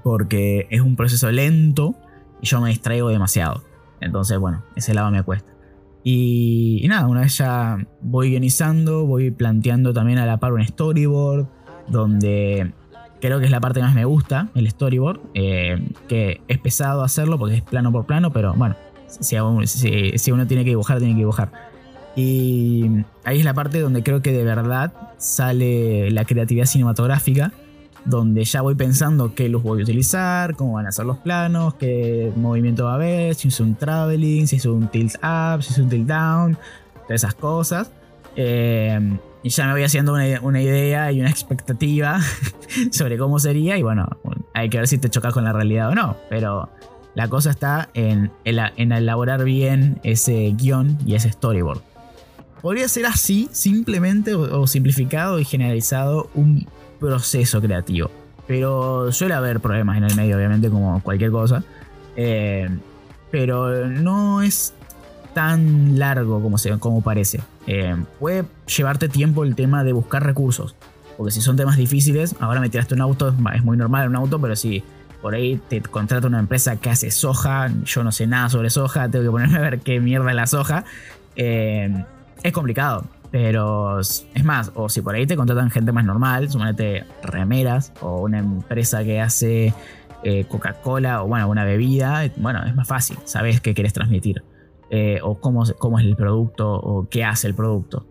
porque 0.03 0.67
es 0.71 0.81
un 0.81 0.97
proceso 0.97 1.31
lento 1.31 1.95
y 2.41 2.47
yo 2.47 2.61
me 2.61 2.71
distraigo 2.71 3.09
demasiado. 3.09 3.63
Entonces, 4.01 4.39
bueno, 4.39 4.65
ese 4.77 4.95
lado 4.95 5.11
me 5.11 5.23
cuesta. 5.23 5.53
Y, 6.05 6.87
nada, 6.89 7.07
una 7.07 7.21
vez 7.21 7.37
ya 7.37 7.79
voy 8.01 8.31
guionizando, 8.31 9.05
voy 9.05 9.31
planteando 9.31 9.93
también 9.93 10.19
a 10.19 10.27
la 10.27 10.39
par 10.39 10.53
un 10.53 10.65
storyboard, 10.65 11.47
donde 11.89 12.73
creo 13.21 13.39
que 13.41 13.47
es 13.47 13.51
la 13.51 13.61
parte 13.61 13.81
que 13.81 13.87
más 13.87 13.95
me 13.95 14.05
gusta, 14.05 14.49
el 14.55 14.71
storyboard, 14.71 15.21
eh, 15.35 15.87
que 16.07 16.41
es 16.49 16.59
pesado 16.59 17.03
hacerlo 17.03 17.39
porque 17.39 17.57
es 17.57 17.63
plano 17.63 17.93
por 17.93 18.07
plano, 18.07 18.33
pero 18.33 18.55
bueno, 18.55 18.77
si, 19.09 19.37
si 20.17 20.33
uno 20.33 20.47
tiene 20.47 20.65
que 20.65 20.71
dibujar, 20.71 20.99
tiene 20.99 21.15
que 21.15 21.21
dibujar. 21.21 21.51
Y 22.19 22.85
ahí 23.23 23.39
es 23.39 23.45
la 23.45 23.55
parte 23.55 23.79
donde 23.79 24.03
creo 24.03 24.23
que 24.23 24.33
de 24.33 24.43
verdad 24.43 24.93
sale 25.19 26.11
la 26.11 26.25
creatividad 26.25 26.67
cinematográfica, 26.67 27.53
donde 28.05 28.43
ya 28.43 28.61
voy 28.61 28.75
pensando 28.75 29.37
qué 29.37 29.49
luz 29.49 29.63
voy 29.63 29.83
a 29.83 29.83
utilizar, 29.85 30.57
cómo 30.57 30.73
van 30.73 30.89
a 30.89 30.91
ser 30.91 31.07
los 31.07 31.19
planos, 31.19 31.75
qué 31.75 32.33
movimiento 32.35 32.87
va 32.87 32.91
a 32.91 32.95
haber, 32.97 33.37
si 33.37 33.47
es 33.47 33.61
un 33.61 33.77
traveling, 33.77 34.49
si 34.49 34.57
es 34.57 34.67
un 34.67 34.89
tilt 34.89 35.15
up, 35.23 35.63
si 35.63 35.73
es 35.73 35.79
un 35.79 35.89
tilt 35.89 36.09
down, 36.09 36.59
todas 37.07 37.23
esas 37.23 37.35
cosas. 37.35 37.93
Eh, 38.35 38.99
y 39.45 39.51
ya 39.51 39.67
me 39.67 39.75
voy 39.75 39.85
haciendo 39.85 40.13
una, 40.13 40.61
idea 40.61 41.13
y 41.13 41.21
una 41.21 41.31
expectativa 41.31 42.19
sobre 42.91 43.17
cómo 43.17 43.39
sería. 43.39 43.79
Y 43.79 43.85
bueno, 43.85 44.09
hay 44.55 44.69
que 44.71 44.79
ver 44.79 44.89
si 44.89 44.99
te 44.99 45.09
chocas 45.09 45.33
con 45.33 45.45
la 45.45 45.53
realidad 45.53 45.91
o 45.91 45.95
no. 45.95 46.17
Pero 46.29 46.69
la 47.15 47.29
cosa 47.29 47.51
está 47.51 47.91
en, 47.95 48.33
en, 48.45 48.91
elaborar 48.91 49.45
bien 49.45 50.01
ese 50.03 50.53
guion 50.57 50.99
y 51.07 51.15
ese 51.15 51.31
storyboard. 51.31 51.81
Podría 52.63 52.89
ser 52.89 53.07
así, 53.07 53.49
simplemente 53.53 54.35
o, 54.35 54.67
simplificado 54.67 55.39
y 55.39 55.45
generalizado, 55.45 56.31
un 56.35 56.67
proceso 56.99 57.61
creativo. 57.61 58.11
Pero 58.47 59.13
suele 59.13 59.35
haber 59.35 59.61
problemas 59.61 59.99
en 59.99 60.05
el 60.05 60.17
medio, 60.17 60.37
obviamente, 60.37 60.71
como 60.71 61.01
cualquier 61.03 61.31
cosa. 61.31 61.63
Eh, 62.17 62.69
pero 63.31 63.87
no 63.87 64.43
es 64.43 64.73
tan 65.35 65.99
largo 65.99 66.43
como, 66.43 66.59
se, 66.59 66.77
como 66.79 67.03
parece. 67.03 67.41
Eh, 67.67 67.95
puede 68.19 68.45
llevarte 68.77 69.09
tiempo 69.09 69.45
el 69.45 69.55
tema 69.55 69.85
de 69.85 69.93
buscar 69.93 70.25
recursos. 70.25 70.75
Porque 71.17 71.31
si 71.33 71.41
son 71.41 71.57
temas 71.57 71.77
difíciles, 71.77 72.35
ahora 72.41 72.61
me 72.61 72.71
tiraste 72.71 72.95
un 72.95 73.01
auto, 73.03 73.35
es 73.55 73.65
muy 73.65 73.77
normal 73.77 74.09
un 74.09 74.17
auto, 74.17 74.41
pero 74.41 74.57
si 74.57 74.83
por 75.21 75.35
ahí 75.35 75.61
te 75.69 75.83
contrata 75.83 76.27
una 76.27 76.39
empresa 76.39 76.77
que 76.77 76.91
hace 76.91 77.11
soja, 77.11 77.71
yo 77.85 78.05
no 78.05 78.13
sé 78.13 78.27
nada 78.27 78.49
sobre 78.49 78.71
soja, 78.71 79.09
tengo 79.09 79.25
que 79.25 79.31
ponerme 79.31 79.59
a 79.59 79.61
ver 79.61 79.81
qué 79.81 80.01
mierda 80.01 80.31
es 80.31 80.37
la 80.37 80.47
soja, 80.47 80.85
eh, 81.35 82.05
es 82.43 82.53
complicado. 82.53 83.05
Pero 83.31 84.01
es 84.01 84.25
más, 84.43 84.73
o 84.75 84.89
si 84.89 85.03
por 85.03 85.15
ahí 85.15 85.27
te 85.27 85.37
contratan 85.37 85.71
gente 85.71 85.93
más 85.93 86.05
normal, 86.05 86.51
suponete 86.51 87.05
remeras 87.23 87.93
o 88.01 88.23
una 88.23 88.39
empresa 88.39 89.05
que 89.05 89.21
hace 89.21 89.75
eh, 90.23 90.47
Coca-Cola 90.49 91.23
o 91.23 91.29
bueno, 91.29 91.49
una 91.49 91.65
bebida, 91.65 92.31
bueno, 92.37 92.65
es 92.65 92.75
más 92.75 92.89
fácil, 92.89 93.19
sabes 93.25 93.61
qué 93.61 93.75
quieres 93.75 93.93
transmitir. 93.93 94.43
Eh, 94.91 95.21
o 95.23 95.39
cómo, 95.39 95.65
cómo, 95.79 95.99
es 95.99 96.07
el 96.07 96.17
producto 96.17 96.73
o 96.73 97.07
qué 97.11 97.23
hace 97.23 97.47
el 97.47 97.55
producto. 97.55 98.07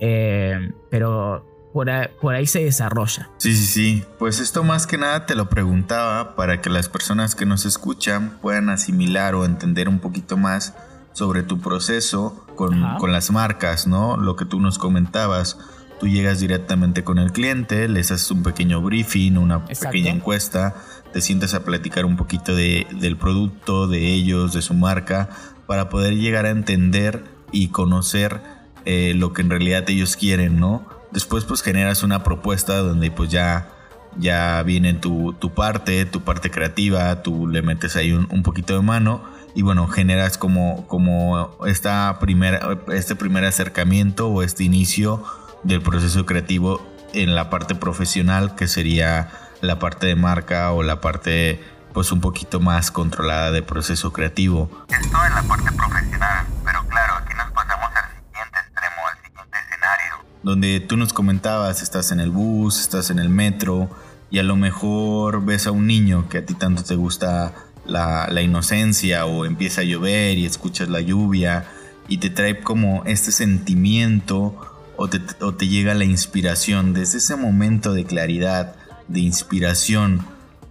Eh, 0.00 0.72
pero 0.90 1.46
por 1.72 2.34
ahí, 2.34 2.46
se 2.46 2.64
desarrolla. 2.64 3.28
Sí, 3.36 3.54
sí, 3.54 3.66
sí. 3.66 4.04
Pues 4.18 4.40
esto 4.40 4.64
más 4.64 4.86
que 4.86 4.96
nada 4.96 5.26
te 5.26 5.34
lo 5.34 5.50
preguntaba 5.50 6.34
para 6.34 6.62
que 6.62 6.70
las 6.70 6.88
personas 6.88 7.34
que 7.34 7.44
nos 7.44 7.66
escuchan 7.66 8.38
puedan 8.40 8.70
asimilar 8.70 9.34
o 9.34 9.44
entender 9.44 9.86
un 9.86 9.98
poquito 9.98 10.38
más 10.38 10.74
sobre 11.16 11.42
tu 11.42 11.60
proceso 11.60 12.44
con, 12.56 12.98
con 12.98 13.10
las 13.10 13.30
marcas, 13.30 13.86
¿no? 13.86 14.18
Lo 14.18 14.36
que 14.36 14.44
tú 14.44 14.60
nos 14.60 14.76
comentabas. 14.76 15.56
Tú 15.98 16.08
llegas 16.08 16.40
directamente 16.40 17.04
con 17.04 17.18
el 17.18 17.32
cliente, 17.32 17.88
les 17.88 18.10
haces 18.10 18.30
un 18.30 18.42
pequeño 18.42 18.82
briefing, 18.82 19.38
una 19.38 19.64
pequeña 19.64 20.10
encuesta, 20.10 20.74
te 21.14 21.22
sientas 21.22 21.54
a 21.54 21.64
platicar 21.64 22.04
un 22.04 22.18
poquito 22.18 22.54
de, 22.54 22.86
del 23.00 23.16
producto, 23.16 23.86
de 23.86 24.12
ellos, 24.12 24.52
de 24.52 24.60
su 24.60 24.74
marca, 24.74 25.30
para 25.66 25.88
poder 25.88 26.16
llegar 26.16 26.44
a 26.44 26.50
entender 26.50 27.24
y 27.50 27.68
conocer 27.68 28.42
eh, 28.84 29.14
lo 29.16 29.32
que 29.32 29.40
en 29.40 29.48
realidad 29.48 29.88
ellos 29.88 30.16
quieren, 30.16 30.60
¿no? 30.60 30.86
Después 31.12 31.46
pues 31.46 31.62
generas 31.62 32.02
una 32.02 32.24
propuesta 32.24 32.76
donde 32.76 33.10
pues 33.10 33.30
ya, 33.30 33.70
ya 34.18 34.62
viene 34.64 34.92
tu, 34.92 35.32
tu 35.38 35.54
parte, 35.54 36.04
tu 36.04 36.20
parte 36.20 36.50
creativa, 36.50 37.22
tú 37.22 37.48
le 37.48 37.62
metes 37.62 37.96
ahí 37.96 38.12
un, 38.12 38.42
poquito 38.42 38.74
de 38.74 38.82
mano 38.82 39.35
y 39.56 39.62
bueno, 39.62 39.88
generas 39.88 40.36
como, 40.36 40.86
como 40.86 41.56
esta 41.66 42.18
primera, 42.20 42.78
este 42.92 43.16
primer 43.16 43.46
acercamiento 43.46 44.28
o 44.28 44.42
este 44.42 44.64
inicio 44.64 45.24
del 45.62 45.80
proceso 45.80 46.26
creativo 46.26 46.86
en 47.14 47.34
la 47.34 47.48
parte 47.48 47.74
profesional 47.74 48.54
que 48.54 48.68
sería 48.68 49.30
la 49.62 49.78
parte 49.78 50.08
de 50.08 50.14
marca 50.14 50.72
o 50.72 50.82
la 50.82 51.00
parte 51.00 51.64
pues 51.94 52.12
un 52.12 52.20
poquito 52.20 52.60
más 52.60 52.90
controlada 52.90 53.50
de 53.50 53.62
proceso 53.62 54.12
creativo. 54.12 54.70
Esto 54.90 55.16
en 55.26 55.34
la 55.34 55.42
parte 55.44 55.72
profesional, 55.72 56.46
pero 56.62 56.86
claro, 56.88 57.14
aquí 57.14 57.32
nos 57.34 57.50
pasamos 57.52 57.88
al 57.96 58.10
siguiente 58.10 58.58
extremo, 58.58 59.06
al 59.10 59.24
siguiente 59.24 59.58
escenario. 59.64 60.14
Donde 60.42 60.80
tú 60.80 60.98
nos 60.98 61.14
comentabas, 61.14 61.80
estás 61.80 62.12
en 62.12 62.20
el 62.20 62.30
bus, 62.30 62.78
estás 62.78 63.08
en 63.08 63.18
el 63.18 63.30
metro 63.30 63.88
y 64.30 64.38
a 64.38 64.42
lo 64.42 64.56
mejor 64.56 65.46
ves 65.46 65.66
a 65.66 65.70
un 65.70 65.86
niño 65.86 66.28
que 66.28 66.36
a 66.36 66.44
ti 66.44 66.52
tanto 66.52 66.84
te 66.84 66.94
gusta 66.94 67.54
la, 67.86 68.42
inocencia 68.42 69.26
o 69.26 69.44
empieza 69.44 69.82
a 69.82 69.84
llover 69.84 70.38
y 70.38 70.46
escuchas 70.46 70.88
la 70.88 71.00
lluvia 71.00 71.66
y 72.08 72.18
te 72.18 72.30
trae 72.30 72.60
como 72.60 73.04
este 73.04 73.32
sentimiento 73.32 74.54
o 74.96 75.08
te, 75.08 75.20
o 75.40 75.54
te 75.54 75.68
llega 75.68 75.94
la 75.94 76.04
inspiración 76.04 76.94
desde 76.94 77.18
ese 77.18 77.36
momento 77.36 77.92
de 77.92 78.04
claridad, 78.04 78.76
de 79.08 79.20
inspiración 79.20 80.24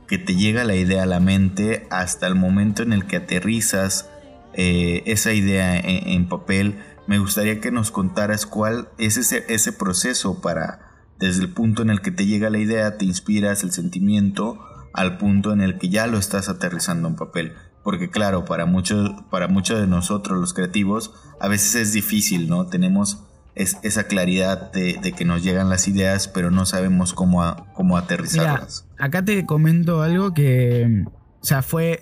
que 0.08 0.18
te 0.18 0.36
llega 0.36 0.64
la 0.64 0.76
idea 0.76 1.04
a 1.04 1.08
la 1.08 1.20
mente 1.20 1.88
hasta 1.90 2.28
el 2.28 2.36
momento 2.36 2.84
en 2.84 2.94
el 2.94 3.06
que 3.06 3.18
aterrizas 3.18 4.10
eh, 4.54 5.04
esa 5.06 5.34
idea 5.34 5.78
en, 5.78 6.28
papel. 6.28 6.80
Me 7.08 7.20
gustaría 7.20 7.60
que 7.60 7.72
nos 7.72 7.92
contaras 7.92 8.46
cuál 8.46 8.88
es 8.98 9.18
ese, 9.18 9.46
ese 9.50 9.72
proceso 9.74 10.42
para, 10.42 10.92
desde 11.20 11.42
el 11.42 11.50
punto 11.50 11.82
en 11.82 11.90
el 11.90 12.02
que 12.02 12.12
te 12.12 12.26
llega 12.26 12.50
la 12.50 12.60
idea, 12.60 12.98
te 12.98 13.06
inspiras 13.06 13.64
el 13.64 13.72
sentimiento, 13.72 14.60
al 14.96 15.18
punto 15.18 15.54
en 15.54 15.62
el 15.62 15.78
que 15.78 15.90
ya 15.90 16.08
lo 16.08 16.18
estás 16.18 16.50
aterrizando 16.50 17.08
en 17.08 17.16
papel. 17.16 17.54
Porque 17.84 18.10
claro, 18.10 18.46
para 18.46 18.66
muchos, 18.66 19.12
para 19.30 19.48
muchos 19.48 19.80
de 19.80 19.88
nosotros 19.88 20.40
los 20.40 20.54
creativos, 20.54 21.14
a 21.40 21.48
veces 21.48 21.76
es 21.76 21.94
difícil, 21.94 22.50
¿no? 22.50 22.66
Tenemos 22.66 23.20
es 23.56 23.78
esa 23.84 24.04
claridad 24.06 24.72
de, 24.74 25.14
que 25.16 25.24
nos 25.24 25.42
llegan 25.42 25.70
las 25.70 25.88
ideas, 25.88 26.28
pero 26.28 26.52
no 26.52 26.66
sabemos 26.66 27.14
cómo, 27.14 27.68
cómo 27.74 27.98
aterrizarlas. 27.98 28.86
acá 29.00 29.24
te 29.24 29.46
comento 29.46 30.02
algo 30.02 30.34
que, 30.34 31.06
o 31.42 31.46
sea, 31.46 31.62
fue 31.62 32.02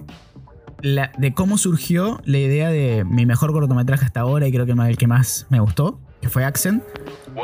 la, 0.82 1.12
de 1.18 1.34
cómo 1.34 1.60
surgió 1.60 2.22
la 2.26 2.40
idea 2.40 2.70
de 2.70 3.06
mi 3.06 3.26
mejor 3.28 3.52
cortometraje 3.52 4.06
hasta 4.06 4.22
ahora 4.22 4.48
y 4.48 4.52
creo 4.52 4.66
que 4.66 4.72
el 4.72 4.98
que 4.98 5.08
más 5.08 5.46
me 5.50 5.60
gustó, 5.60 6.00
que 6.24 6.30
fue 6.30 6.46
Accent. 6.46 6.82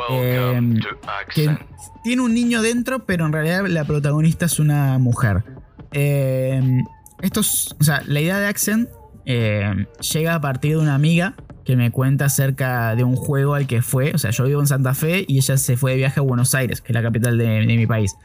Em, 0.08 0.78
que 1.34 1.58
tiene 2.02 2.22
un 2.22 2.32
niño 2.32 2.62
dentro, 2.62 3.04
pero 3.04 3.26
en 3.26 3.32
realidad 3.32 3.66
la 3.66 3.84
protagonista 3.84 4.46
es 4.46 4.58
una 4.58 4.98
mujer. 4.98 5.44
Eh, 5.92 6.62
esto 7.20 7.40
o 7.40 7.84
sea, 7.84 8.02
la 8.06 8.20
idea 8.20 8.38
de 8.38 8.46
Accent 8.46 8.88
em, 9.26 9.86
llega 10.14 10.34
a 10.34 10.40
partir 10.40 10.76
de 10.76 10.78
una 10.78 10.94
amiga 10.94 11.34
que 11.66 11.76
me 11.76 11.90
cuenta 11.90 12.24
acerca 12.24 12.96
de 12.96 13.04
un 13.04 13.16
juego 13.16 13.54
al 13.54 13.66
que 13.66 13.82
fue. 13.82 14.12
O 14.14 14.18
sea, 14.18 14.30
yo 14.30 14.44
vivo 14.44 14.62
en 14.62 14.66
Santa 14.66 14.94
Fe 14.94 15.26
y 15.28 15.36
ella 15.36 15.58
se 15.58 15.76
fue 15.76 15.90
de 15.90 15.98
viaje 15.98 16.20
a 16.20 16.22
Buenos 16.22 16.54
Aires, 16.54 16.80
que 16.80 16.92
es 16.92 16.94
la 16.94 17.02
capital 17.02 17.36
de, 17.36 17.66
mi 17.66 17.86
país. 17.86 18.16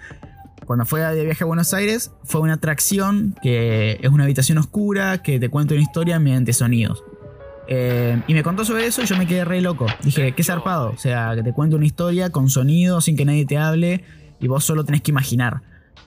Cuando 0.66 0.86
fue 0.86 1.02
de 1.02 1.26
viaje 1.26 1.44
a 1.44 1.48
Buenos 1.48 1.74
Aires, 1.74 2.12
fue 2.24 2.40
una 2.40 2.54
atracción 2.54 3.36
que 3.44 4.00
es 4.02 4.10
una 4.10 4.24
habitación 4.24 4.58
oscura 4.58 5.22
que 5.22 5.38
te 5.38 5.50
cuenta 5.50 5.74
una 5.74 5.84
historia 5.84 6.18
mediante 6.18 6.54
sonidos. 6.54 7.04
Eh, 7.68 8.22
y 8.28 8.34
me 8.34 8.44
contó 8.44 8.64
sobre 8.64 8.86
eso 8.86 9.02
y 9.02 9.06
yo 9.06 9.18
me 9.18 9.28
quedé 9.28 9.46
re 9.46 9.62
loco. 9.62 9.86
Dije, 10.04 10.34
qué 10.34 10.44
zarpado. 10.44 10.92
O 10.92 10.98
sea, 10.98 11.34
que 11.36 11.44
te 11.44 11.54
cuento 11.54 11.76
una 11.78 11.86
historia 11.86 12.30
con 12.30 12.50
sonidos 12.50 13.06
sin 13.06 13.18
que 13.18 13.26
nadie 13.26 13.46
te 13.46 13.58
hable 13.58 14.04
y 14.40 14.48
vos 14.48 14.64
solo 14.64 14.84
tenés 14.84 15.02
que 15.02 15.12
imaginar. 15.12 15.62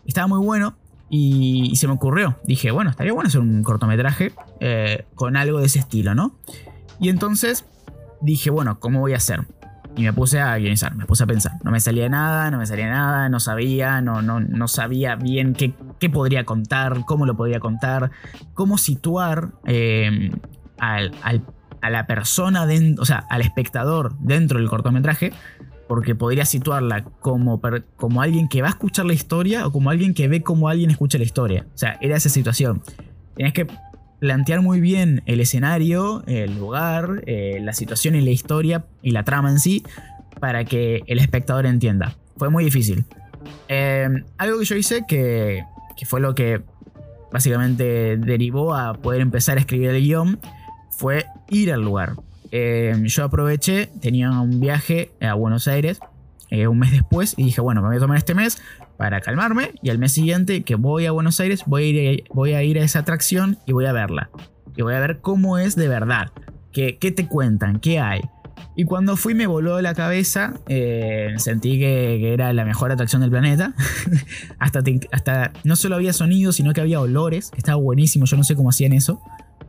Estaba 0.07 0.27
muy 0.27 0.45
bueno 0.45 0.77
y, 1.11 1.75
se 1.77 1.87
me 1.87 1.95
ocurrió. 1.95 2.37
Dije, 2.45 2.71
bueno, 2.71 2.91
estaría 2.91 3.13
bueno 3.13 3.29
hacer 3.29 3.41
un 3.41 3.63
cortometraje 3.63 4.33
eh, 4.61 5.07
con 5.15 5.37
algo 5.37 5.61
de 5.61 5.67
ese 5.67 5.79
estilo, 5.79 6.15
¿no? 6.15 6.35
Y 7.01 7.09
entonces 7.09 7.65
dije, 8.21 8.51
bueno, 8.51 8.79
¿cómo 8.81 9.01
voy 9.01 9.15
a 9.15 9.17
hacer? 9.17 9.47
Y 9.97 10.03
me 10.03 10.13
puse 10.13 10.39
a 10.39 10.57
guionizar, 10.59 10.95
me 10.95 11.07
puse 11.07 11.25
a 11.25 11.27
pensar. 11.27 11.53
No 11.65 11.71
me 11.71 11.81
salía 11.81 12.09
nada, 12.09 12.51
no 12.51 12.59
me 12.59 12.67
salía 12.67 12.89
nada, 12.89 13.29
no 13.29 13.41
sabía, 13.41 14.01
no, 14.01 14.23
no, 14.23 14.39
no 14.39 14.69
sabía 14.69 15.17
bien 15.17 15.55
qué, 15.55 15.75
qué 15.99 16.09
podría 16.09 16.45
contar, 16.45 17.05
cómo 17.05 17.27
lo 17.27 17.37
podría 17.37 17.59
contar, 17.59 18.11
cómo 18.55 18.79
situar 18.79 19.49
eh, 19.67 20.31
a 20.79 21.91
la 21.91 22.07
persona, 22.07 22.67
dentro, 22.67 23.03
o 23.03 23.07
sea, 23.07 23.25
al 23.31 23.41
espectador 23.41 24.17
dentro 24.19 24.59
del 24.59 24.69
cortometraje, 24.69 25.33
porque 25.89 26.15
podría 26.15 26.45
situarla 26.45 27.05
como, 27.05 27.61
como 27.97 28.21
alguien 28.21 28.49
que 28.49 28.61
va 28.61 28.69
a 28.69 28.71
escuchar 28.71 29.07
la 29.07 29.15
historia 29.15 29.67
o 29.67 29.73
como 29.73 29.91
alguien 29.91 30.15
que 30.15 30.29
ve 30.29 30.43
cómo 30.43 30.69
alguien 30.69 30.91
escucha 30.91 31.19
la 31.19 31.25
historia. 31.25 31.67
O 31.75 31.79
sea, 31.79 31.99
era 32.01 32.17
esa 32.17 32.29
situación. 32.29 32.83
Tienes 33.35 33.55
que 33.55 33.67
plantear 34.21 34.61
muy 34.61 34.81
bien 34.81 35.23
el 35.27 35.41
escenario, 35.41 36.23
el 36.27 36.59
lugar, 36.59 37.23
eh, 37.27 37.59
la 37.63 37.73
situación 37.73 38.15
y 38.17 38.21
la 38.21 38.31
historia 38.31 38.85
y 39.03 39.13
la 39.13 39.25
trama 39.25 39.51
en 39.51 39.59
sí 39.59 39.83
para 40.41 40.65
que 40.65 41.03
el 41.07 41.19
espectador 41.19 41.67
entienda. 41.67 42.17
Fue 42.37 42.51
muy 42.51 42.65
difícil. 42.65 43.05
Em, 43.69 44.25
algo 44.37 44.59
que 44.59 44.65
yo 44.67 44.77
hice 44.77 45.05
que, 45.09 45.65
que, 45.97 46.07
fue 46.07 46.21
lo 46.21 46.35
que 46.35 46.61
básicamente 47.33 48.17
derivó 48.17 48.75
a 48.75 48.95
poder 48.95 49.21
empezar 49.21 49.57
a 49.57 49.61
escribir 49.61 49.91
el 49.91 50.03
guion 50.03 50.39
fue 50.99 51.27
ir 51.49 51.73
al 51.73 51.83
lugar. 51.83 52.15
Em, 52.51 53.05
yo 53.05 53.25
aproveché, 53.25 53.89
tenía 54.01 54.31
un 54.33 54.59
viaje 54.59 55.13
a 55.21 55.35
Buenos 55.35 55.69
Aires 55.69 56.01
eh, 56.51 56.67
un 56.67 56.79
mes 56.79 56.91
después 56.91 57.35
y 57.37 57.45
dije, 57.45 57.61
bueno, 57.61 57.83
me 57.83 57.89
voy 57.89 57.99
a 57.99 58.01
tomar 58.01 58.17
este 58.17 58.35
mes 58.35 58.59
para 58.97 59.21
calmarme 59.21 59.73
y 59.81 59.91
al 59.91 59.99
mes 59.99 60.13
siguiente 60.13 60.63
que 60.63 60.75
voy 60.75 61.07
a 61.07 61.13
Buenos 61.13 61.39
Aires 61.41 61.63
voy 61.67 61.85
a 61.85 61.87
ir, 61.87 62.25
voy 62.31 62.55
a, 62.55 62.63
ir 62.63 62.79
a 62.79 62.83
esa 62.83 63.01
atracción 63.01 63.59
y 63.65 63.73
voy 63.73 63.85
a 63.85 63.93
verla. 63.93 64.31
Y 64.77 64.83
voy 64.83 64.95
a 64.95 65.01
ver 65.01 65.21
cómo 65.21 65.59
es 65.59 65.77
de 65.77 65.89
verdad. 65.89 66.31
¿Qué, 66.73 66.93
te 66.93 67.27
cuentan? 67.27 67.81
¿Qué 67.81 68.01
hay? 68.01 68.23
Y 68.77 68.85
cuando 68.85 69.17
fui 69.17 69.35
me 69.35 69.47
voló 69.47 69.81
la 69.81 69.95
cabeza, 69.95 70.55
eh, 70.69 71.35
sentí 71.37 71.79
que, 71.79 72.33
era 72.33 72.53
la 72.53 72.65
mejor 72.65 72.93
atracción 72.93 73.21
del 73.21 73.31
planeta. 73.31 73.75
hasta, 74.59 74.83
hasta 75.13 75.53
no 75.65 75.77
solo 75.77 75.97
había 75.97 76.13
sonidos, 76.13 76.57
sino 76.57 76.73
que 76.73 76.81
había 76.81 77.01
olores, 77.01 77.51
estaba 77.57 77.77
buenísimo, 77.77 78.25
yo 78.27 78.37
no 78.37 78.45
sé 78.45 78.57
cómo 78.57 78.71
hacían 78.71 78.93
eso, 78.93 79.21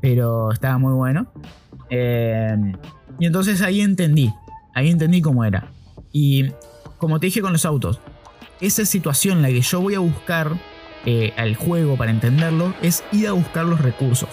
pero 0.02 0.52
estaba 0.52 0.78
muy 0.78 0.94
bueno. 0.94 1.32
Eh, 1.90 2.56
y 3.20 3.26
entonces 3.26 3.62
ahí 3.62 3.82
entendí, 3.82 4.34
ahí 4.74 4.90
entendí 4.90 5.22
cómo 5.22 5.44
era. 5.44 5.72
Y 6.12 6.52
como 6.98 7.20
te 7.20 7.28
dije 7.28 7.42
con 7.42 7.54
los 7.54 7.66
autos, 7.66 8.00
esa 8.62 8.86
situación 8.86 9.38
en 9.38 9.44
la 9.44 9.50
que 9.50 9.62
yo 9.62 9.82
voy 9.82 9.96
a 9.96 10.00
buscar 10.00 10.52
eh, 11.06 11.34
al 11.38 11.56
juego 11.56 11.96
para 11.96 12.12
entenderlo 12.12 12.74
es 12.82 13.04
ir 13.12 13.28
a 13.28 13.32
buscar 13.32 13.66
los 13.66 13.82
recursos. 13.82 14.30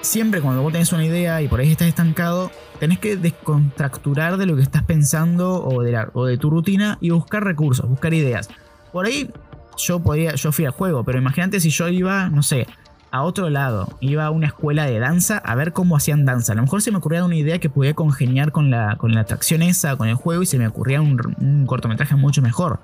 Siempre 0.00 0.40
cuando 0.40 0.62
vos 0.62 0.72
tenés 0.72 0.92
una 0.92 1.04
idea 1.04 1.40
y 1.42 1.48
por 1.48 1.60
ahí 1.60 1.70
estás 1.70 1.88
estancado, 1.88 2.50
tenés 2.80 2.98
que 2.98 3.16
descontracturar 3.16 4.36
de 4.36 4.46
lo 4.46 4.56
que 4.56 4.62
estás 4.62 4.82
pensando 4.82 5.64
o 5.64 5.82
de, 5.82 6.06
o 6.12 6.26
de 6.26 6.36
tu 6.38 6.50
rutina 6.50 6.98
y 7.00 7.10
buscar 7.10 7.44
recursos, 7.44 7.88
buscar 7.88 8.12
ideas. 8.12 8.50
Por 8.92 9.06
ahí 9.06 9.30
yo 9.78 10.00
podía, 10.00 10.34
yo 10.34 10.52
fui 10.52 10.64
al 10.64 10.72
juego, 10.72 11.04
pero 11.04 11.18
imagínate 11.18 11.60
si 11.60 11.70
yo 11.70 11.88
iba, 11.88 12.28
no 12.28 12.42
sé, 12.42 12.66
a 13.12 13.22
otro 13.24 13.50
lado, 13.50 13.98
iba 14.00 14.24
a 14.24 14.30
una 14.30 14.46
escuela 14.46 14.86
de 14.86 14.98
danza 14.98 15.36
a 15.36 15.54
ver 15.54 15.74
cómo 15.74 15.96
hacían 15.96 16.24
danza. 16.24 16.54
A 16.54 16.56
lo 16.56 16.62
mejor 16.62 16.80
se 16.80 16.90
me 16.90 16.96
ocurría 16.96 17.22
una 17.26 17.36
idea 17.36 17.58
que 17.58 17.68
podía 17.68 17.92
congeniar 17.92 18.52
con 18.52 18.70
la, 18.70 18.96
con 18.96 19.12
la 19.12 19.20
atracción 19.20 19.60
esa, 19.60 19.96
con 19.96 20.08
el 20.08 20.14
juego, 20.14 20.42
y 20.42 20.46
se 20.46 20.58
me 20.58 20.66
ocurría 20.66 21.02
un, 21.02 21.66
cortometraje 21.66 22.16
mucho 22.16 22.40
mejor. 22.40 22.80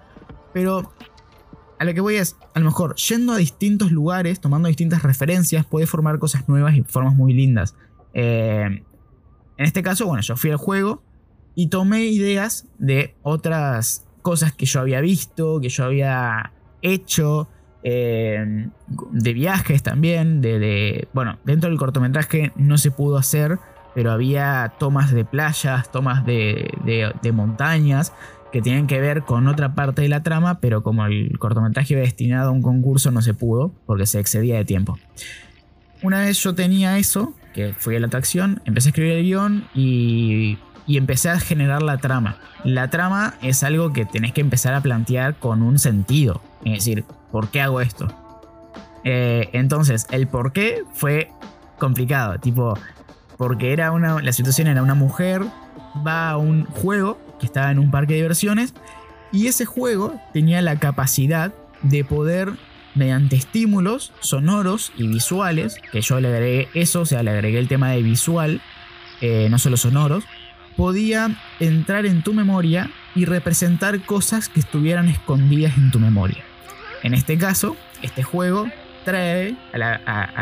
Pero 0.53 0.93
a 1.79 1.85
lo 1.85 1.95
que 1.95 2.03
voy 2.03 2.17
es, 2.17 2.37
a 2.55 2.59
lo 2.59 2.67
mejor 2.67 2.95
yendo 2.97 3.33
a 3.33 3.39
distintos 3.39 3.91
lugares, 3.91 4.39
tomando 4.39 4.69
distintas 4.69 5.03
referencias, 5.03 5.65
puede 5.65 5.87
formar 5.87 6.19
cosas 6.19 6.47
nuevas 6.47 6.77
y 6.77 6.83
formas 6.83 7.15
muy 7.15 7.33
lindas. 7.33 7.75
Eh, 8.13 8.85
en 9.57 9.65
este 9.65 9.83
caso, 9.83 10.05
bueno, 10.07 10.21
yo 10.21 10.37
fui 10.37 10.51
al 10.51 10.59
juego 10.59 11.03
y 11.55 11.69
tomé 11.69 12.05
ideas 12.05 12.67
de 12.77 13.17
otras 13.23 14.05
cosas 14.21 14.53
que 14.53 14.67
yo 14.67 14.81
había 14.81 15.01
visto, 15.01 15.59
que 15.63 15.71
yo 15.71 15.85
había 15.85 16.53
hecho, 16.83 17.49
eh, 17.83 18.69
de 19.13 19.33
viajes 19.33 19.83
también, 19.83 20.41
de, 20.41 21.09
Bueno, 21.13 21.39
dentro 21.45 21.71
del 21.71 21.79
cortometraje 21.79 22.53
no 22.57 22.79
se 22.79 22.91
pudo 22.91 23.19
hacer, 23.19 23.59
pero 23.95 24.11
había 24.11 24.75
tomas 24.79 25.13
de 25.13 25.25
playas, 25.25 25.91
tomas 25.91 26.25
de, 26.27 26.71
de, 26.85 27.33
montañas, 27.33 28.13
que 28.53 28.63
tienen 28.63 28.87
que 28.87 29.01
ver 29.01 29.23
con 29.23 29.47
otra 29.47 29.75
parte 29.75 30.03
de 30.03 30.09
la 30.09 30.23
trama, 30.23 30.61
pero 30.61 30.83
como 30.83 31.07
el 31.07 31.39
cortometraje 31.39 31.95
iba 31.95 32.03
destinado 32.03 32.51
a 32.51 32.53
un 32.53 32.63
concurso 32.63 33.11
no 33.11 33.23
se 33.23 33.35
pudo, 33.35 33.73
porque 33.87 34.07
se 34.07 34.21
excedía 34.21 34.57
de 34.57 34.65
tiempo. 34.65 34.99
Una 36.03 36.21
vez 36.21 36.43
yo 36.43 36.55
tenía 36.55 36.99
eso, 36.99 37.35
que 37.55 37.73
fui 37.73 37.97
a 37.97 38.01
la 38.01 38.07
atracción, 38.07 38.63
empecé 38.65 38.89
a 38.89 38.91
escribir 38.91 39.13
el 39.15 39.25
guion 39.25 39.65
y, 39.75 40.59
y 40.87 40.97
empecé 40.97 41.31
a 41.31 41.39
generar 41.39 41.83
la 41.83 41.99
trama. 41.99 42.39
La 42.65 42.89
trama 42.89 43.35
es 43.43 43.63
algo 43.63 43.93
que 43.93 44.05
tenés 44.05 44.33
que 44.33 44.41
empezar 44.41 44.75
a 44.75 44.81
plantear 44.81 45.37
con 45.37 45.63
un 45.63 45.79
sentido. 45.79 46.41
Es 46.65 46.73
decir, 46.73 47.05
¿por 47.31 47.49
qué 47.49 47.61
hago 47.61 47.81
esto? 47.81 48.09
Eh, 49.05 49.49
entonces, 49.53 50.07
el 50.11 50.27
por 50.27 50.53
qué 50.53 50.83
fue 50.93 51.31
complicado. 51.79 52.39
Tipo, 52.39 52.75
porque 53.37 53.73
era 53.73 53.93
una, 53.93 54.21
la 54.21 54.33
situación 54.33 54.69
era 54.69 54.83
una 54.83 54.95
mujer, 54.95 55.43
va 56.07 56.31
a 56.31 56.37
un 56.37 56.65
juego 56.67 57.19
que 57.39 57.47
estaba 57.47 57.71
en 57.71 57.79
un 57.79 57.91
parque 57.91 58.15
de 58.15 58.21
diversiones 58.21 58.75
y 59.33 59.47
ese 59.47 59.65
juego 59.65 60.21
tenía 60.33 60.63
la 60.63 60.79
capacidad 60.79 61.53
de 61.83 62.05
poder, 62.05 62.53
mediante 62.95 63.37
estímulos 63.37 64.13
sonoros 64.21 64.93
y 64.97 65.07
visuales, 65.07 65.77
que 65.93 66.01
yo 66.01 66.21
le 66.21 66.29
agregué 66.29 66.69
eso, 66.75 67.03
o 67.03 67.07
sea, 67.07 67.23
le 67.23 67.31
agregué 67.31 67.59
el 67.59 67.69
tema 67.69 67.91
de 67.91 68.03
visual, 68.03 68.61
eh, 69.21 69.49
no 69.51 69.59
solo 69.59 69.77
sonoros, 69.77 70.25
podía 70.79 71.37
entrar 71.59 72.07
en 72.07 72.23
tu 72.23 72.33
memoria 72.33 72.89
y 73.17 73.25
representar 73.25 74.01
cosas 74.03 74.49
que 74.49 74.61
estuvieran 74.61 75.09
escondidas 75.09 75.77
en 75.77 75.91
tu 75.91 75.99
memoria. 75.99 76.45
En 77.03 77.15
este 77.15 77.37
caso, 77.37 77.77
este 78.01 78.23
juego 78.23 78.69
trae 79.05 79.57
a 79.73 79.77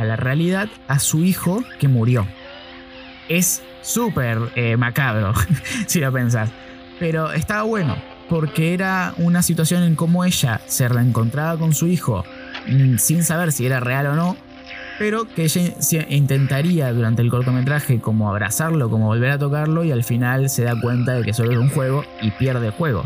la, 0.05 0.17
realidad 0.17 0.69
a 0.89 0.99
su 0.99 1.25
hijo 1.25 1.65
que 1.81 1.89
murió. 1.89 2.27
Es 3.31 3.63
súper 3.81 4.39
eh, 4.57 4.77
macabro, 4.77 5.33
si 5.87 6.01
lo 6.01 6.13
pensás. 6.13 6.51
Pero 6.99 7.33
estaba 7.33 7.63
bueno, 7.63 7.97
porque 8.29 8.75
era 8.75 9.15
una 9.17 9.41
situación 9.41 9.85
en 9.85 9.97
cómo 9.97 10.23
ella 10.23 10.61
se 10.67 10.87
reencontraba 10.87 11.59
con 11.59 11.73
su 11.73 11.87
hijo 11.87 12.27
mm, 12.69 12.99
sin 12.99 13.25
saber 13.25 13.53
si 13.53 13.65
era 13.65 13.81
real 13.81 14.09
o 14.09 14.15
no, 14.15 14.37
pero 14.99 15.27
que 15.27 15.45
ella 15.45 16.07
intentaría 16.09 16.93
durante 16.93 17.23
el 17.23 17.31
cortometraje 17.31 18.01
como 18.01 18.29
abrazarlo, 18.29 18.91
como 18.91 19.07
volver 19.07 19.31
a 19.31 19.39
tocarlo 19.39 19.85
y 19.85 19.93
al 19.93 20.05
final 20.05 20.49
se 20.49 20.65
da 20.65 20.81
cuenta 20.81 21.15
de 21.15 21.25
que 21.25 21.33
solo 21.33 21.53
es 21.53 21.59
un 21.59 21.71
juego 21.71 22.05
y 22.23 22.31
pierde 22.33 22.67
el 22.67 22.73
juego. 22.73 23.05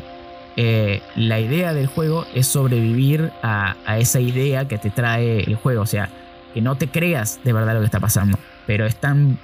Eh, 0.56 1.00
la 1.16 1.40
idea 1.40 1.72
del 1.72 1.86
juego 1.86 2.26
es 2.34 2.46
sobrevivir 2.46 3.32
a, 3.42 3.76
esa 3.98 4.20
idea 4.20 4.68
que 4.68 4.78
te 4.78 4.90
trae 4.90 5.40
el 5.40 5.56
juego. 5.56 5.82
O 5.82 5.86
sea, 5.86 6.10
que 6.52 6.60
no 6.60 6.76
te 6.76 6.88
creas 6.88 7.40
de 7.44 7.52
verdad 7.52 7.74
lo 7.74 7.80
que 7.80 7.86
está 7.86 8.00
pasando. 8.00 8.38
Pero 8.66 8.86
es 8.86 8.96
tan 8.96 9.38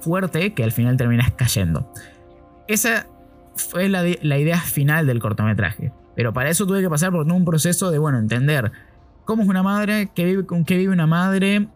fuerte 0.00 0.54
que 0.54 0.64
al 0.64 0.72
final 0.72 0.96
terminas 0.96 1.32
cayendo. 1.32 1.92
Esa 2.68 3.06
fue 3.56 3.88
la, 3.88 4.06
idea 4.06 4.58
final 4.58 5.06
del 5.06 5.20
cortometraje. 5.20 5.92
Pero 6.16 6.32
para 6.32 6.50
eso 6.50 6.66
tuve 6.66 6.80
que 6.80 6.90
pasar 6.90 7.10
por 7.10 7.30
un 7.30 7.44
proceso 7.44 7.90
de, 7.90 7.98
bueno, 7.98 8.18
entender 8.18 8.72
cómo 9.24 9.42
es 9.42 9.48
una 9.48 9.62
madre, 9.62 10.08
con 10.46 10.64
qué 10.64 10.76
vive 10.76 10.92
una 10.92 11.06
madre, 11.06 11.68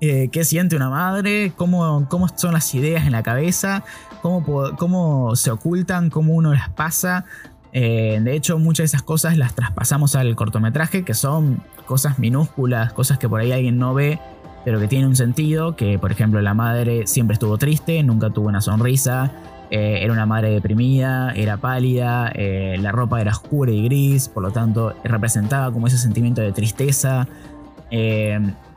eh, 0.00 0.28
qué 0.32 0.44
siente 0.44 0.76
una 0.76 0.88
madre, 0.88 1.52
cómo, 1.56 2.06
cómo, 2.08 2.28
son 2.28 2.54
las 2.54 2.74
ideas 2.74 3.06
en 3.06 3.12
la 3.12 3.22
cabeza, 3.22 3.84
cómo, 4.22 4.44
cómo 4.76 5.36
se 5.36 5.50
ocultan, 5.50 6.10
cómo 6.10 6.34
uno 6.34 6.54
las 6.54 6.70
pasa, 6.70 7.26
eh, 7.72 8.18
de 8.22 8.34
hecho, 8.34 8.58
muchas 8.58 8.84
de 8.84 8.96
esas 8.96 9.02
cosas 9.02 9.36
las 9.36 9.54
traspasamos 9.54 10.16
al 10.16 10.34
cortometraje, 10.34 11.04
que 11.04 11.14
son 11.14 11.62
cosas 11.86 12.18
minúsculas, 12.18 12.92
cosas 12.92 13.18
que 13.18 13.28
por 13.28 13.40
ahí 13.40 13.52
alguien 13.52 13.78
no 13.78 13.94
ve, 13.94 14.18
pero 14.64 14.80
que 14.80 14.88
tienen 14.88 15.08
un 15.08 15.16
sentido, 15.16 15.76
que 15.76 15.98
por 15.98 16.12
ejemplo 16.12 16.40
la 16.40 16.54
madre 16.54 17.06
siempre 17.06 17.34
estuvo 17.34 17.58
triste, 17.58 18.02
nunca 18.02 18.30
tuvo 18.30 18.48
una 18.48 18.60
sonrisa, 18.60 19.32
eh, 19.70 20.00
era 20.02 20.12
una 20.12 20.26
madre 20.26 20.50
deprimida, 20.50 21.32
era 21.32 21.58
pálida, 21.58 22.32
la 22.34 22.92
ropa 22.92 23.20
era 23.20 23.30
oscura 23.30 23.70
y 23.70 23.84
gris, 23.84 24.28
por 24.28 24.42
lo 24.42 24.50
tanto 24.50 24.94
representaba 25.04 25.72
como 25.72 25.86
ese 25.86 25.98
sentimiento 25.98 26.40
de 26.40 26.52
tristeza. 26.52 27.28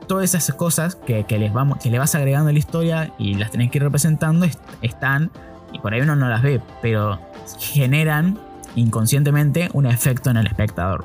Todas 0.06 0.34
esas 0.34 0.54
cosas 0.54 0.94
que, 0.94 1.24
les 1.28 1.52
le 1.84 1.98
vas 1.98 2.14
agregando 2.14 2.50
a 2.50 2.52
la 2.52 2.58
historia 2.58 3.12
y 3.18 3.34
las 3.34 3.50
tenés 3.50 3.70
que 3.70 3.78
ir 3.78 3.84
representando 3.84 4.46
están, 4.82 5.30
y 5.72 5.78
por 5.78 5.94
ahí 5.94 6.00
uno 6.00 6.16
no 6.16 6.28
las 6.28 6.42
ve, 6.42 6.60
pero 6.80 7.18
generan 7.58 8.38
inconscientemente 8.76 9.68
un 9.72 9.86
efecto 9.86 10.30
en 10.30 10.36
el 10.36 10.46
espectador. 10.46 11.04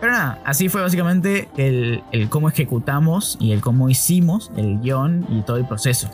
Pero 0.00 0.12
nada, 0.12 0.38
así 0.44 0.68
fue 0.68 0.82
básicamente 0.82 1.48
el, 1.56 2.02
cómo 2.28 2.48
ejecutamos 2.48 3.38
y 3.40 3.52
el 3.52 3.60
cómo 3.60 3.88
hicimos 3.88 4.50
el 4.56 4.80
guion 4.80 5.26
y 5.30 5.42
todo 5.42 5.56
el 5.56 5.66
proceso. 5.66 6.10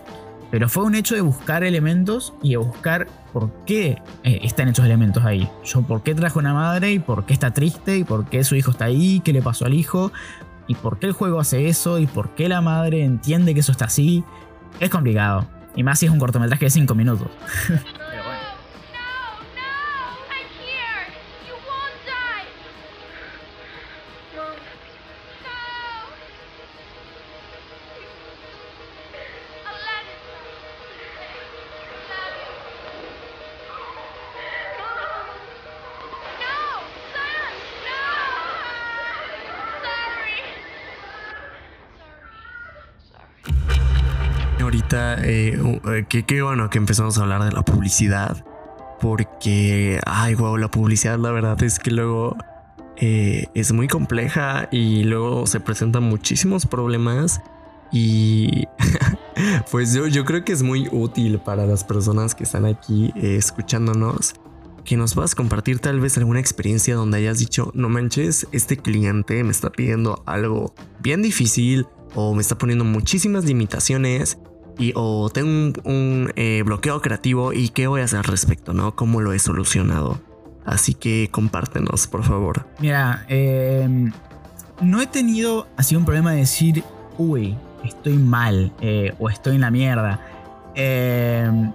Pero 0.51 0.69
fue 0.69 0.85
un 0.85 0.95
hecho 0.95 1.15
de 1.15 1.21
buscar 1.21 1.65
elementos 1.65 2.35
y 2.43 2.51
de 2.51 2.57
buscar 2.57 3.07
por 3.33 3.51
qué 3.67 4.03
eh, 4.25 4.41
están 4.43 4.69
estos 4.69 4.85
elementos 4.85 5.25
ahí. 5.25 5.49
Por 5.87 6.03
qué 6.03 6.15
trajo 6.15 6.41
una 6.41 6.55
madre 6.55 6.93
y 6.93 6.99
por 6.99 7.25
qué 7.25 7.33
está 7.33 7.53
triste 7.53 7.99
y 7.99 8.05
por 8.05 8.27
qué 8.27 8.43
su 8.43 8.57
hijo 8.57 8.73
está 8.73 8.87
ahí, 8.87 9.21
qué 9.25 9.33
le 9.33 9.43
pasó 9.43 9.67
al 9.67 9.75
hijo 9.75 10.13
y 10.71 10.77
por 10.77 11.01
qué 11.01 11.07
el 11.07 11.13
juego 11.15 11.41
hace 11.41 11.67
eso 11.67 11.99
y 11.99 12.07
por 12.07 12.37
qué 12.37 12.49
la 12.49 12.61
madre 12.61 13.03
entiende 13.03 13.55
que 13.55 13.61
eso 13.61 13.73
está 13.73 13.87
así. 13.87 14.23
Es 14.79 14.89
complicado. 14.89 15.45
Y 15.75 15.83
más 15.83 15.99
si 15.99 16.07
es 16.07 16.13
un 16.13 16.21
cortometraje 16.21 16.67
de 16.67 16.71
5 16.71 16.95
minutos. 16.95 17.27
ahorita 44.97 45.25
eh, 45.25 45.59
eh, 46.11 46.25
que 46.25 46.43
bueno 46.43 46.71
que 46.71 46.79
empezamos 46.79 47.19
a 47.19 47.23
hablar 47.23 47.45
de 47.45 47.53
la 47.53 47.63
publicidad. 47.63 48.45
Porque, 49.01 49.99
ay, 50.05 50.35
wow, 50.35 50.59
la 50.59 50.71
publicidad, 50.71 51.19
la 51.19 51.31
verdad 51.31 51.63
es 51.63 51.79
que 51.79 51.91
luego 51.91 52.37
eh, 52.97 53.47
es 53.55 53.73
muy 53.73 53.89
compleja 53.89 54.69
y 54.71 55.05
luego 55.05 55.47
se 55.47 55.59
presentan 55.61 56.03
muchísimos 56.03 56.67
problemas. 56.67 57.41
Y 57.93 58.67
pues 59.71 59.95
yo, 59.95 60.07
yo 60.07 60.25
creo 60.27 60.45
que 60.45 60.53
es 60.53 60.63
muy 60.63 60.87
útil 60.93 61.39
para 61.39 61.65
las 61.65 61.83
personas 61.83 62.35
que 62.35 62.45
están 62.45 62.67
aquí 62.67 63.13
escuchándonos 63.17 64.35
que 64.85 64.97
nos 64.97 65.15
puedas 65.15 65.35
compartir 65.35 65.79
tal 65.79 66.01
vez 66.01 66.17
alguna 66.17 66.41
experiencia 66.41 66.95
donde 66.95 67.19
hayas 67.19 67.39
dicho, 67.39 67.71
no 67.75 67.89
manches, 67.89 68.47
este 68.53 68.79
cliente 68.79 69.45
me 69.45 69.51
está 69.51 69.71
pidiendo 69.71 70.23
algo 70.27 70.75
bien 71.01 71.23
difícil 71.23 71.87
o 72.15 72.35
me 72.35 72.41
está 72.41 72.57
poniendo 72.57 72.85
muchísimas 72.85 73.45
limitaciones 73.45 74.39
y 74.81 74.93
o 74.97 75.29
tengo 75.29 75.79
un, 75.85 76.33
eh, 76.37 76.63
bloqueo 76.65 77.03
creativo 77.03 77.53
y 77.53 77.69
qué 77.69 77.87
voy 77.87 78.01
a 78.01 78.05
hacer 78.05 78.21
al 78.21 78.25
respecto, 78.25 78.73
¿no? 78.73 78.97
¿Cómo 78.97 79.21
lo 79.21 79.35
he 79.35 79.39
solucionado? 79.39 80.19
Así 80.65 80.95
que 80.95 81.29
compártenos, 81.31 82.07
por 82.07 82.25
favor. 82.25 82.67
Mira, 82.79 83.27
em, 83.29 84.11
no 84.81 85.01
he 85.03 85.07
tenido 85.07 85.69
así 85.77 85.97
un 85.97 86.05
problema 86.05 86.33
de 86.33 86.39
decir, 86.39 86.83
uy, 87.19 87.57
estoy 87.85 88.15
mal 88.15 88.73
eh, 88.81 89.15
o 89.19 89.29
estoy 89.29 89.57
en 89.57 89.61
la 89.61 89.71
mierda. 89.71 90.21
Em, 90.75 91.73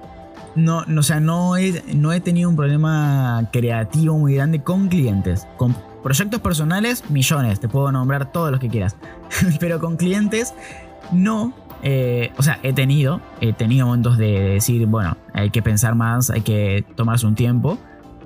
no, 0.55 0.83
no, 0.85 1.01
o 1.01 1.03
sea, 1.03 1.19
no 1.19 1.57
he, 1.57 1.83
no 1.93 2.11
he 2.11 2.21
tenido 2.21 2.49
un 2.49 2.55
problema 2.55 3.49
creativo 3.51 4.17
muy 4.17 4.33
grande 4.33 4.63
con 4.63 4.87
clientes. 4.87 5.45
Con 5.57 5.75
proyectos 6.01 6.41
personales, 6.41 7.07
millones, 7.11 7.59
te 7.59 7.67
puedo 7.67 7.91
nombrar 7.91 8.31
todos 8.31 8.49
los 8.49 8.59
que 8.59 8.69
quieras. 8.69 8.95
Pero 9.59 9.79
con 9.79 9.95
clientes, 9.95 10.55
no. 11.11 11.53
Eh, 11.83 12.31
o 12.37 12.43
sea, 12.43 12.59
he 12.63 12.73
tenido, 12.73 13.21
he 13.41 13.53
tenido 13.53 13.85
momentos 13.85 14.17
de 14.17 14.39
decir, 14.39 14.85
bueno, 14.87 15.17
hay 15.33 15.49
que 15.49 15.61
pensar 15.61 15.95
más, 15.95 16.29
hay 16.29 16.41
que 16.41 16.85
tomarse 16.95 17.25
un 17.25 17.35
tiempo. 17.35 17.77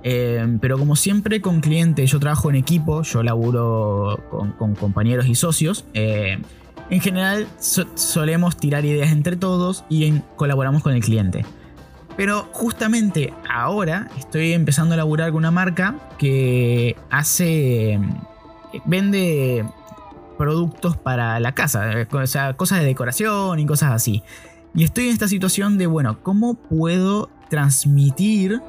Eh, 0.03 0.57
pero 0.61 0.77
como 0.77 0.95
siempre 0.95 1.41
con 1.41 1.59
clientes, 1.59 2.09
yo 2.09 2.19
trabajo 2.19 2.49
en 2.49 2.55
equipo, 2.55 3.03
yo 3.03 3.23
laburo 3.23 4.23
con, 4.57 4.75
compañeros 4.75 5.27
y 5.27 5.35
socios. 5.35 5.85
Eh, 5.93 6.39
en 6.89 7.01
general 7.01 7.47
solemos 7.59 8.57
tirar 8.57 8.85
ideas 8.85 9.11
entre 9.11 9.35
todos 9.35 9.83
y 9.89 10.21
colaboramos 10.35 10.81
con 10.81 10.93
el 10.93 11.01
cliente. 11.01 11.45
Pero 12.17 12.49
justamente 12.51 13.33
ahora 13.49 14.09
estoy 14.17 14.53
empezando 14.53 14.93
a 14.93 14.97
laburar 14.97 15.31
con 15.31 15.37
una 15.37 15.51
marca 15.51 15.95
que 16.17 16.95
hace. 17.09 17.99
vende 18.85 19.65
productos 20.39 20.95
para 20.95 21.37
la 21.41 21.51
casa, 21.51 21.91
o 22.09 22.25
sea, 22.25 22.55
cosas 22.55 22.79
de 22.79 22.85
decoración 22.85 23.59
y 23.59 23.65
cosas 23.65 23.91
así. 23.91 24.23
Y 24.73 24.85
estoy 24.85 25.07
en 25.07 25.11
esta 25.11 25.27
situación 25.27 25.77
de, 25.77 25.85
bueno, 25.85 26.23
¿cómo 26.23 26.53
puedo 26.53 27.29
transmitir 27.49 28.61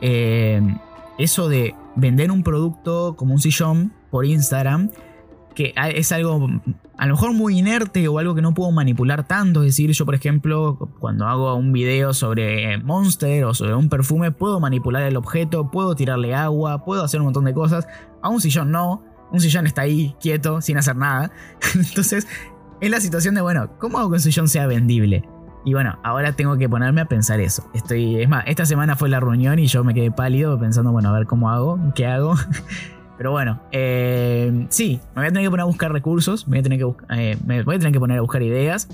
eh, 0.00 0.62
eso 1.18 1.48
de 1.48 1.74
vender 1.96 2.30
un 2.30 2.44
producto 2.44 3.16
como 3.16 3.34
un 3.34 3.40
sillón 3.40 3.92
por 4.10 4.24
Instagram? 4.24 4.90
Que 5.56 5.74
es 5.94 6.12
algo 6.12 6.48
a 6.96 7.06
lo 7.06 7.14
mejor 7.14 7.32
muy 7.32 7.58
inerte 7.58 8.06
o 8.06 8.18
algo 8.18 8.34
que 8.34 8.42
no 8.42 8.54
puedo 8.54 8.70
manipular 8.70 9.26
tanto. 9.26 9.62
Es 9.62 9.68
decir, 9.68 9.90
yo 9.90 10.04
por 10.04 10.14
ejemplo, 10.14 10.90
cuando 11.00 11.26
hago 11.26 11.54
un 11.56 11.72
video 11.72 12.14
sobre 12.14 12.78
Monster 12.78 13.46
o 13.46 13.54
sobre 13.54 13.74
un 13.74 13.88
perfume, 13.88 14.30
puedo 14.30 14.60
manipular 14.60 15.02
el 15.02 15.16
objeto, 15.16 15.72
puedo 15.72 15.96
tirarle 15.96 16.34
agua, 16.34 16.84
puedo 16.84 17.02
hacer 17.02 17.20
un 17.20 17.26
montón 17.26 17.46
de 17.46 17.54
cosas. 17.54 17.88
A 18.22 18.28
un 18.28 18.40
sillón 18.40 18.70
no. 18.70 19.02
Un 19.32 19.40
sillón 19.40 19.66
está 19.66 19.82
ahí 19.82 20.14
quieto, 20.20 20.60
sin 20.60 20.78
hacer 20.78 20.96
nada. 20.96 21.30
Entonces, 21.74 22.26
es 22.80 22.90
la 22.90 23.00
situación 23.00 23.34
de, 23.34 23.40
bueno, 23.40 23.70
¿cómo 23.78 23.98
hago 23.98 24.10
que 24.10 24.14
un 24.14 24.20
sillón 24.20 24.48
sea 24.48 24.66
vendible? 24.66 25.28
Y 25.64 25.74
bueno, 25.74 25.98
ahora 26.04 26.32
tengo 26.32 26.56
que 26.56 26.68
ponerme 26.68 27.00
a 27.00 27.06
pensar 27.06 27.40
eso. 27.40 27.68
Estoy, 27.74 28.22
es 28.22 28.28
más, 28.28 28.44
esta 28.46 28.64
semana 28.64 28.94
fue 28.94 29.08
la 29.08 29.18
reunión 29.18 29.58
y 29.58 29.66
yo 29.66 29.82
me 29.82 29.94
quedé 29.94 30.12
pálido 30.12 30.58
pensando, 30.60 30.92
bueno, 30.92 31.08
a 31.08 31.12
ver 31.12 31.26
cómo 31.26 31.50
hago, 31.50 31.80
qué 31.94 32.06
hago. 32.06 32.36
Pero 33.18 33.32
bueno, 33.32 33.60
eh, 33.72 34.66
sí, 34.68 35.00
me 35.14 35.22
voy 35.22 35.24
a 35.26 35.28
tener 35.28 35.44
que 35.44 35.50
poner 35.50 35.62
a 35.62 35.66
buscar 35.66 35.90
recursos, 35.90 36.46
me 36.46 36.52
voy 36.52 36.60
a 36.60 36.62
tener 36.62 36.78
que, 36.78 36.94
eh, 37.16 37.38
me 37.46 37.62
voy 37.62 37.76
a 37.76 37.78
tener 37.78 37.92
que 37.92 37.98
poner 37.98 38.18
a 38.18 38.20
buscar 38.20 38.42
ideas, 38.42 38.88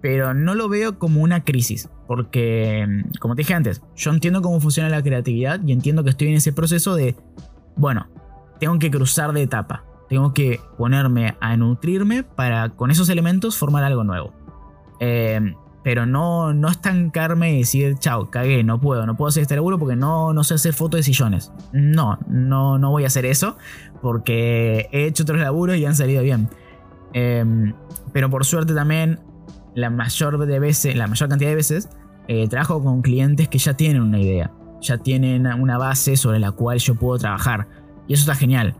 pero 0.00 0.32
no 0.32 0.54
lo 0.54 0.68
veo 0.68 0.98
como 0.98 1.20
una 1.22 1.44
crisis, 1.44 1.88
porque, 2.06 2.86
como 3.20 3.34
te 3.34 3.40
dije 3.40 3.54
antes, 3.54 3.82
yo 3.96 4.12
entiendo 4.12 4.42
cómo 4.42 4.60
funciona 4.60 4.88
la 4.88 5.02
creatividad 5.02 5.60
y 5.64 5.72
entiendo 5.72 6.04
que 6.04 6.10
estoy 6.10 6.28
en 6.28 6.34
ese 6.34 6.52
proceso 6.52 6.94
de, 6.94 7.16
bueno, 7.74 8.06
tengo 8.64 8.78
que 8.78 8.90
cruzar 8.90 9.34
de 9.34 9.42
etapa, 9.42 9.84
tengo 10.08 10.32
que 10.32 10.58
ponerme 10.78 11.36
a 11.38 11.54
nutrirme 11.54 12.22
para 12.22 12.70
con 12.70 12.90
esos 12.90 13.10
elementos 13.10 13.58
formar 13.58 13.84
algo 13.84 14.04
nuevo. 14.04 14.32
Eh, 15.00 15.54
pero 15.82 16.06
no, 16.06 16.54
no 16.54 16.68
estancarme 16.70 17.52
y 17.52 17.58
decir, 17.58 17.96
chao, 17.98 18.30
cagué, 18.30 18.64
no 18.64 18.80
puedo, 18.80 19.04
no 19.04 19.18
puedo 19.18 19.28
hacer 19.28 19.42
este 19.42 19.54
laburo 19.54 19.78
porque 19.78 19.96
no, 19.96 20.32
no 20.32 20.42
sé 20.44 20.54
hacer 20.54 20.72
fotos 20.72 21.00
de 21.00 21.02
sillones. 21.02 21.52
No, 21.74 22.18
no, 22.26 22.78
no 22.78 22.90
voy 22.90 23.04
a 23.04 23.08
hacer 23.08 23.26
eso 23.26 23.58
porque 24.00 24.88
he 24.92 25.04
hecho 25.04 25.24
otros 25.24 25.40
laburos 25.40 25.76
y 25.76 25.84
han 25.84 25.94
salido 25.94 26.22
bien. 26.22 26.48
Em, 27.12 27.74
pero 28.14 28.30
por 28.30 28.46
suerte 28.46 28.72
también, 28.72 29.20
la 29.74 29.90
mayor, 29.90 30.46
de 30.46 30.58
veces, 30.58 30.96
la 30.96 31.06
mayor 31.06 31.28
cantidad 31.28 31.50
de 31.50 31.56
veces, 31.56 31.90
eh, 32.28 32.48
trabajo 32.48 32.82
con 32.82 33.02
clientes 33.02 33.46
que 33.46 33.58
ya 33.58 33.74
tienen 33.74 34.00
una 34.00 34.18
idea, 34.18 34.50
ya 34.80 34.96
tienen 34.96 35.46
una 35.48 35.76
base 35.76 36.16
sobre 36.16 36.38
la 36.38 36.50
cual 36.52 36.78
yo 36.78 36.94
puedo 36.94 37.18
trabajar. 37.18 37.83
Y 38.06 38.14
eso 38.14 38.22
está 38.22 38.34
genial. 38.34 38.74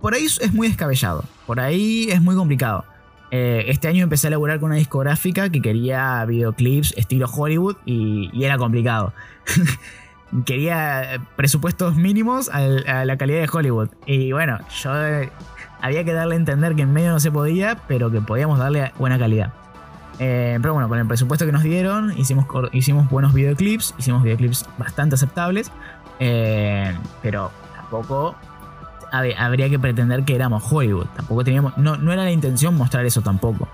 Por 0.00 0.14
ahí 0.14 0.24
es 0.24 0.54
muy 0.54 0.68
descabellado, 0.68 1.24
por 1.46 1.60
ahí 1.60 2.08
es 2.10 2.22
muy 2.22 2.34
complicado. 2.34 2.84
Eh, 3.30 3.66
este 3.68 3.86
año 3.86 4.02
empecé 4.02 4.26
a 4.26 4.30
laburar 4.30 4.58
con 4.58 4.70
una 4.70 4.76
discográfica 4.76 5.50
que 5.50 5.62
quería 5.62 6.24
videoclips 6.24 6.94
estilo 6.96 7.28
Hollywood 7.28 7.76
y, 7.84 8.30
era 8.44 8.58
complicado. 8.58 9.12
quería 10.46 11.20
presupuestos 11.36 11.96
mínimos 11.96 12.48
a, 12.48 13.04
la 13.04 13.16
calidad 13.16 13.40
de 13.40 13.48
Hollywood. 13.52 13.90
Y 14.06 14.32
bueno, 14.32 14.58
yo 14.82 15.06
eh, 15.06 15.30
había 15.80 16.04
que 16.04 16.12
darle 16.12 16.34
a 16.34 16.38
entender 16.38 16.74
que 16.74 16.82
en 16.82 16.92
medio 16.92 17.10
no 17.10 17.20
se 17.20 17.30
podía, 17.30 17.76
pero 17.86 18.10
que 18.10 18.20
podíamos 18.20 18.58
darle 18.58 18.92
buena 18.98 19.18
calidad. 19.18 19.52
Eh, 20.18 20.58
pero 20.60 20.74
bueno, 20.74 20.88
con 20.88 20.98
el 20.98 21.06
presupuesto 21.06 21.46
que 21.46 21.52
nos 21.52 21.62
dieron, 21.62 22.18
hicimos, 22.18 22.46
hicimos 22.72 23.08
buenos 23.08 23.32
videoclips, 23.32 23.94
hicimos 23.96 24.22
videoclips 24.22 24.66
bastante 24.76 25.14
aceptables, 25.14 25.70
pero 27.22 27.50
tampoco 27.74 28.36
habría 29.12 29.68
que 29.68 29.78
pretender 29.78 30.24
que 30.24 30.34
éramos 30.34 30.62
Hollywood. 30.70 31.06
Tampoco 31.16 31.44
teníamos. 31.44 31.76
No, 31.76 31.96
no 31.96 32.12
era 32.12 32.24
la 32.24 32.32
intención 32.32 32.74
mostrar 32.74 33.04
eso 33.04 33.22
tampoco. 33.22 33.68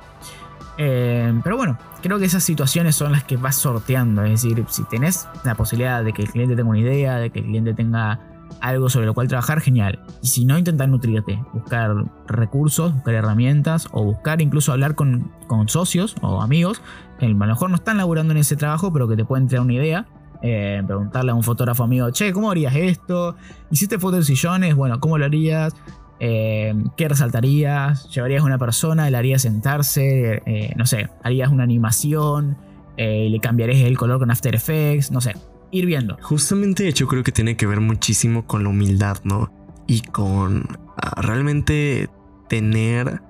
Eh, 0.78 1.32
pero 1.42 1.56
bueno, 1.56 1.78
creo 2.02 2.18
que 2.18 2.26
esas 2.26 2.44
situaciones 2.44 2.96
son 2.96 3.12
las 3.12 3.24
que 3.24 3.36
vas 3.36 3.56
sorteando. 3.56 4.24
Es 4.24 4.42
decir, 4.42 4.64
si 4.68 4.84
tenés 4.84 5.28
la 5.44 5.54
posibilidad 5.54 6.04
de 6.04 6.12
que 6.12 6.22
el 6.22 6.30
cliente 6.30 6.56
tenga 6.56 6.68
una 6.68 6.78
idea, 6.78 7.16
de 7.16 7.30
que 7.30 7.40
el 7.40 7.46
cliente 7.46 7.74
tenga 7.74 8.20
algo 8.60 8.88
sobre 8.88 9.06
lo 9.06 9.14
cual 9.14 9.28
trabajar, 9.28 9.60
genial. 9.60 10.00
Y 10.22 10.28
si 10.28 10.44
no, 10.44 10.58
intentar 10.58 10.88
nutrirte, 10.88 11.42
buscar 11.52 11.94
recursos, 12.26 12.94
buscar 12.94 13.14
herramientas 13.14 13.88
o 13.92 14.04
buscar 14.04 14.40
incluso 14.40 14.72
hablar 14.72 14.94
con, 14.94 15.32
con 15.46 15.68
socios 15.68 16.16
o 16.22 16.42
amigos 16.42 16.80
que 17.18 17.26
a 17.26 17.28
lo 17.28 17.34
mejor 17.34 17.70
no 17.70 17.76
están 17.76 17.96
laburando 17.96 18.32
en 18.32 18.38
ese 18.38 18.56
trabajo, 18.56 18.92
pero 18.92 19.08
que 19.08 19.16
te 19.16 19.24
pueden 19.24 19.48
traer 19.48 19.62
una 19.62 19.72
idea 19.72 20.06
eh, 20.42 20.82
preguntarle 20.86 21.32
a 21.32 21.34
un 21.34 21.42
fotógrafo 21.42 21.84
amigo, 21.84 22.10
che, 22.10 22.32
¿cómo 22.32 22.50
harías 22.50 22.74
esto? 22.74 23.36
¿Hiciste 23.70 23.98
fotos 23.98 24.20
de 24.20 24.24
sillones? 24.24 24.74
Bueno, 24.74 25.00
¿cómo 25.00 25.18
lo 25.18 25.24
harías? 25.24 25.74
Eh, 26.18 26.74
¿Qué 26.96 27.08
resaltarías? 27.08 28.08
¿Llevarías 28.10 28.42
a 28.42 28.46
una 28.46 28.58
persona? 28.58 29.08
¿Le 29.10 29.16
harías 29.16 29.42
sentarse? 29.42 30.42
Eh, 30.46 30.72
no 30.76 30.86
sé, 30.86 31.08
¿harías 31.22 31.50
una 31.50 31.64
animación? 31.64 32.56
¿Le 32.96 33.38
cambiarías 33.40 33.80
el 33.86 33.98
color 33.98 34.18
con 34.18 34.30
After 34.30 34.54
Effects? 34.54 35.10
No 35.10 35.20
sé, 35.20 35.34
ir 35.70 35.86
viendo. 35.86 36.16
Justamente 36.22 36.90
yo 36.92 37.06
creo 37.06 37.22
que 37.22 37.32
tiene 37.32 37.56
que 37.56 37.66
ver 37.66 37.80
muchísimo 37.80 38.46
con 38.46 38.62
la 38.62 38.70
humildad, 38.70 39.18
¿no? 39.24 39.52
Y 39.86 40.00
con 40.00 40.78
ah, 40.96 41.20
realmente 41.20 42.08
tener, 42.48 43.20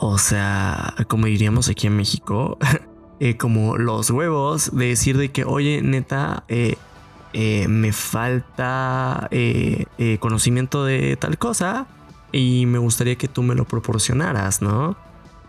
o 0.00 0.18
sea, 0.18 0.94
como 1.08 1.26
diríamos 1.26 1.68
aquí 1.68 1.86
en 1.86 1.96
México, 1.96 2.58
Eh, 3.20 3.36
como 3.36 3.76
los 3.76 4.10
huevos 4.10 4.70
de 4.76 4.86
decir 4.86 5.16
de 5.18 5.30
que, 5.30 5.44
oye, 5.44 5.82
neta, 5.82 6.44
eh, 6.46 6.76
eh, 7.32 7.66
me 7.66 7.92
falta 7.92 9.28
conocimiento 10.20 10.84
de 10.84 11.16
tal 11.16 11.36
cosa 11.36 11.88
y 12.30 12.66
me 12.66 12.78
gustaría 12.78 13.16
que 13.16 13.26
tú 13.26 13.42
me 13.42 13.56
lo 13.56 13.64
proporcionaras, 13.64 14.62
¿no? 14.62 14.96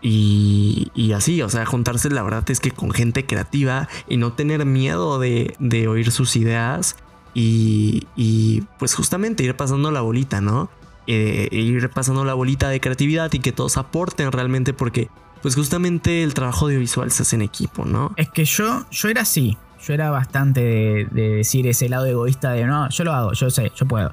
Y, 0.02 0.90
y, 0.94 1.12
así, 1.12 1.42
o 1.42 1.48
sea, 1.48 1.64
juntarse 1.66 2.10
la 2.10 2.22
verdad 2.22 2.50
es 2.50 2.58
que 2.58 2.70
con 2.70 2.90
gente 2.90 3.26
creativa 3.26 3.88
y 4.08 4.16
no 4.16 4.32
tener 4.32 4.64
miedo 4.64 5.18
de, 5.18 5.54
de 5.58 5.88
oír 5.88 6.10
sus 6.10 6.36
ideas 6.36 6.96
y, 7.34 8.08
y, 8.16 8.62
pues 8.78 8.94
justamente 8.94 9.44
ir 9.44 9.54
pasando 9.56 9.90
la 9.90 10.00
bolita, 10.00 10.40
¿no? 10.40 10.70
ir 11.06 11.90
pasando 11.90 12.24
la 12.24 12.34
bolita 12.34 12.68
de 12.68 12.78
creatividad 12.80 13.32
y 13.32 13.40
que 13.40 13.50
todos 13.50 13.78
aporten 13.78 14.30
realmente 14.30 14.72
porque 14.72 15.08
pues 15.42 15.54
justamente 15.54 16.22
el 16.22 16.34
trabajo 16.34 16.66
audiovisual 16.66 17.10
se 17.10 17.22
hace 17.22 17.36
en 17.36 17.42
equipo, 17.42 17.84
¿no? 17.84 18.12
Es 18.16 18.28
que 18.30 18.44
yo, 18.44 18.84
yo 18.90 19.08
era 19.08 19.22
así. 19.22 19.56
Yo 19.82 19.94
era 19.94 20.10
bastante 20.10 20.60
de, 20.60 21.06
decir 21.10 21.66
ese 21.66 21.88
lado 21.88 22.04
egoísta 22.04 22.52
de 22.52 22.66
no, 22.66 22.90
yo 22.90 23.04
lo 23.04 23.12
hago, 23.12 23.32
yo 23.32 23.48
sé, 23.48 23.72
yo 23.74 23.86
puedo. 23.86 24.12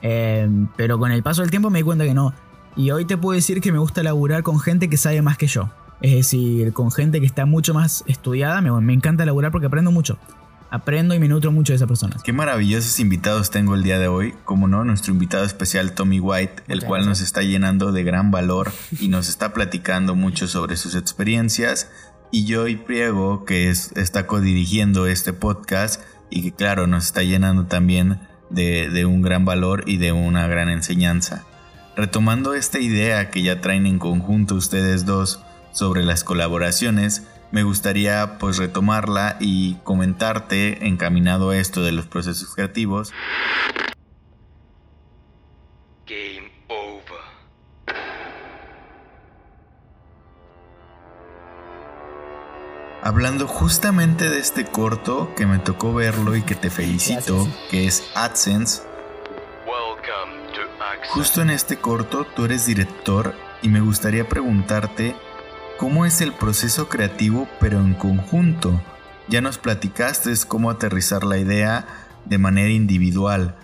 Eh, 0.00 0.48
pero 0.76 0.98
con 0.98 1.12
el 1.12 1.22
paso 1.22 1.42
del 1.42 1.50
tiempo 1.50 1.68
me 1.68 1.80
di 1.80 1.82
cuenta 1.82 2.04
que 2.04 2.14
no. 2.14 2.32
Y 2.76 2.90
hoy 2.90 3.04
te 3.04 3.18
puedo 3.18 3.36
decir 3.36 3.60
que 3.60 3.72
me 3.72 3.78
gusta 3.78 4.02
laburar 4.02 4.42
con 4.42 4.58
gente 4.58 4.88
que 4.88 4.96
sabe 4.96 5.20
más 5.20 5.36
que 5.36 5.46
yo. 5.46 5.68
Es 6.00 6.14
decir, 6.14 6.72
con 6.72 6.90
gente 6.90 7.20
que 7.20 7.26
está 7.26 7.44
mucho 7.44 7.74
más 7.74 8.02
estudiada. 8.06 8.62
Me, 8.62 8.70
me 8.80 8.94
encanta 8.94 9.26
laburar 9.26 9.52
porque 9.52 9.66
aprendo 9.66 9.90
mucho 9.90 10.18
aprendo 10.72 11.14
y 11.14 11.18
me 11.18 11.28
nutro 11.28 11.52
mucho 11.52 11.74
de 11.74 11.76
esa 11.76 11.86
persona. 11.86 12.16
Qué 12.24 12.32
maravillosos 12.32 12.98
invitados 12.98 13.50
tengo 13.50 13.74
el 13.74 13.82
día 13.82 13.98
de 13.98 14.08
hoy. 14.08 14.34
Como 14.46 14.68
no, 14.68 14.84
nuestro 14.84 15.12
invitado 15.12 15.44
especial 15.44 15.92
Tommy 15.92 16.18
White, 16.18 16.64
el 16.66 16.82
cual 16.82 17.04
nos 17.04 17.20
está 17.20 17.42
llenando 17.42 17.92
de 17.92 18.02
gran 18.02 18.30
valor 18.30 18.72
y 18.98 19.08
nos 19.08 19.28
está 19.28 19.52
platicando 19.54 20.16
mucho 20.16 20.48
sobre 20.48 20.76
sus 20.76 20.94
experiencias. 20.94 21.90
Y 22.30 22.50
Joy 22.50 22.76
Priego, 22.76 23.44
que 23.44 23.68
está 23.68 24.26
codirigiendo 24.26 25.06
este 25.06 25.34
podcast 25.34 26.00
y 26.30 26.42
que 26.42 26.52
claro, 26.52 26.86
nos 26.86 27.04
está 27.04 27.22
llenando 27.22 27.66
también 27.66 28.20
de, 28.48 28.88
de 28.88 29.04
un 29.04 29.20
gran 29.20 29.44
valor 29.44 29.84
y 29.86 29.98
de 29.98 30.12
una 30.12 30.46
gran 30.46 30.70
enseñanza. 30.70 31.44
Retomando 31.96 32.54
esta 32.54 32.80
idea 32.80 33.28
que 33.28 33.42
ya 33.42 33.60
traen 33.60 33.84
en 33.84 33.98
conjunto 33.98 34.54
ustedes 34.54 35.04
dos 35.04 35.42
sobre 35.72 36.02
las 36.02 36.24
colaboraciones, 36.24 37.24
me 37.52 37.62
gustaría 37.62 38.38
pues 38.38 38.56
retomarla 38.56 39.36
y 39.38 39.74
comentarte 39.84 40.86
encaminado 40.86 41.50
a 41.50 41.58
esto 41.58 41.82
de 41.82 41.92
los 41.92 42.06
procesos 42.06 42.54
creativos. 42.54 43.12
Game 46.06 46.50
over. 46.68 47.22
hablando 53.02 53.48
justamente 53.48 54.30
de 54.30 54.38
este 54.38 54.64
corto 54.64 55.34
que 55.36 55.44
me 55.44 55.58
tocó 55.58 55.92
verlo 55.92 56.36
y 56.36 56.42
que 56.42 56.54
te 56.54 56.70
felicito, 56.70 57.46
que 57.70 57.86
es 57.86 58.04
AdSense. 58.14 58.82
Justo 61.10 61.42
en 61.42 61.50
este 61.50 61.76
corto 61.76 62.24
tú 62.24 62.44
eres 62.44 62.64
director 62.64 63.34
y 63.60 63.68
me 63.68 63.80
gustaría 63.80 64.28
preguntarte 64.28 65.14
cómo 65.82 66.06
es 66.06 66.20
el 66.20 66.32
proceso 66.32 66.88
creativo 66.88 67.48
pero 67.58 67.80
en 67.80 67.94
conjunto. 67.94 68.80
Ya 69.26 69.40
nos 69.40 69.58
platicaste 69.58 70.32
cómo 70.46 70.70
aterrizar 70.70 71.24
la 71.24 71.38
idea 71.38 71.86
de 72.24 72.38
manera 72.38 72.70
individual, 72.70 73.56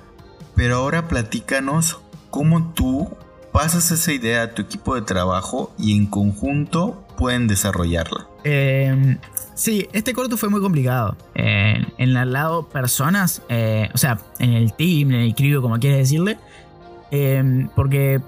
pero 0.56 0.78
ahora 0.78 1.06
platícanos 1.06 2.00
cómo 2.30 2.72
tú 2.72 3.08
pasas 3.52 3.92
esa 3.92 4.12
idea 4.12 4.42
a 4.42 4.50
tu 4.52 4.62
equipo 4.62 4.96
de 4.96 5.02
trabajo 5.02 5.72
y 5.78 5.96
en 5.96 6.06
conjunto 6.06 7.06
pueden 7.16 7.46
desarrollarla. 7.46 8.26
Eh, 8.42 9.16
sí, 9.54 9.86
este 9.92 10.12
corto 10.12 10.36
fue 10.36 10.48
muy 10.48 10.60
complicado. 10.60 11.16
en 11.36 12.16
el 12.16 12.32
lado 12.32 12.68
personas, 12.68 13.42
eh, 13.48 13.90
o 13.94 13.98
sea, 13.98 14.18
en 14.40 14.54
el 14.54 14.72
team, 14.72 15.12
en 15.12 15.20
el 15.20 15.36
crew, 15.36 15.62
como 15.62 15.78
quieras 15.78 16.00
decirle, 16.00 16.36
eh, 17.12 17.68
porque 17.76 18.20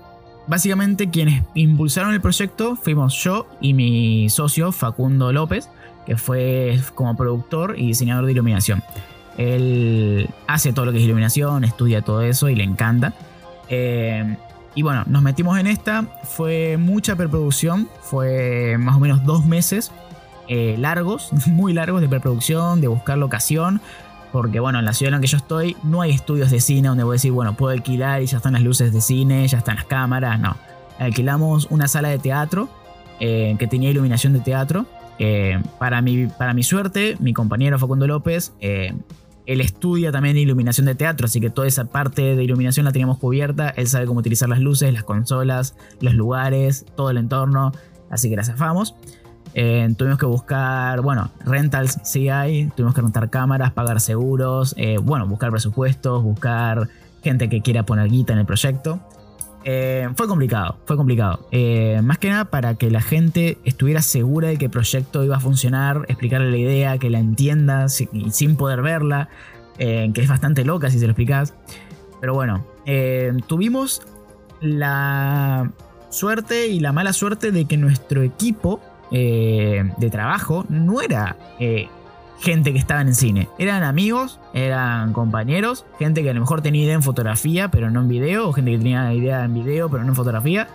básicamente 0.51 1.09
quienes 1.09 1.45
impulsaron 1.55 2.13
el 2.13 2.21
proyecto 2.21 2.75
fuimos 2.75 3.15
yo 3.23 3.47
y 3.61 3.73
mi 3.73 4.29
socio 4.29 4.73
Facundo 4.73 5.33
López, 5.33 5.71
que 6.05 6.17
fue 6.17 6.79
como 6.97 7.17
productor 7.17 7.79
y 7.79 7.87
diseñador 7.87 8.27
de 8.27 8.33
iluminación. 8.33 8.83
Él 9.39 10.29
hace 10.49 10.73
todo 10.73 10.85
lo 10.87 10.93
que 10.93 10.99
es 10.99 11.05
iluminación, 11.05 11.63
estudia 11.63 12.03
todo 12.03 12.23
eso 12.23 12.49
y 12.49 12.57
le 12.57 12.65
encanta. 12.65 13.15
Eh, 13.69 14.37
y 14.75 14.83
bueno, 14.83 15.05
nos 15.07 15.23
metimos 15.23 15.57
en 15.59 15.69
esta. 15.69 16.05
Fue 16.25 16.77
mucha 16.77 17.15
preproducción. 17.15 17.89
Fue 18.03 18.77
más 18.77 18.97
o 18.97 19.01
menos 19.01 19.25
dos 19.25 19.47
meses 19.47 19.93
eh, 20.49 20.75
largos, 20.79 21.31
muy 21.47 21.73
largos 21.73 22.01
de 22.01 22.09
preproducción, 22.09 22.81
de 22.81 22.89
buscar 22.89 23.19
locación. 23.19 23.81
Porque 24.33 24.61
bueno, 24.61 24.79
en 24.79 24.85
la 24.85 24.93
ciudad 24.93 25.09
en 25.09 25.19
la 25.19 25.21
que 25.21 25.27
yo 25.27 25.37
estoy 25.37 25.77
no 25.83 26.03
hay 26.03 26.13
estudios 26.13 26.51
de 26.51 26.61
cine 26.61 26.89
donde 26.89 27.05
voy 27.05 27.15
a 27.15 27.17
decir, 27.17 27.33
bueno, 27.33 27.57
puedo 27.57 27.73
alquilar 27.73 28.23
y 28.23 28.27
ya 28.27 28.37
están 28.37 28.53
las 28.53 28.63
luces 28.63 28.93
de 28.93 29.01
cine, 29.01 29.47
ya 29.49 29.59
están 29.59 29.77
las 29.77 29.85
cámaras. 29.85 30.39
No. 30.39 30.57
Alquilamos 30.99 31.67
una 31.71 31.89
sala 31.89 32.09
de 32.09 32.19
teatro 32.19 32.69
eh, 33.19 33.57
que 33.59 33.67
tenía 33.67 33.91
iluminación 33.91 34.33
de 34.33 34.41
teatro. 34.41 34.87
Eh, 35.19 35.63
para, 35.79 36.01
mi, 36.01 36.27
para 36.27 36.55
mi 36.55 36.63
suerte, 36.63 37.17
mi 37.21 37.35
compañero 37.35 37.79
Facundo 37.79 38.07
López 38.07 38.53
él 39.51 39.61
estudia 39.61 40.13
también 40.13 40.37
iluminación 40.37 40.87
de 40.87 40.95
teatro, 40.95 41.25
así 41.25 41.41
que 41.41 41.51
toda 41.51 41.67
esa 41.67 41.87
parte 41.87 42.37
de 42.37 42.45
iluminación 42.45 42.85
la 42.85 42.93
teníamos 42.93 43.19
cubierta. 43.19 43.71
Él 43.71 43.89
sabe 43.89 44.07
cómo 44.07 44.21
utilizar 44.21 44.49
las 44.49 44.61
luces, 44.61 44.93
las 44.93 45.03
consolas, 45.03 45.75
los 46.01 46.15
lugares, 46.15 46.87
todo 46.95 47.11
el 47.11 47.17
entorno, 47.17 47.73
así 48.11 48.31
que 48.31 48.37
la 48.37 48.45
zafamos. 48.45 48.95
Eh, 49.55 49.89
tuvimos 49.97 50.19
que 50.19 50.27
buscar, 50.27 51.01
bueno, 51.01 51.31
rentals 51.45 51.99
sí 52.05 52.29
hay, 52.29 52.71
tuvimos 52.77 52.95
que 52.95 53.01
rentar 53.01 53.31
cámaras, 53.31 53.73
pagar 53.73 54.01
seguros, 54.01 54.75
eh, 54.77 54.99
bueno, 54.99 55.27
buscar 55.27 55.51
presupuestos, 55.51 56.23
buscar 56.23 56.89
gente 57.23 57.49
que 57.49 57.61
quiera 57.61 57.85
poner 57.85 58.09
guita 58.09 58.33
en 58.33 58.41
el 58.41 58.47
proyecto. 58.47 59.01
Eh, 59.65 60.09
fue 60.15 60.27
complicado, 60.27 60.79
fue 60.87 60.97
complicado. 60.97 61.49
Más 62.03 62.19
que 62.19 62.31
nada 62.31 62.47
para 62.47 62.75
que 62.77 62.91
la 62.91 63.03
gente 63.03 63.59
estuviera 63.65 64.01
segura 64.01 64.49
de 64.49 64.57
que 64.57 64.67
el 64.67 64.71
proyecto 64.71 65.23
iba 65.25 65.37
a 65.37 65.41
funcionar, 65.41 66.07
explicarle 66.09 66.51
la 66.51 66.57
idea, 66.57 66.99
que 66.99 67.11
la 67.11 67.19
entienda 67.19 67.89
sin 67.89 68.57
poder 68.57 68.81
verla, 68.81 69.29
que 69.77 70.13
es 70.15 70.29
bastante 70.29 70.65
loca 70.65 70.91
si 70.91 70.99
se 70.99 71.07
lo 71.07 71.13
explicas. 71.13 71.53
Pero 72.23 72.33
bueno, 72.33 72.65
tuvimos 73.49 74.01
la 74.63 75.71
suerte 76.09 76.69
y 76.69 76.81
la 76.81 76.93
mala 76.93 77.13
suerte 77.13 77.53
de 77.53 77.67
que 77.67 77.77
nuestro 77.77 78.23
equipo 78.23 78.81
de 79.11 80.09
trabajo 80.11 80.65
no 80.69 81.01
era 81.01 81.37
gente 82.41 82.73
que 82.73 82.79
estaba 82.79 83.03
en 83.03 83.15
cine. 83.15 83.49
Eran 83.59 83.83
amigos, 83.83 84.41
eran 84.55 85.13
compañeros, 85.13 85.85
gente 85.99 86.23
que 86.23 86.31
a 86.31 86.35
lo 86.35 86.41
mejor 86.41 86.63
tenía 86.63 86.85
idea 86.85 86.95
en 86.95 87.03
fotografía, 87.03 87.71
pero 87.71 87.91
no 87.91 88.01
en 88.01 88.09
video, 88.09 88.49
o 88.49 88.53
gente 88.53 88.73
que 88.73 88.79
tenía 88.79 89.13
idea 89.13 89.45
en 89.45 89.55
video, 89.55 89.89
pero 89.89 90.03
no 90.03 90.11
en 90.11 90.17
fotografía. 90.17 90.69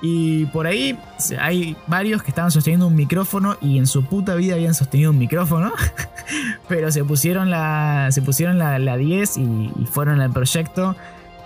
Y 0.00 0.46
por 0.46 0.66
ahí 0.66 0.98
hay 1.38 1.76
varios 1.86 2.22
que 2.22 2.30
estaban 2.30 2.50
sosteniendo 2.50 2.88
un 2.88 2.96
micrófono 2.96 3.56
y 3.60 3.78
en 3.78 3.86
su 3.86 4.04
puta 4.04 4.34
vida 4.34 4.54
habían 4.54 4.74
sostenido 4.74 5.12
un 5.12 5.18
micrófono, 5.18 5.72
pero 6.68 6.90
se 6.90 7.04
pusieron 7.04 7.50
la, 7.50 8.08
se 8.10 8.20
pusieron 8.22 8.58
la, 8.58 8.96
10 8.96 9.36
y, 9.38 9.70
fueron 9.86 10.20
al 10.20 10.32
proyecto. 10.32 10.96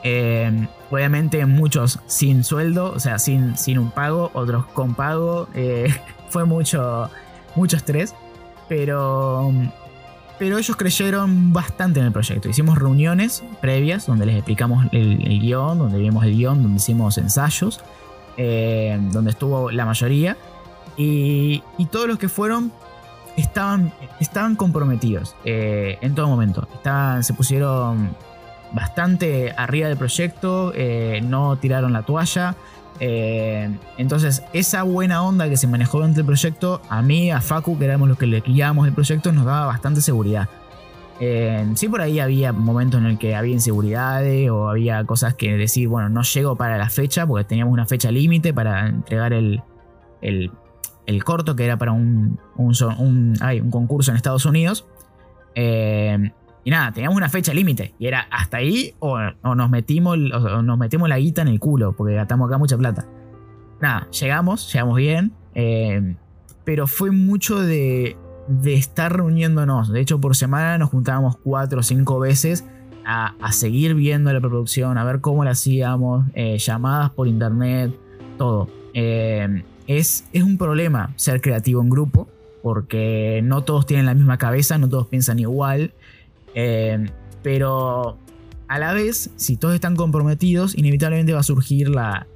Eh, 0.09 0.69
obviamente 0.93 1.45
muchos 1.47 1.99
sin 2.07 2.45
sueldo, 2.45 2.93
o 2.93 3.01
sea, 3.01 3.19
sin, 3.19 3.57
sin 3.57 3.77
un 3.77 3.91
pago, 3.91 4.31
otros 4.35 4.65
con 4.67 4.95
pago. 4.95 5.49
Eh, 5.53 5.93
fue 6.29 6.45
mucho, 6.45 7.11
mucho 7.57 7.77
estrés. 7.77 8.15
Pero, 8.69 9.53
pero 10.39 10.59
ellos 10.59 10.77
creyeron 10.77 11.53
bastante 11.53 11.99
en 11.99 12.07
el 12.07 12.13
proyecto. 12.13 12.49
Hicimos 12.49 12.79
reuniones 12.79 13.43
previas 13.61 14.07
donde 14.07 14.27
les 14.27 14.37
explicamos 14.37 14.87
el, 14.93 15.41
guion, 15.41 15.79
donde 15.79 15.99
vimos 15.99 16.25
el 16.25 16.37
guion, 16.37 16.63
donde 16.63 16.77
hicimos 16.77 17.19
ensayos, 17.19 17.81
eh, 18.37 18.97
donde 19.11 19.33
estuvo 19.33 19.73
la 19.73 19.87
mayoría. 19.87 20.37
Y, 20.97 21.63
todos 21.91 22.07
los 22.07 22.19
que 22.19 22.29
fueron 22.29 22.71
estaban, 23.37 23.93
estaban 24.21 24.55
comprometidos 24.55 25.35
en 25.45 26.15
todo 26.15 26.29
momento. 26.29 26.69
Estaban, 26.75 27.25
se 27.25 27.35
pusieron 27.35 28.15
bastante 28.77 29.55
arriba 29.57 29.89
del 29.89 29.97
proyecto, 29.97 30.71
eh, 30.75 31.21
no 31.25 31.57
tiraron 31.57 31.95
la 31.95 32.03
toalla. 32.03 32.55
Eh, 33.01 33.75
entonces, 33.97 34.43
esa 34.53 34.83
buena 34.83 35.23
onda 35.23 35.49
que 35.49 35.57
se 35.57 35.67
manejó 35.67 35.99
durante 35.99 36.21
el 36.21 36.27
proyecto, 36.27 36.83
a 36.91 37.01
mí, 37.01 37.31
a 37.31 37.41
Facu, 37.41 37.79
que 37.79 37.87
éramos 37.87 38.07
los 38.09 38.19
que 38.19 38.27
le 38.27 38.43
guiábamos 38.43 38.87
el 38.87 38.93
proyecto, 38.93 39.33
nos 39.33 39.47
daba 39.47 39.65
bastante 39.65 40.03
seguridad. 40.03 40.49
Eh, 41.21 41.67
sí, 41.75 41.89
por 41.89 42.03
ahí 42.03 42.21
había 42.21 42.53
momentos 42.53 43.01
en 43.01 43.07
el 43.07 43.19
que 43.19 43.35
había 43.35 43.55
inseguridades 43.55 44.51
o 44.51 44.69
había 44.69 45.03
cosas 45.05 45.35
que 45.35 45.57
decir, 45.57 45.89
bueno, 45.89 46.11
no 46.11 46.23
llego 46.23 46.57
para 46.57 46.77
la 46.77 46.91
fecha, 46.91 47.27
porque 47.27 47.45
teníamos 47.45 47.73
una 47.73 47.87
fecha 47.87 48.11
límite 48.11 48.53
para 48.53 48.89
entregar 48.89 49.33
el, 49.33 49.63
el, 50.21 51.25
corto, 51.25 51.57
que 51.57 51.65
era 51.65 51.79
para 51.79 51.93
un, 51.93 52.39
un, 52.57 53.71
concurso 53.71 54.11
en 54.11 54.19
Estados 54.19 54.45
Unidos. 54.45 54.87
Y 56.67 56.71
nada, 56.71 56.91
teníamos 56.91 57.17
una 57.17 57.29
fecha 57.29 57.55
límite. 57.55 57.95
Y 57.97 58.09
era 58.09 58.27
hasta 58.29 58.57
ahí 58.57 58.93
o, 58.99 59.17
nos, 59.55 59.71
metimos, 59.71 60.19
nos 60.19 60.79
metimos 60.79 61.09
la 61.09 61.17
guita 61.17 61.43
en 61.43 61.47
el 61.47 61.61
culo, 61.61 61.93
porque 61.93 62.17
gastamos 62.17 62.49
acá 62.49 62.59
mucha 62.59 62.77
plata. 62.77 63.07
Nada, 63.81 64.11
llegamos, 64.11 64.73
llegamos 64.73 64.97
bien. 64.97 65.33
Eh, 65.55 66.17
pero 66.65 66.89
fue 66.89 67.13
mucho 67.13 67.61
de, 67.61 68.17
de 68.49 68.75
estar 68.75 69.17
reuniéndonos. 69.17 69.93
De 69.93 70.01
hecho, 70.01 70.21
por 70.21 70.35
semana 70.35 70.77
nos 70.77 70.91
juntábamos 70.91 71.37
cuatro 71.37 71.79
o 71.79 71.83
cinco 71.85 72.19
veces 72.19 72.65
a, 73.05 73.37
seguir 73.53 73.95
viendo 73.95 74.33
la 74.33 74.41
producción, 74.41 74.99
a 74.99 75.05
ver 75.05 75.21
cómo 75.21 75.45
la 75.45 75.53
hacíamos, 75.53 76.27
eh, 76.35 76.59
llamadas 76.59 77.11
por 77.11 77.29
internet, 77.29 77.97
todo. 78.39 78.69
Eh, 78.93 79.63
es, 79.87 80.25
es 80.33 80.43
un 80.43 80.59
problema 80.59 81.13
ser 81.15 81.41
creativo 81.41 81.81
en 81.81 81.91
grupo, 81.91 82.27
porque 82.61 83.41
no 83.45 83.63
todos 83.63 83.87
tienen 83.87 84.07
la 84.07 84.15
misma 84.15 84.39
cabeza, 84.39 84.79
no 84.79 84.89
todos 84.89 85.07
piensan 85.07 85.39
igual. 85.39 85.93
Eh, 86.57 87.07
pero 87.43 88.19
a 88.67 88.79
la 88.81 88.93
vez, 88.93 89.31
si 89.37 89.57
todos 89.57 89.75
están 89.75 89.95
comprometidos, 89.95 90.77
inevitablemente 90.77 91.33
va 91.33 91.41
a 91.41 91.45
surgir 91.45 91.89
la, 91.89 92.27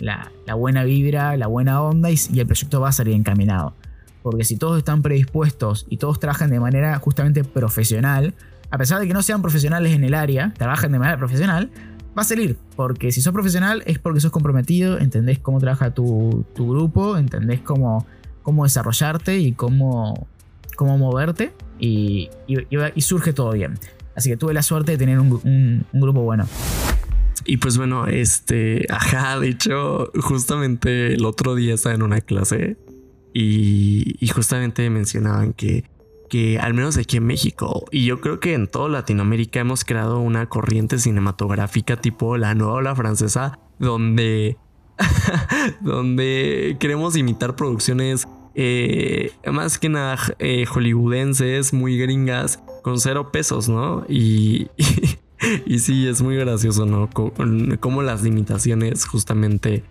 buena 0.57 0.85
vibra, 0.85 1.37
la 1.37 1.49
buena 1.49 1.83
onda 1.83 2.11
y, 2.11 2.16
el 2.37 2.47
proyecto 2.47 2.81
va 2.81 2.91
a 2.91 2.93
salir 2.93 3.14
encaminado. 3.14 3.75
Porque 4.23 4.45
si 4.45 4.57
todos 4.57 4.79
están 4.79 5.03
predispuestos 5.03 5.87
y 5.89 5.97
todos 5.97 6.21
trabajan 6.21 6.51
de 6.51 6.61
manera 6.61 6.97
justamente 6.99 7.43
profesional, 7.43 8.35
a 8.71 8.79
pesar 8.79 9.01
de 9.01 9.09
que 9.09 9.14
no 9.14 9.23
sean 9.23 9.43
profesionales 9.43 9.95
en 9.95 10.05
el 10.05 10.14
área, 10.14 10.53
trabajan 10.57 10.93
de 10.93 10.99
manera 10.99 11.16
profesional, 11.16 11.71
va 12.16 12.23
a 12.23 12.25
salir. 12.25 12.59
Porque 12.77 13.11
si 13.11 13.23
sos 13.23 13.33
profesional 13.33 13.83
es 13.87 13.99
porque 13.99 14.21
sos 14.21 14.31
comprometido, 14.31 14.99
entendés 14.99 15.39
cómo 15.39 15.59
trabaja 15.59 15.95
tu, 15.95 16.45
grupo, 16.55 17.16
entendés 17.16 17.61
cómo, 17.62 18.07
cómo 18.43 18.64
desarrollarte 18.64 19.39
y 19.39 19.53
cómo, 19.53 20.29
cómo 20.77 20.99
moverte 20.99 21.53
y 21.81 22.29
surge 22.99 23.33
todo 23.33 23.53
bien. 23.53 23.79
Así 24.14 24.30
que 24.30 24.36
tuve 24.36 24.54
la 24.54 24.62
suerte 24.62 24.92
de 24.92 24.98
tener 24.98 25.18
un, 25.18 25.84
grupo 25.92 26.22
bueno. 26.22 26.46
Y 27.46 27.56
pues 27.56 27.78
bueno, 27.78 28.06
este, 28.06 28.86
ajá, 28.90 29.38
de 29.38 29.48
hecho, 29.48 30.11
justamente 30.20 31.14
el 31.14 31.24
otro 31.24 31.54
día 31.54 31.74
estaba 31.74 31.94
en 31.94 32.02
una 32.02 32.20
clase 32.20 32.76
y, 33.32 34.28
justamente 34.34 34.88
mencionaban 34.90 35.52
que, 35.52 35.84
que 36.28 36.58
al 36.58 36.74
menos 36.74 36.96
aquí 36.96 37.16
en 37.16 37.26
México 37.26 37.84
y 37.90 38.04
yo 38.04 38.20
creo 38.20 38.40
que 38.40 38.54
en 38.54 38.66
toda 38.66 38.88
Latinoamérica 38.88 39.61
hemos 39.61 39.84
creado 39.84 40.20
una 40.20 40.48
corriente 40.48 40.98
cinematográfica 40.98 41.96
tipo 41.96 42.36
la 42.36 42.54
nueva 42.54 42.74
ola 42.74 42.94
francesa 42.94 43.58
donde, 43.78 44.56
donde 45.80 46.76
queremos 46.78 47.16
imitar 47.16 47.56
producciones 47.56 48.26
eh, 48.54 49.32
más 49.50 49.78
que 49.78 49.88
nada 49.88 50.18
eh, 50.38 50.66
hollywoodenses, 50.66 51.72
muy 51.72 51.98
gringas, 51.98 52.61
con 52.83 53.01
cero 53.01 53.31
pesos, 53.33 53.68
¿no? 53.68 54.05
Y, 54.09 54.68
y, 55.66 55.78
sí, 55.78 56.07
es 56.07 56.22
muy 56.22 56.37
gracioso, 56.37 56.87
¿no? 56.87 57.09
Como 57.11 58.03
las 58.03 58.22
limitaciones 58.22 59.05
justamente, 59.05 59.85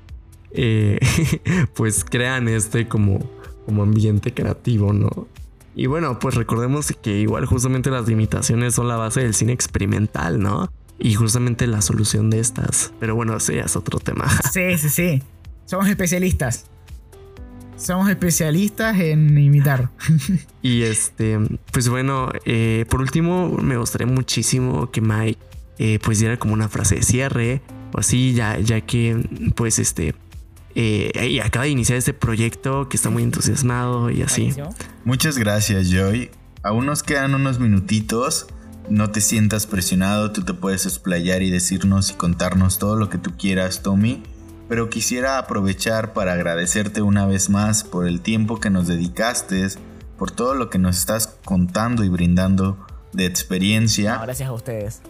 eh, 0.52 1.00
pues 1.76 2.04
crean 2.04 2.48
este 2.48 2.88
como, 2.88 3.20
como 3.66 3.84
ambiente 3.84 4.34
creativo, 4.34 4.94
¿no? 4.94 5.28
Y 5.76 5.86
bueno, 5.86 6.20
pues 6.20 6.36
recordemos 6.36 6.94
que 7.02 7.20
igual 7.20 7.46
justamente 7.46 7.90
las 7.90 8.08
limitaciones 8.08 8.76
son 8.76 8.88
la 8.88 8.98
base 8.98 9.22
del 9.22 9.34
cine 9.34 9.54
experimental, 9.54 10.40
¿no? 10.40 10.72
Y 10.98 11.14
justamente 11.14 11.68
la 11.68 11.82
solución 11.82 12.30
de 12.30 12.40
estas. 12.40 12.92
Pero 13.00 13.16
bueno, 13.16 13.38
ese 13.38 13.60
es 13.60 13.76
otro 13.76 14.00
tema. 14.00 14.28
Sí, 14.52 14.78
sí, 14.78 14.90
sí. 14.90 15.24
Somos 15.66 15.88
especialistas. 15.88 16.66
Somos 17.80 18.10
especialistas 18.10 19.00
en 19.00 19.38
imitar. 19.38 19.90
y 20.62 20.84
este, 20.84 21.40
pues 21.72 21.88
bueno, 21.88 22.30
eh, 22.46 22.86
por 22.90 23.00
último, 23.00 23.58
me 23.62 23.78
gustaría 23.78 24.06
muchísimo 24.06 24.92
que 24.92 25.00
Mike 25.00 25.40
eh, 25.78 25.98
pues 26.04 26.20
diera 26.20 26.38
como 26.38 26.54
una 26.54 26.68
frase 26.68 26.96
de 26.96 27.04
cierre 27.04 27.62
o 27.94 28.00
así, 28.00 28.34
ya, 28.34 28.60
ya 28.60 28.82
que 28.82 29.26
pues 29.56 29.80
este 29.80 30.14
eh, 30.76 31.42
acaba 31.44 31.66
de 31.66 31.72
iniciar 31.72 31.98
este 31.98 32.14
proyecto 32.14 32.90
que 32.90 32.98
está 32.98 33.10
muy 33.10 33.24
entusiasmado 33.24 34.10
y 34.10 34.24
así. 34.24 34.54
Muchas 35.06 35.38
gracias, 35.38 35.90
Joy. 35.90 36.32
Aún 36.64 36.86
nos 36.86 37.02
quedan 37.02 37.34
unos 37.34 37.60
minutitos. 37.60 38.48
No 38.90 39.12
te 39.12 39.22
sientas 39.22 39.68
presionado, 39.68 40.32
tú 40.32 40.42
te 40.42 40.54
puedes 40.54 40.86
explayar 40.86 41.44
y 41.44 41.52
decirnos 41.52 42.12
y 42.12 42.16
contarnos 42.16 42.78
todo 42.78 42.96
lo 42.96 43.10
que 43.10 43.18
tú 43.18 43.32
quieras, 43.38 43.84
Tommy. 43.84 44.24
Pero 44.70 44.90
quisiera 44.90 45.38
aprovechar 45.38 46.14
para 46.14 46.34
agradecerte 46.34 47.02
una 47.02 47.26
vez 47.26 47.50
más 47.50 47.84
por 47.84 48.08
el 48.08 48.22
tiempo 48.22 48.62
que 48.62 48.70
nos 48.70 48.88
dedicaste, 48.88 49.68
por 50.18 50.32
todo 50.32 50.54
lo 50.54 50.70
que 50.70 50.78
nos 50.78 50.98
estás 50.98 51.36
contando 51.44 52.06
y 52.06 52.10
brindando 52.10 52.78
de 53.12 53.26
experiencia. 53.26 54.18
gracias 54.22 54.48
a 54.48 54.54
ustedes. 54.54 55.02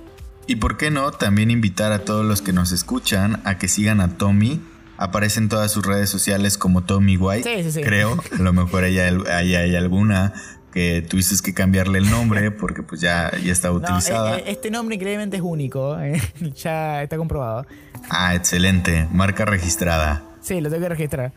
Y 0.47 0.55
por 0.55 0.77
qué 0.77 0.89
no, 0.89 1.11
también 1.11 1.51
invitar 1.51 1.91
a 1.91 2.05
todos 2.05 2.25
los 2.25 2.41
que 2.41 2.53
nos 2.53 2.71
escuchan 2.71 3.39
a 3.43 3.59
que 3.59 3.67
sigan 3.67 4.01
a 4.01 4.17
Tommy 4.17 4.59
aparece 4.99 5.39
en 5.39 5.47
todas 5.47 5.71
sus 5.71 5.85
redes 5.85 6.09
sociales 6.09 6.57
como 6.57 6.83
Tommy 6.83 7.17
White. 7.17 7.57
Sí, 7.57 7.63
sí, 7.63 7.71
sí. 7.71 7.81
Creo, 7.81 8.17
a 8.37 8.41
lo 8.41 8.51
mejor 8.51 8.83
ahí 8.83 8.99
hay, 8.99 9.75
alguna 9.75 10.33
que 10.71 11.05
tuviste 11.07 11.35
que 11.43 11.53
cambiarle 11.53 11.99
el 11.99 12.09
nombre 12.09 12.51
porque 12.59 12.83
pues 12.83 13.01
ya, 13.01 13.31
ya 13.43 13.51
está 13.51 13.71
utilizada. 13.71 14.37
Eh, 14.37 14.43
eh, 14.45 14.51
este 14.51 14.71
nombre 14.71 14.95
increíblemente 14.95 15.37
es 15.37 15.43
único, 15.43 15.99
eh, 15.99 16.21
ya 16.55 17.03
está 17.03 17.17
comprobado. 17.17 17.65
Ah, 18.09 18.35
excelente, 18.35 19.07
marca 19.11 19.45
registrada. 19.45 20.23
Sí, 20.41 20.61
lo 20.61 20.69
tengo 20.69 20.83
que 20.83 20.89
registrar. 20.89 21.33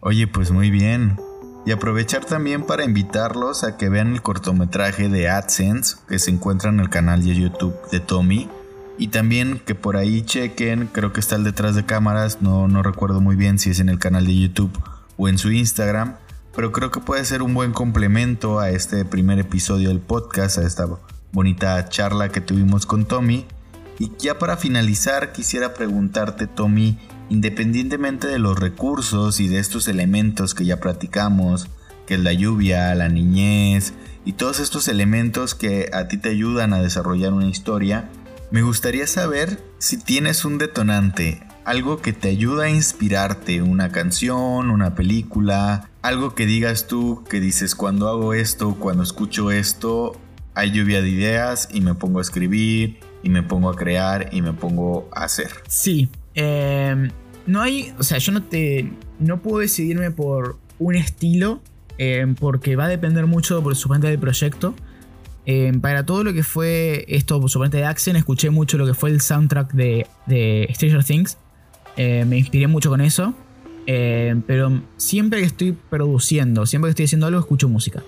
Oye, 0.00 0.26
pues 0.26 0.50
muy 0.50 0.70
bien. 0.70 1.16
Y 1.66 1.72
aprovechar 1.72 2.24
también 2.24 2.64
para 2.64 2.84
invitarlos 2.84 3.64
a 3.64 3.76
que 3.76 3.90
vean 3.90 4.14
el 4.14 4.22
cortometraje 4.22 5.08
de 5.08 5.28
AdSense 5.28 5.96
que 6.08 6.18
se 6.18 6.30
encuentra 6.30 6.70
en 6.70 6.80
el 6.80 6.88
canal 6.88 7.22
de 7.22 7.34
YouTube 7.34 7.76
de 7.90 8.00
Tommy 8.00 8.48
y 9.00 9.08
también 9.08 9.58
que 9.64 9.74
por 9.74 9.96
ahí 9.96 10.22
chequen, 10.22 10.86
creo 10.86 11.12
que 11.12 11.20
está 11.20 11.36
el 11.36 11.44
detrás 11.44 11.74
de 11.74 11.86
cámaras, 11.86 12.42
no, 12.42 12.68
no 12.68 12.82
recuerdo 12.82 13.22
muy 13.22 13.34
bien 13.34 13.58
si 13.58 13.70
es 13.70 13.80
en 13.80 13.88
el 13.88 13.98
canal 13.98 14.26
de 14.26 14.38
YouTube 14.38 14.78
o 15.16 15.28
en 15.28 15.38
su 15.38 15.50
Instagram, 15.50 16.16
pero 16.54 16.72
creo 16.72 16.90
que 16.90 17.00
puede 17.00 17.24
ser 17.24 17.42
un 17.42 17.54
buen 17.54 17.72
complemento 17.72 18.58
a 18.58 18.70
este 18.70 19.04
primer 19.04 19.38
episodio 19.38 19.88
del 19.88 20.00
podcast, 20.00 20.58
a 20.58 20.66
esta 20.66 20.88
bonita 21.32 21.88
charla 21.88 22.30
que 22.30 22.40
tuvimos 22.40 22.86
con 22.86 23.04
Tommy. 23.04 23.46
Y 23.98 24.12
ya 24.18 24.38
para 24.38 24.56
finalizar, 24.56 25.32
quisiera 25.32 25.74
preguntarte, 25.74 26.46
Tommy, 26.46 26.98
independientemente 27.28 28.26
de 28.26 28.38
los 28.38 28.58
recursos 28.58 29.40
y 29.40 29.48
de 29.48 29.58
estos 29.58 29.88
elementos 29.88 30.54
que 30.54 30.64
ya 30.64 30.80
platicamos, 30.80 31.68
que 32.06 32.14
es 32.14 32.20
la 32.20 32.32
lluvia, 32.32 32.94
la 32.94 33.08
niñez 33.08 33.92
y 34.24 34.32
todos 34.32 34.58
estos 34.58 34.88
elementos 34.88 35.54
que 35.54 35.90
a 35.92 36.08
ti 36.08 36.16
te 36.16 36.30
ayudan 36.30 36.72
a 36.72 36.82
desarrollar 36.82 37.32
una 37.32 37.46
historia, 37.46 38.08
me 38.50 38.62
gustaría 38.62 39.06
saber 39.06 39.62
si 39.78 39.96
tienes 39.96 40.44
un 40.44 40.58
detonante, 40.58 41.42
algo 41.64 42.02
que 42.02 42.12
te 42.12 42.28
ayuda 42.28 42.64
a 42.64 42.70
inspirarte, 42.70 43.62
una 43.62 43.92
canción, 43.92 44.70
una 44.70 44.94
película, 44.94 45.89
algo 46.02 46.34
que 46.34 46.46
digas 46.46 46.86
tú 46.86 47.24
que 47.28 47.40
dices 47.40 47.74
cuando 47.74 48.08
hago 48.08 48.34
esto, 48.34 48.76
cuando 48.78 49.02
escucho 49.02 49.50
esto, 49.50 50.18
hay 50.54 50.72
lluvia 50.72 51.02
de 51.02 51.10
ideas 51.10 51.68
y 51.72 51.80
me 51.80 51.94
pongo 51.94 52.18
a 52.18 52.22
escribir 52.22 52.98
y 53.22 53.28
me 53.28 53.42
pongo 53.42 53.70
a 53.70 53.76
crear 53.76 54.30
y 54.32 54.42
me 54.42 54.52
pongo 54.52 55.08
a 55.12 55.24
hacer. 55.24 55.50
Sí, 55.68 56.08
em, 56.34 57.10
no 57.46 57.60
hay, 57.60 57.92
o 57.98 58.02
sea, 58.02 58.18
yo 58.18 58.32
no 58.32 58.42
te, 58.42 58.90
no 59.18 59.42
puedo 59.42 59.58
decidirme 59.58 60.10
por 60.10 60.58
un 60.78 60.94
estilo 60.94 61.60
em, 61.98 62.34
porque 62.34 62.76
va 62.76 62.84
a 62.84 62.88
depender 62.88 63.26
mucho 63.26 63.62
por 63.62 63.76
su 63.76 63.88
del 63.88 64.18
proyecto. 64.18 64.74
Em, 65.46 65.80
para 65.80 66.04
todo 66.04 66.22
lo 66.24 66.32
que 66.32 66.42
fue 66.42 67.04
esto, 67.08 67.46
suponete 67.48 67.78
de 67.78 67.84
Action, 67.84 68.16
escuché 68.16 68.50
mucho 68.50 68.78
lo 68.78 68.86
que 68.86 68.94
fue 68.94 69.10
el 69.10 69.20
soundtrack 69.20 69.72
de, 69.72 70.06
de 70.26 70.68
Stranger 70.74 71.04
Things. 71.04 71.36
Eh, 71.96 72.24
me 72.26 72.38
inspiré 72.38 72.66
mucho 72.66 72.88
con 72.90 73.00
eso. 73.00 73.34
Em, 73.86 74.42
pero 74.42 74.80
siempre 74.96 75.40
que 75.40 75.46
estoy 75.46 75.76
produciendo, 75.88 76.66
siempre 76.66 76.88
que 76.88 76.90
estoy 76.90 77.04
haciendo 77.06 77.26
algo, 77.26 77.40
escucho 77.40 77.68
música. 77.68 78.02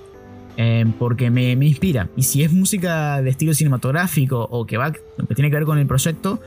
Em, 0.56 0.92
porque 0.92 1.30
me, 1.30 1.52
inspira. 1.52 2.08
Y 2.16 2.24
si 2.24 2.42
es 2.42 2.52
música 2.52 3.22
de 3.22 3.30
estilo 3.30 3.54
cinematográfico 3.54 4.46
o 4.50 4.66
que, 4.66 4.76
va, 4.76 4.92
que 4.92 5.34
tiene 5.34 5.50
que 5.50 5.56
ver 5.56 5.64
con 5.64 5.78
el 5.78 5.86
proyecto, 5.86 6.40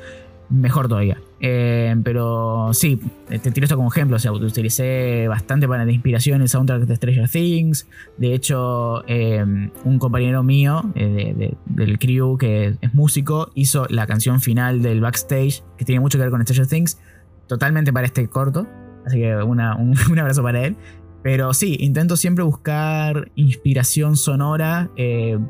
mejor 0.50 0.88
todavía. 0.88 1.20
Eh, 1.40 1.96
pero 2.04 2.74
sí, 2.74 3.00
te 3.28 3.52
tiro 3.52 3.66
esto 3.66 3.76
como 3.76 3.90
ejemplo. 3.90 4.18
O 4.18 4.20
sea, 4.20 4.32
utilicé 4.32 5.28
bastante 5.28 5.68
para 5.68 5.86
la 5.86 5.92
inspiración 5.92 6.42
el 6.42 6.50
soundtrack 6.50 6.84
de 6.84 6.96
Stranger 6.96 7.30
Things. 7.30 7.88
De 8.18 8.34
hecho, 8.34 9.04
eh, 9.08 9.44
un 9.84 10.00
compañero 10.00 10.44
mío 10.44 10.84
eh, 10.96 11.56
del 11.66 12.00
crew 12.00 12.38
que 12.38 12.78
es 12.80 12.94
músico 12.94 13.52
hizo 13.56 13.88
la 13.90 14.08
canción 14.08 14.40
final 14.40 14.82
del 14.82 15.02
backstage 15.02 15.64
que 15.78 15.86
tiene 15.86 16.00
mucho 16.00 16.18
que 16.18 16.24
ver 16.24 16.32
con 16.32 16.42
Stranger 16.42 16.68
Things. 16.68 17.00
Totalmente 17.48 17.92
para 17.94 18.08
este 18.08 18.28
corto. 18.28 18.68
Así 19.06 19.20
que 19.20 19.36
un, 19.36 19.60
un, 20.10 20.20
abrazo 20.20 20.44
para 20.44 20.66
él. 20.66 20.76
Pero 21.24 21.54
sí, 21.54 21.78
intento 21.80 22.18
siempre 22.18 22.44
buscar 22.44 23.32
inspiración 23.34 24.16
sonora 24.16 24.92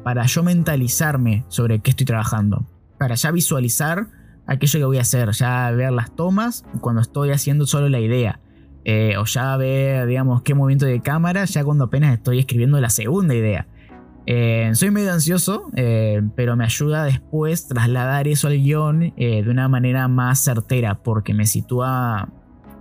para 0.05 0.25
yo 0.25 0.41
mentalizarme 0.41 1.43
sobre 1.49 1.79
qué 1.79 1.89
estoy 1.89 2.05
trabajando. 2.05 2.65
Para 2.97 3.15
ya 3.15 3.31
visualizar 3.31 4.07
aquello 4.47 4.79
que 4.79 4.85
voy 4.85 4.97
a 4.97 5.01
hacer, 5.01 5.31
ya 5.31 5.69
ver 5.71 5.91
las 5.91 6.15
tomas 6.15 6.65
cuando 6.81 7.01
estoy 7.01 7.31
haciendo 7.31 7.65
solo 7.65 7.89
la 7.89 7.99
idea. 7.99 8.39
Eh, 8.83 9.17
o 9.17 9.25
ya 9.25 9.57
ver, 9.57 10.05
digamos, 10.05 10.43
qué 10.43 10.53
movimiento 10.53 10.85
de 10.85 11.01
cámara, 11.01 11.45
ya 11.45 11.63
cuando 11.63 11.85
apenas 11.85 12.13
estoy 12.13 12.39
escribiendo 12.39 12.79
la 12.79 12.91
segunda 12.91 13.33
idea. 13.33 13.67
Eh, 14.27 14.69
soy 14.73 14.91
medio 14.91 15.11
ansioso, 15.11 15.71
eh, 15.75 16.21
pero 16.35 16.55
me 16.55 16.65
ayuda 16.65 17.03
después 17.03 17.67
trasladar 17.67 18.27
eso 18.27 18.47
al 18.47 18.57
guion 18.57 19.13
de 19.15 19.45
una 19.47 19.67
manera 19.67 20.07
más 20.07 20.43
certera, 20.43 21.01
porque 21.03 21.33
me 21.33 21.47
sitúa, 21.47 22.29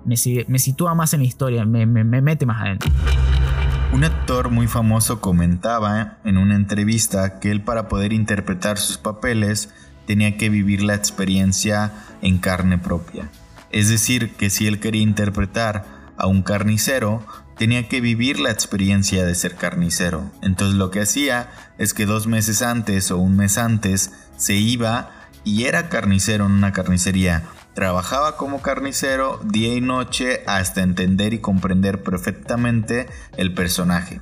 me, 0.04 0.16
sitúa 0.16 0.94
más 0.94 1.14
en 1.14 1.20
la 1.20 1.26
historia, 1.26 1.64
me, 1.64 1.86
me 1.86 2.04
mete 2.20 2.46
más 2.46 2.62
adentro. 2.62 2.90
Un 3.92 4.02
actor 4.02 4.50
muy 4.50 4.66
famoso 4.66 5.20
comentaba 5.20 6.18
en 6.24 6.36
una 6.36 6.56
entrevista 6.56 7.38
que 7.38 7.50
él 7.50 7.62
para 7.62 7.88
poder 7.88 8.12
interpretar 8.12 8.78
sus 8.78 8.98
papeles 8.98 9.68
tenía 10.06 10.36
que 10.36 10.50
vivir 10.50 10.82
la 10.82 10.94
experiencia 10.94 11.92
en 12.20 12.38
carne 12.38 12.76
propia. 12.76 13.30
Es 13.70 13.88
decir, 13.88 14.34
que 14.34 14.50
si 14.50 14.66
él 14.66 14.80
quería 14.80 15.02
interpretar 15.02 15.84
a 16.16 16.26
un 16.26 16.42
carnicero, 16.42 17.24
tenía 17.56 17.88
que 17.88 18.00
vivir 18.00 18.40
la 18.40 18.50
experiencia 18.50 19.24
de 19.24 19.34
ser 19.34 19.56
carnicero. 19.56 20.30
Entonces 20.42 20.76
lo 20.76 20.90
que 20.90 21.00
hacía 21.00 21.50
es 21.78 21.94
que 21.94 22.06
dos 22.06 22.26
meses 22.26 22.62
antes 22.62 23.10
o 23.10 23.18
un 23.18 23.36
mes 23.36 23.58
antes 23.58 24.12
se 24.36 24.54
iba 24.54 25.10
y 25.44 25.64
era 25.64 25.88
carnicero 25.88 26.46
en 26.46 26.52
una 26.52 26.72
carnicería. 26.72 27.44
Trabajaba 27.74 28.36
como 28.36 28.62
carnicero 28.62 29.40
día 29.44 29.74
y 29.74 29.80
noche 29.80 30.42
hasta 30.46 30.82
entender 30.82 31.34
y 31.34 31.40
comprender 31.40 32.02
perfectamente 32.02 33.08
el 33.36 33.52
personaje. 33.52 34.20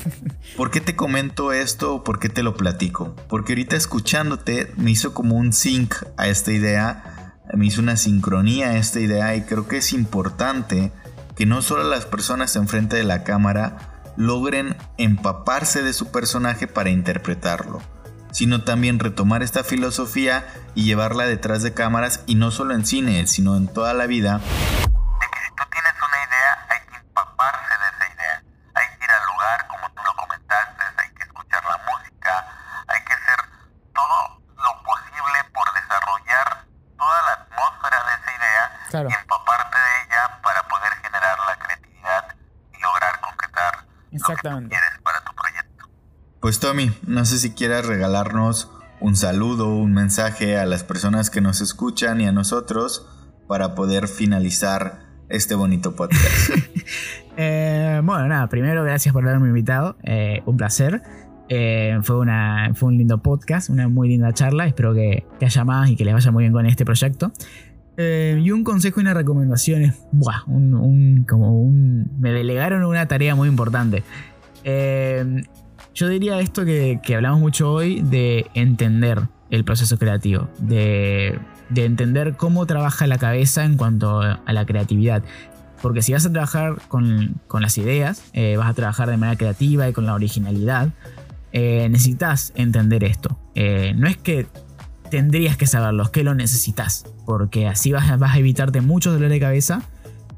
¿Por 0.56 0.70
qué 0.70 0.80
te 0.80 0.96
comento 0.96 1.52
esto 1.52 1.94
o 1.94 2.04
por 2.04 2.18
qué 2.18 2.28
te 2.28 2.42
lo 2.42 2.56
platico? 2.56 3.14
Porque 3.28 3.52
ahorita 3.52 3.76
escuchándote 3.76 4.72
me 4.76 4.90
hizo 4.90 5.12
como 5.12 5.36
un 5.36 5.52
sync 5.52 5.94
a 6.16 6.28
esta 6.28 6.52
idea, 6.52 7.34
me 7.52 7.66
hizo 7.66 7.82
una 7.82 7.96
sincronía 7.96 8.70
a 8.70 8.78
esta 8.78 9.00
idea 9.00 9.36
y 9.36 9.42
creo 9.42 9.68
que 9.68 9.78
es 9.78 9.92
importante 9.92 10.90
que 11.36 11.44
no 11.44 11.60
solo 11.60 11.84
las 11.84 12.06
personas 12.06 12.56
enfrente 12.56 12.96
de 12.96 13.04
la 13.04 13.24
cámara 13.24 14.02
logren 14.16 14.74
empaparse 14.96 15.82
de 15.82 15.92
su 15.92 16.10
personaje 16.10 16.66
para 16.66 16.88
interpretarlo, 16.88 17.82
sino 18.36 18.64
también 18.64 18.98
retomar 18.98 19.42
esta 19.42 19.64
filosofía 19.64 20.46
y 20.74 20.84
llevarla 20.84 21.24
detrás 21.24 21.62
de 21.62 21.72
cámaras 21.72 22.20
y 22.26 22.34
no 22.34 22.50
solo 22.50 22.74
en 22.74 22.84
cine, 22.84 23.26
sino 23.26 23.56
en 23.56 23.66
toda 23.66 23.94
la 23.94 24.04
vida. 24.04 24.42
Empaparte 38.92 39.76
de 39.78 40.02
ella 40.04 40.40
para 40.42 40.62
poder 40.68 40.92
generar 41.02 41.38
la 41.46 41.58
creatividad 41.58 42.36
y 42.72 42.82
lograr 42.82 43.20
concretar 43.20 43.86
Exactamente. 44.10 44.74
lo 44.74 44.80
que 44.80 44.86
quieres 44.86 45.02
para 45.02 45.20
tu 45.24 45.34
proyecto. 45.34 45.88
Pues 46.46 46.60
Tommy, 46.60 46.92
no 47.08 47.24
sé 47.24 47.38
si 47.38 47.54
quieras 47.54 47.86
regalarnos 47.86 48.70
un 49.00 49.16
saludo, 49.16 49.74
un 49.74 49.92
mensaje 49.92 50.56
a 50.56 50.64
las 50.64 50.84
personas 50.84 51.28
que 51.28 51.40
nos 51.40 51.60
escuchan 51.60 52.20
y 52.20 52.26
a 52.26 52.30
nosotros 52.30 53.04
para 53.48 53.74
poder 53.74 54.06
finalizar 54.06 55.00
este 55.28 55.56
bonito 55.56 55.96
podcast. 55.96 56.50
Eh, 57.38 58.00
bueno, 58.02 58.28
nada, 58.28 58.48
primero 58.48 58.82
gracias 58.82 59.12
por 59.12 59.26
haberme 59.28 59.48
invitado, 59.48 59.96
eh, 60.04 60.40
un 60.46 60.56
placer. 60.56 61.02
Eh, 61.50 61.98
fue, 62.02 62.18
una, 62.18 62.70
fue 62.74 62.88
un 62.90 62.96
lindo 62.96 63.20
podcast, 63.20 63.68
una 63.68 63.88
muy 63.88 64.08
linda 64.08 64.32
charla, 64.32 64.66
espero 64.66 64.94
que, 64.94 65.26
haya 65.42 65.64
más 65.64 65.90
y 65.90 65.96
que 65.96 66.04
les 66.06 66.14
vaya 66.14 66.30
muy 66.30 66.44
bien 66.44 66.54
con 66.54 66.64
este 66.64 66.86
proyecto. 66.86 67.32
y 67.98 68.50
un 68.52 68.64
consejo 68.64 69.00
y 69.00 69.02
una 69.02 69.12
recomendación 69.12 69.82
es, 69.82 69.94
buah, 70.12 70.44
un, 70.46 71.26
como 71.28 71.60
un, 71.60 72.08
me 72.20 72.30
delegaron 72.30 72.84
una 72.84 73.06
tarea 73.06 73.34
muy 73.34 73.48
importante. 73.48 74.02
Yo 75.96 76.08
diría 76.08 76.38
esto 76.38 76.64
que, 76.64 77.00
hablamos 77.16 77.40
mucho 77.40 77.72
hoy 77.72 78.02
de 78.02 78.46
entender 78.54 79.22
el 79.50 79.64
proceso 79.64 79.98
creativo, 79.98 80.48
de 80.58 81.40
de 81.68 81.84
entender 81.84 82.36
cómo 82.36 82.66
trabaja 82.66 83.06
la 83.06 83.18
cabeza 83.18 83.64
en 83.64 83.76
cuanto 83.76 84.20
a 84.20 84.52
la 84.52 84.66
creatividad. 84.66 85.22
Porque 85.82 86.02
si 86.02 86.12
vas 86.12 86.24
a 86.26 86.32
trabajar 86.32 86.76
con, 86.88 87.40
las 87.60 87.78
ideas, 87.78 88.22
eh, 88.32 88.56
vas 88.56 88.70
a 88.70 88.74
trabajar 88.74 89.10
de 89.10 89.16
manera 89.16 89.36
creativa 89.36 89.88
y 89.88 89.92
con 89.92 90.06
la 90.06 90.14
originalidad, 90.14 90.88
eh, 91.52 91.88
necesitas 91.90 92.52
entender 92.56 93.04
esto. 93.04 93.38
Eh, 93.54 93.94
no 93.96 94.08
es 94.08 94.16
que 94.16 94.46
tendrías 95.10 95.56
que 95.56 95.66
saberlo, 95.66 96.04
es 96.04 96.10
que 96.10 96.24
lo 96.24 96.34
necesitas. 96.34 97.06
Porque 97.24 97.68
así 97.68 97.92
vas, 97.92 98.18
vas 98.18 98.34
a 98.34 98.38
evitarte 98.38 98.80
muchos 98.80 99.12
dolores 99.12 99.34
de 99.34 99.40
cabeza 99.40 99.82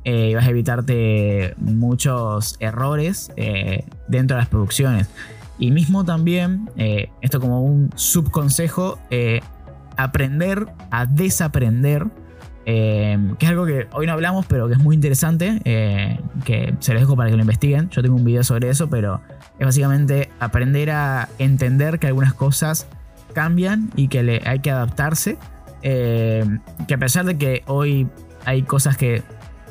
y 0.05 0.35
vas 0.35 0.47
a 0.47 0.51
evitarte 0.51 1.55
muchos 1.59 2.57
errores 2.61 3.31
dentro 4.09 4.37
de 4.37 4.41
las 4.41 4.49
producciones. 4.49 5.07
Y 5.59 5.71
mismo 5.71 6.05
también, 6.05 6.71
esto 7.21 7.41
como 7.41 7.63
un 7.63 7.91
subconsejo, 7.97 8.99
aprender 9.99 10.67
a 10.91 11.05
desaprender, 11.07 12.07
eh, 12.65 13.19
que 13.39 13.47
es 13.47 13.51
algo 13.51 13.67
que 13.67 13.89
hoy 13.93 14.07
no 14.07 14.13
hablamos, 14.13 14.47
pero 14.47 14.69
que 14.69 14.75
es 14.75 14.79
muy 14.79 14.95
interesante, 14.95 15.61
eh, 15.65 16.21
que 16.45 16.75
se 16.79 16.93
los 16.93 17.03
dejo 17.03 17.17
para 17.17 17.31
que 17.31 17.37
lo 17.37 17.43
investiguen. 17.43 17.91
Yo 17.91 18.01
tengo 18.01 18.15
un 18.15 18.25
video 18.25 18.45
sobre 18.45 18.71
eso, 18.71 18.89
pero 18.89 19.21
es 19.59 19.67
básicamente 19.67 20.31
aprender 20.39 20.91
a 20.93 21.29
entender 21.39 21.99
que 21.99 22.07
algunas 22.07 22.33
cosas 22.33 22.87
cambian 23.33 23.91
y 23.97 24.09
que 24.09 24.41
hay 24.45 24.61
que 24.61 24.71
adaptarse. 24.71 25.37
Eh, 25.83 26.45
que 26.87 26.95
a 26.95 26.99
pesar 26.99 27.25
de 27.25 27.37
que 27.37 27.63
hoy 27.67 28.07
hay 28.45 28.63
cosas 28.63 28.97
que 28.97 29.23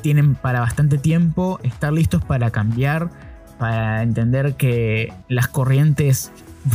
tienen 0.02 0.34
para 0.34 0.60
bastante 0.60 0.98
tiempo, 0.98 1.58
estar 1.62 1.92
listos 1.92 2.22
para 2.22 2.50
cambiar, 2.50 3.10
para 3.58 4.02
entender 4.02 4.54
que 4.54 5.12
las 5.28 5.48
corrientes 5.48 6.30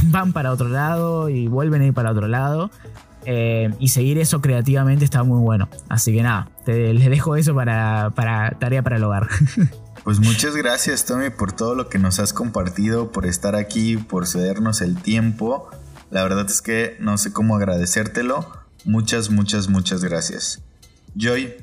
van 0.05 0.33
para 0.33 0.51
otro 0.51 0.69
lado 0.69 1.29
y 1.29 1.47
vuelven 1.47 1.81
a 1.81 1.85
ir 1.85 1.93
para 1.93 2.11
otro 2.11 2.27
lado. 2.27 2.69
Eh, 3.25 3.73
y 3.79 3.89
seguir 3.89 4.17
eso 4.17 4.41
creativamente 4.41 5.05
está 5.05 5.23
muy 5.23 5.39
bueno. 5.39 5.69
Así 5.89 6.13
que 6.13 6.23
nada, 6.23 6.49
te, 6.65 6.93
les 6.93 7.09
dejo 7.09 7.35
eso 7.35 7.55
para, 7.55 8.11
para 8.15 8.51
tarea 8.59 8.81
para 8.83 8.97
el 8.97 9.03
hogar. 9.03 9.27
Pues 10.03 10.19
muchas 10.19 10.53
gracias 10.57 11.05
Tommy 11.05 11.29
por 11.29 11.53
todo 11.53 11.75
lo 11.75 11.87
que 11.87 11.97
nos 11.97 12.19
has 12.19 12.33
compartido, 12.33 13.13
por 13.13 13.25
estar 13.25 13.55
aquí, 13.55 13.95
por 13.95 14.27
cedernos 14.27 14.81
el 14.81 14.97
tiempo. 14.97 15.69
La 16.11 16.23
verdad 16.23 16.45
es 16.45 16.61
que 16.61 16.97
no 16.99 17.17
sé 17.17 17.31
cómo 17.31 17.55
agradecértelo. 17.55 18.45
Muchas, 18.83 19.29
muchas, 19.29 19.69
muchas 19.69 20.03
gracias. 20.03 20.61
Joy, 21.15 21.53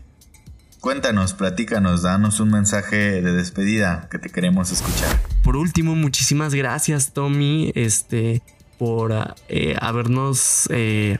cuéntanos, 0.80 1.34
platícanos, 1.34 2.02
danos 2.02 2.40
un 2.40 2.50
mensaje 2.50 3.22
de 3.22 3.32
despedida 3.32 4.08
que 4.10 4.18
te 4.18 4.30
queremos 4.30 4.72
escuchar. 4.72 5.20
Por 5.42 5.56
último, 5.56 5.94
muchísimas 5.94 6.54
gracias 6.54 7.12
Tommy, 7.12 7.72
este, 7.74 8.42
por 8.78 9.12
eh, 9.48 9.76
habernos 9.80 10.68
eh, 10.70 11.18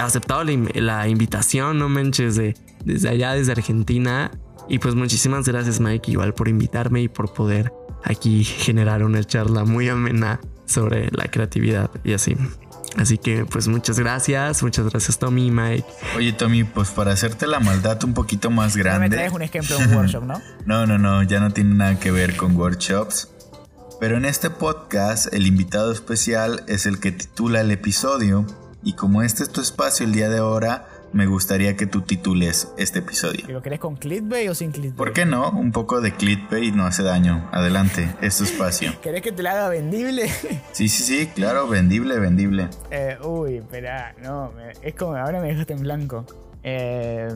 aceptado 0.00 0.44
la, 0.44 1.08
invitación, 1.08 1.78
no 1.78 1.88
manches, 1.88 2.36
de, 2.36 2.54
desde 2.84 3.08
allá, 3.08 3.32
desde 3.32 3.52
Argentina. 3.52 4.30
Y 4.68 4.78
pues 4.78 4.94
muchísimas 4.94 5.46
gracias 5.48 5.80
Mike 5.80 6.12
igual 6.12 6.34
por 6.34 6.48
invitarme 6.48 7.02
y 7.02 7.08
por 7.08 7.32
poder 7.32 7.72
aquí 8.04 8.44
generar 8.44 9.02
una 9.02 9.24
charla 9.24 9.64
muy 9.64 9.88
amena 9.88 10.40
sobre 10.66 11.10
la 11.10 11.24
creatividad 11.24 11.90
y 12.04 12.12
así. 12.12 12.36
Así 12.96 13.18
que 13.18 13.44
pues 13.44 13.68
muchas 13.68 13.98
gracias, 13.98 14.62
muchas 14.62 14.88
gracias 14.88 15.18
Tommy 15.18 15.46
y 15.46 15.50
Mike. 15.50 15.86
Oye 16.16 16.32
Tommy, 16.32 16.64
pues 16.64 16.90
para 16.90 17.12
hacerte 17.12 17.46
la 17.46 17.60
maldad 17.60 18.02
un 18.04 18.14
poquito 18.14 18.50
más 18.50 18.76
grande. 18.76 19.06
No 19.06 19.10
me 19.10 19.16
traes 19.16 19.32
un 19.32 19.42
ejemplo 19.42 19.78
de 19.78 19.86
un 19.86 19.94
workshop, 19.94 20.24
¿no? 20.24 20.42
no, 20.66 20.86
no, 20.86 20.98
no, 20.98 21.22
ya 21.22 21.40
no 21.40 21.52
tiene 21.52 21.74
nada 21.74 21.98
que 21.98 22.10
ver 22.10 22.36
con 22.36 22.56
workshops. 22.56 23.28
Pero 24.00 24.16
en 24.16 24.24
este 24.24 24.50
podcast 24.50 25.32
el 25.32 25.46
invitado 25.46 25.92
especial 25.92 26.64
es 26.66 26.86
el 26.86 27.00
que 27.00 27.12
titula 27.12 27.60
el 27.60 27.70
episodio 27.70 28.46
y 28.82 28.94
como 28.94 29.22
este 29.22 29.42
es 29.42 29.50
tu 29.50 29.60
espacio 29.60 30.06
el 30.06 30.12
día 30.12 30.28
de 30.28 30.38
ahora, 30.38 30.88
me 31.12 31.26
gustaría 31.26 31.76
que 31.76 31.86
tú 31.86 32.02
titules 32.02 32.72
este 32.76 33.00
episodio. 33.00 33.46
¿Lo 33.48 33.62
querés 33.62 33.80
con 33.80 33.96
clickbait 33.96 34.48
o 34.48 34.54
sin 34.54 34.70
clickbait? 34.70 34.96
¿Por 34.96 35.12
qué 35.12 35.26
no? 35.26 35.50
Un 35.50 35.72
poco 35.72 36.00
de 36.00 36.12
clickbait 36.12 36.74
no 36.74 36.86
hace 36.86 37.02
daño. 37.02 37.48
Adelante, 37.52 38.14
es 38.20 38.38
tu 38.38 38.44
espacio. 38.44 38.92
¿Querés 39.02 39.22
que 39.22 39.32
te 39.32 39.42
la 39.42 39.52
haga 39.52 39.68
vendible? 39.68 40.28
sí, 40.72 40.88
sí, 40.88 41.02
sí, 41.02 41.26
claro, 41.34 41.68
vendible, 41.68 42.18
vendible. 42.18 42.68
Eh, 42.90 43.18
uy, 43.22 43.56
espera, 43.56 44.14
no, 44.22 44.52
es 44.82 44.94
como 44.94 45.16
ahora 45.16 45.40
me 45.40 45.48
dejaste 45.48 45.72
en 45.72 45.80
blanco. 45.80 46.26
Eh, 46.62 47.28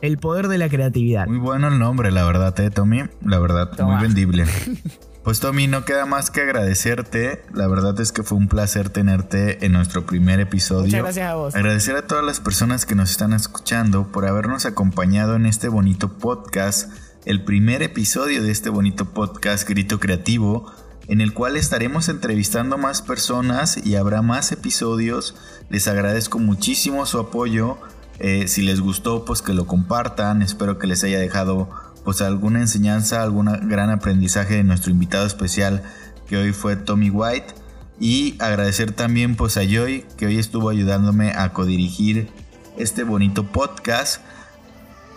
el 0.00 0.18
poder 0.18 0.48
de 0.48 0.58
la 0.58 0.68
creatividad. 0.68 1.26
Muy 1.26 1.38
bueno 1.38 1.68
el 1.68 1.78
nombre, 1.78 2.10
la 2.10 2.24
verdad, 2.24 2.58
eh, 2.58 2.70
Tommy. 2.70 3.02
La 3.24 3.38
verdad, 3.38 3.78
muy 3.80 4.00
vendible. 4.02 4.46
Pues 5.24 5.38
Tommy, 5.38 5.68
no 5.68 5.84
queda 5.84 6.04
más 6.04 6.32
que 6.32 6.40
agradecerte. 6.40 7.44
La 7.54 7.68
verdad 7.68 7.98
es 8.00 8.10
que 8.10 8.24
fue 8.24 8.36
un 8.36 8.48
placer 8.48 8.90
tenerte 8.90 9.64
en 9.64 9.70
nuestro 9.70 10.04
primer 10.04 10.40
episodio. 10.40 10.86
Muchas 10.86 11.02
gracias 11.02 11.30
a 11.30 11.34
vos. 11.36 11.54
Agradecer 11.54 11.94
a 11.94 12.08
todas 12.08 12.24
las 12.24 12.40
personas 12.40 12.86
que 12.86 12.96
nos 12.96 13.12
están 13.12 13.32
escuchando 13.32 14.10
por 14.10 14.26
habernos 14.26 14.66
acompañado 14.66 15.36
en 15.36 15.46
este 15.46 15.68
bonito 15.68 16.18
podcast, 16.18 16.90
el 17.24 17.44
primer 17.44 17.84
episodio 17.84 18.42
de 18.42 18.50
este 18.50 18.68
bonito 18.68 19.10
podcast 19.10 19.68
Grito 19.68 20.00
Creativo, 20.00 20.72
en 21.06 21.20
el 21.20 21.32
cual 21.32 21.56
estaremos 21.56 22.08
entrevistando 22.08 22.76
más 22.76 23.00
personas 23.00 23.76
y 23.76 23.94
habrá 23.94 24.22
más 24.22 24.50
episodios. 24.50 25.36
Les 25.70 25.86
agradezco 25.86 26.40
muchísimo 26.40 27.06
su 27.06 27.20
apoyo. 27.20 27.78
Eh, 28.18 28.48
si 28.48 28.62
les 28.62 28.80
gustó, 28.80 29.24
pues 29.24 29.40
que 29.40 29.54
lo 29.54 29.68
compartan. 29.68 30.42
Espero 30.42 30.78
que 30.80 30.88
les 30.88 31.04
haya 31.04 31.20
dejado 31.20 31.70
pues 32.04 32.20
alguna 32.20 32.60
enseñanza, 32.60 33.22
algún 33.22 33.46
gran 33.68 33.90
aprendizaje 33.90 34.54
de 34.54 34.64
nuestro 34.64 34.90
invitado 34.90 35.26
especial 35.26 35.82
que 36.26 36.36
hoy 36.36 36.52
fue 36.52 36.76
Tommy 36.76 37.10
White 37.10 37.54
y 38.00 38.36
agradecer 38.40 38.92
también 38.92 39.36
pues 39.36 39.56
a 39.56 39.62
Joy 39.62 40.04
que 40.16 40.26
hoy 40.26 40.38
estuvo 40.38 40.68
ayudándome 40.68 41.32
a 41.32 41.52
codirigir 41.52 42.28
este 42.76 43.04
bonito 43.04 43.44
podcast. 43.44 44.22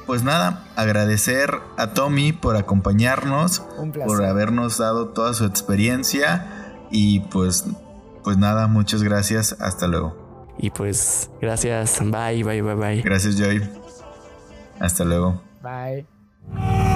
Pues 0.05 0.23
nada, 0.23 0.65
agradecer 0.75 1.49
a 1.77 1.87
Tommy 1.93 2.31
por 2.31 2.57
acompañarnos, 2.57 3.63
por 4.05 4.23
habernos 4.23 4.77
dado 4.77 5.07
toda 5.09 5.33
su 5.33 5.45
experiencia 5.45 6.77
y 6.91 7.21
pues 7.21 7.65
pues 8.23 8.37
nada, 8.37 8.67
muchas 8.67 9.03
gracias, 9.03 9.55
hasta 9.59 9.87
luego. 9.87 10.53
Y 10.57 10.69
pues 10.71 11.29
gracias, 11.41 11.99
bye, 12.01 12.43
bye, 12.43 12.61
bye, 12.61 12.75
bye. 12.75 13.01
Gracias 13.01 13.37
Joy. 13.37 13.61
Hasta 14.79 15.05
luego. 15.05 15.41
Bye. 15.61 16.14
Oh! 16.53 16.94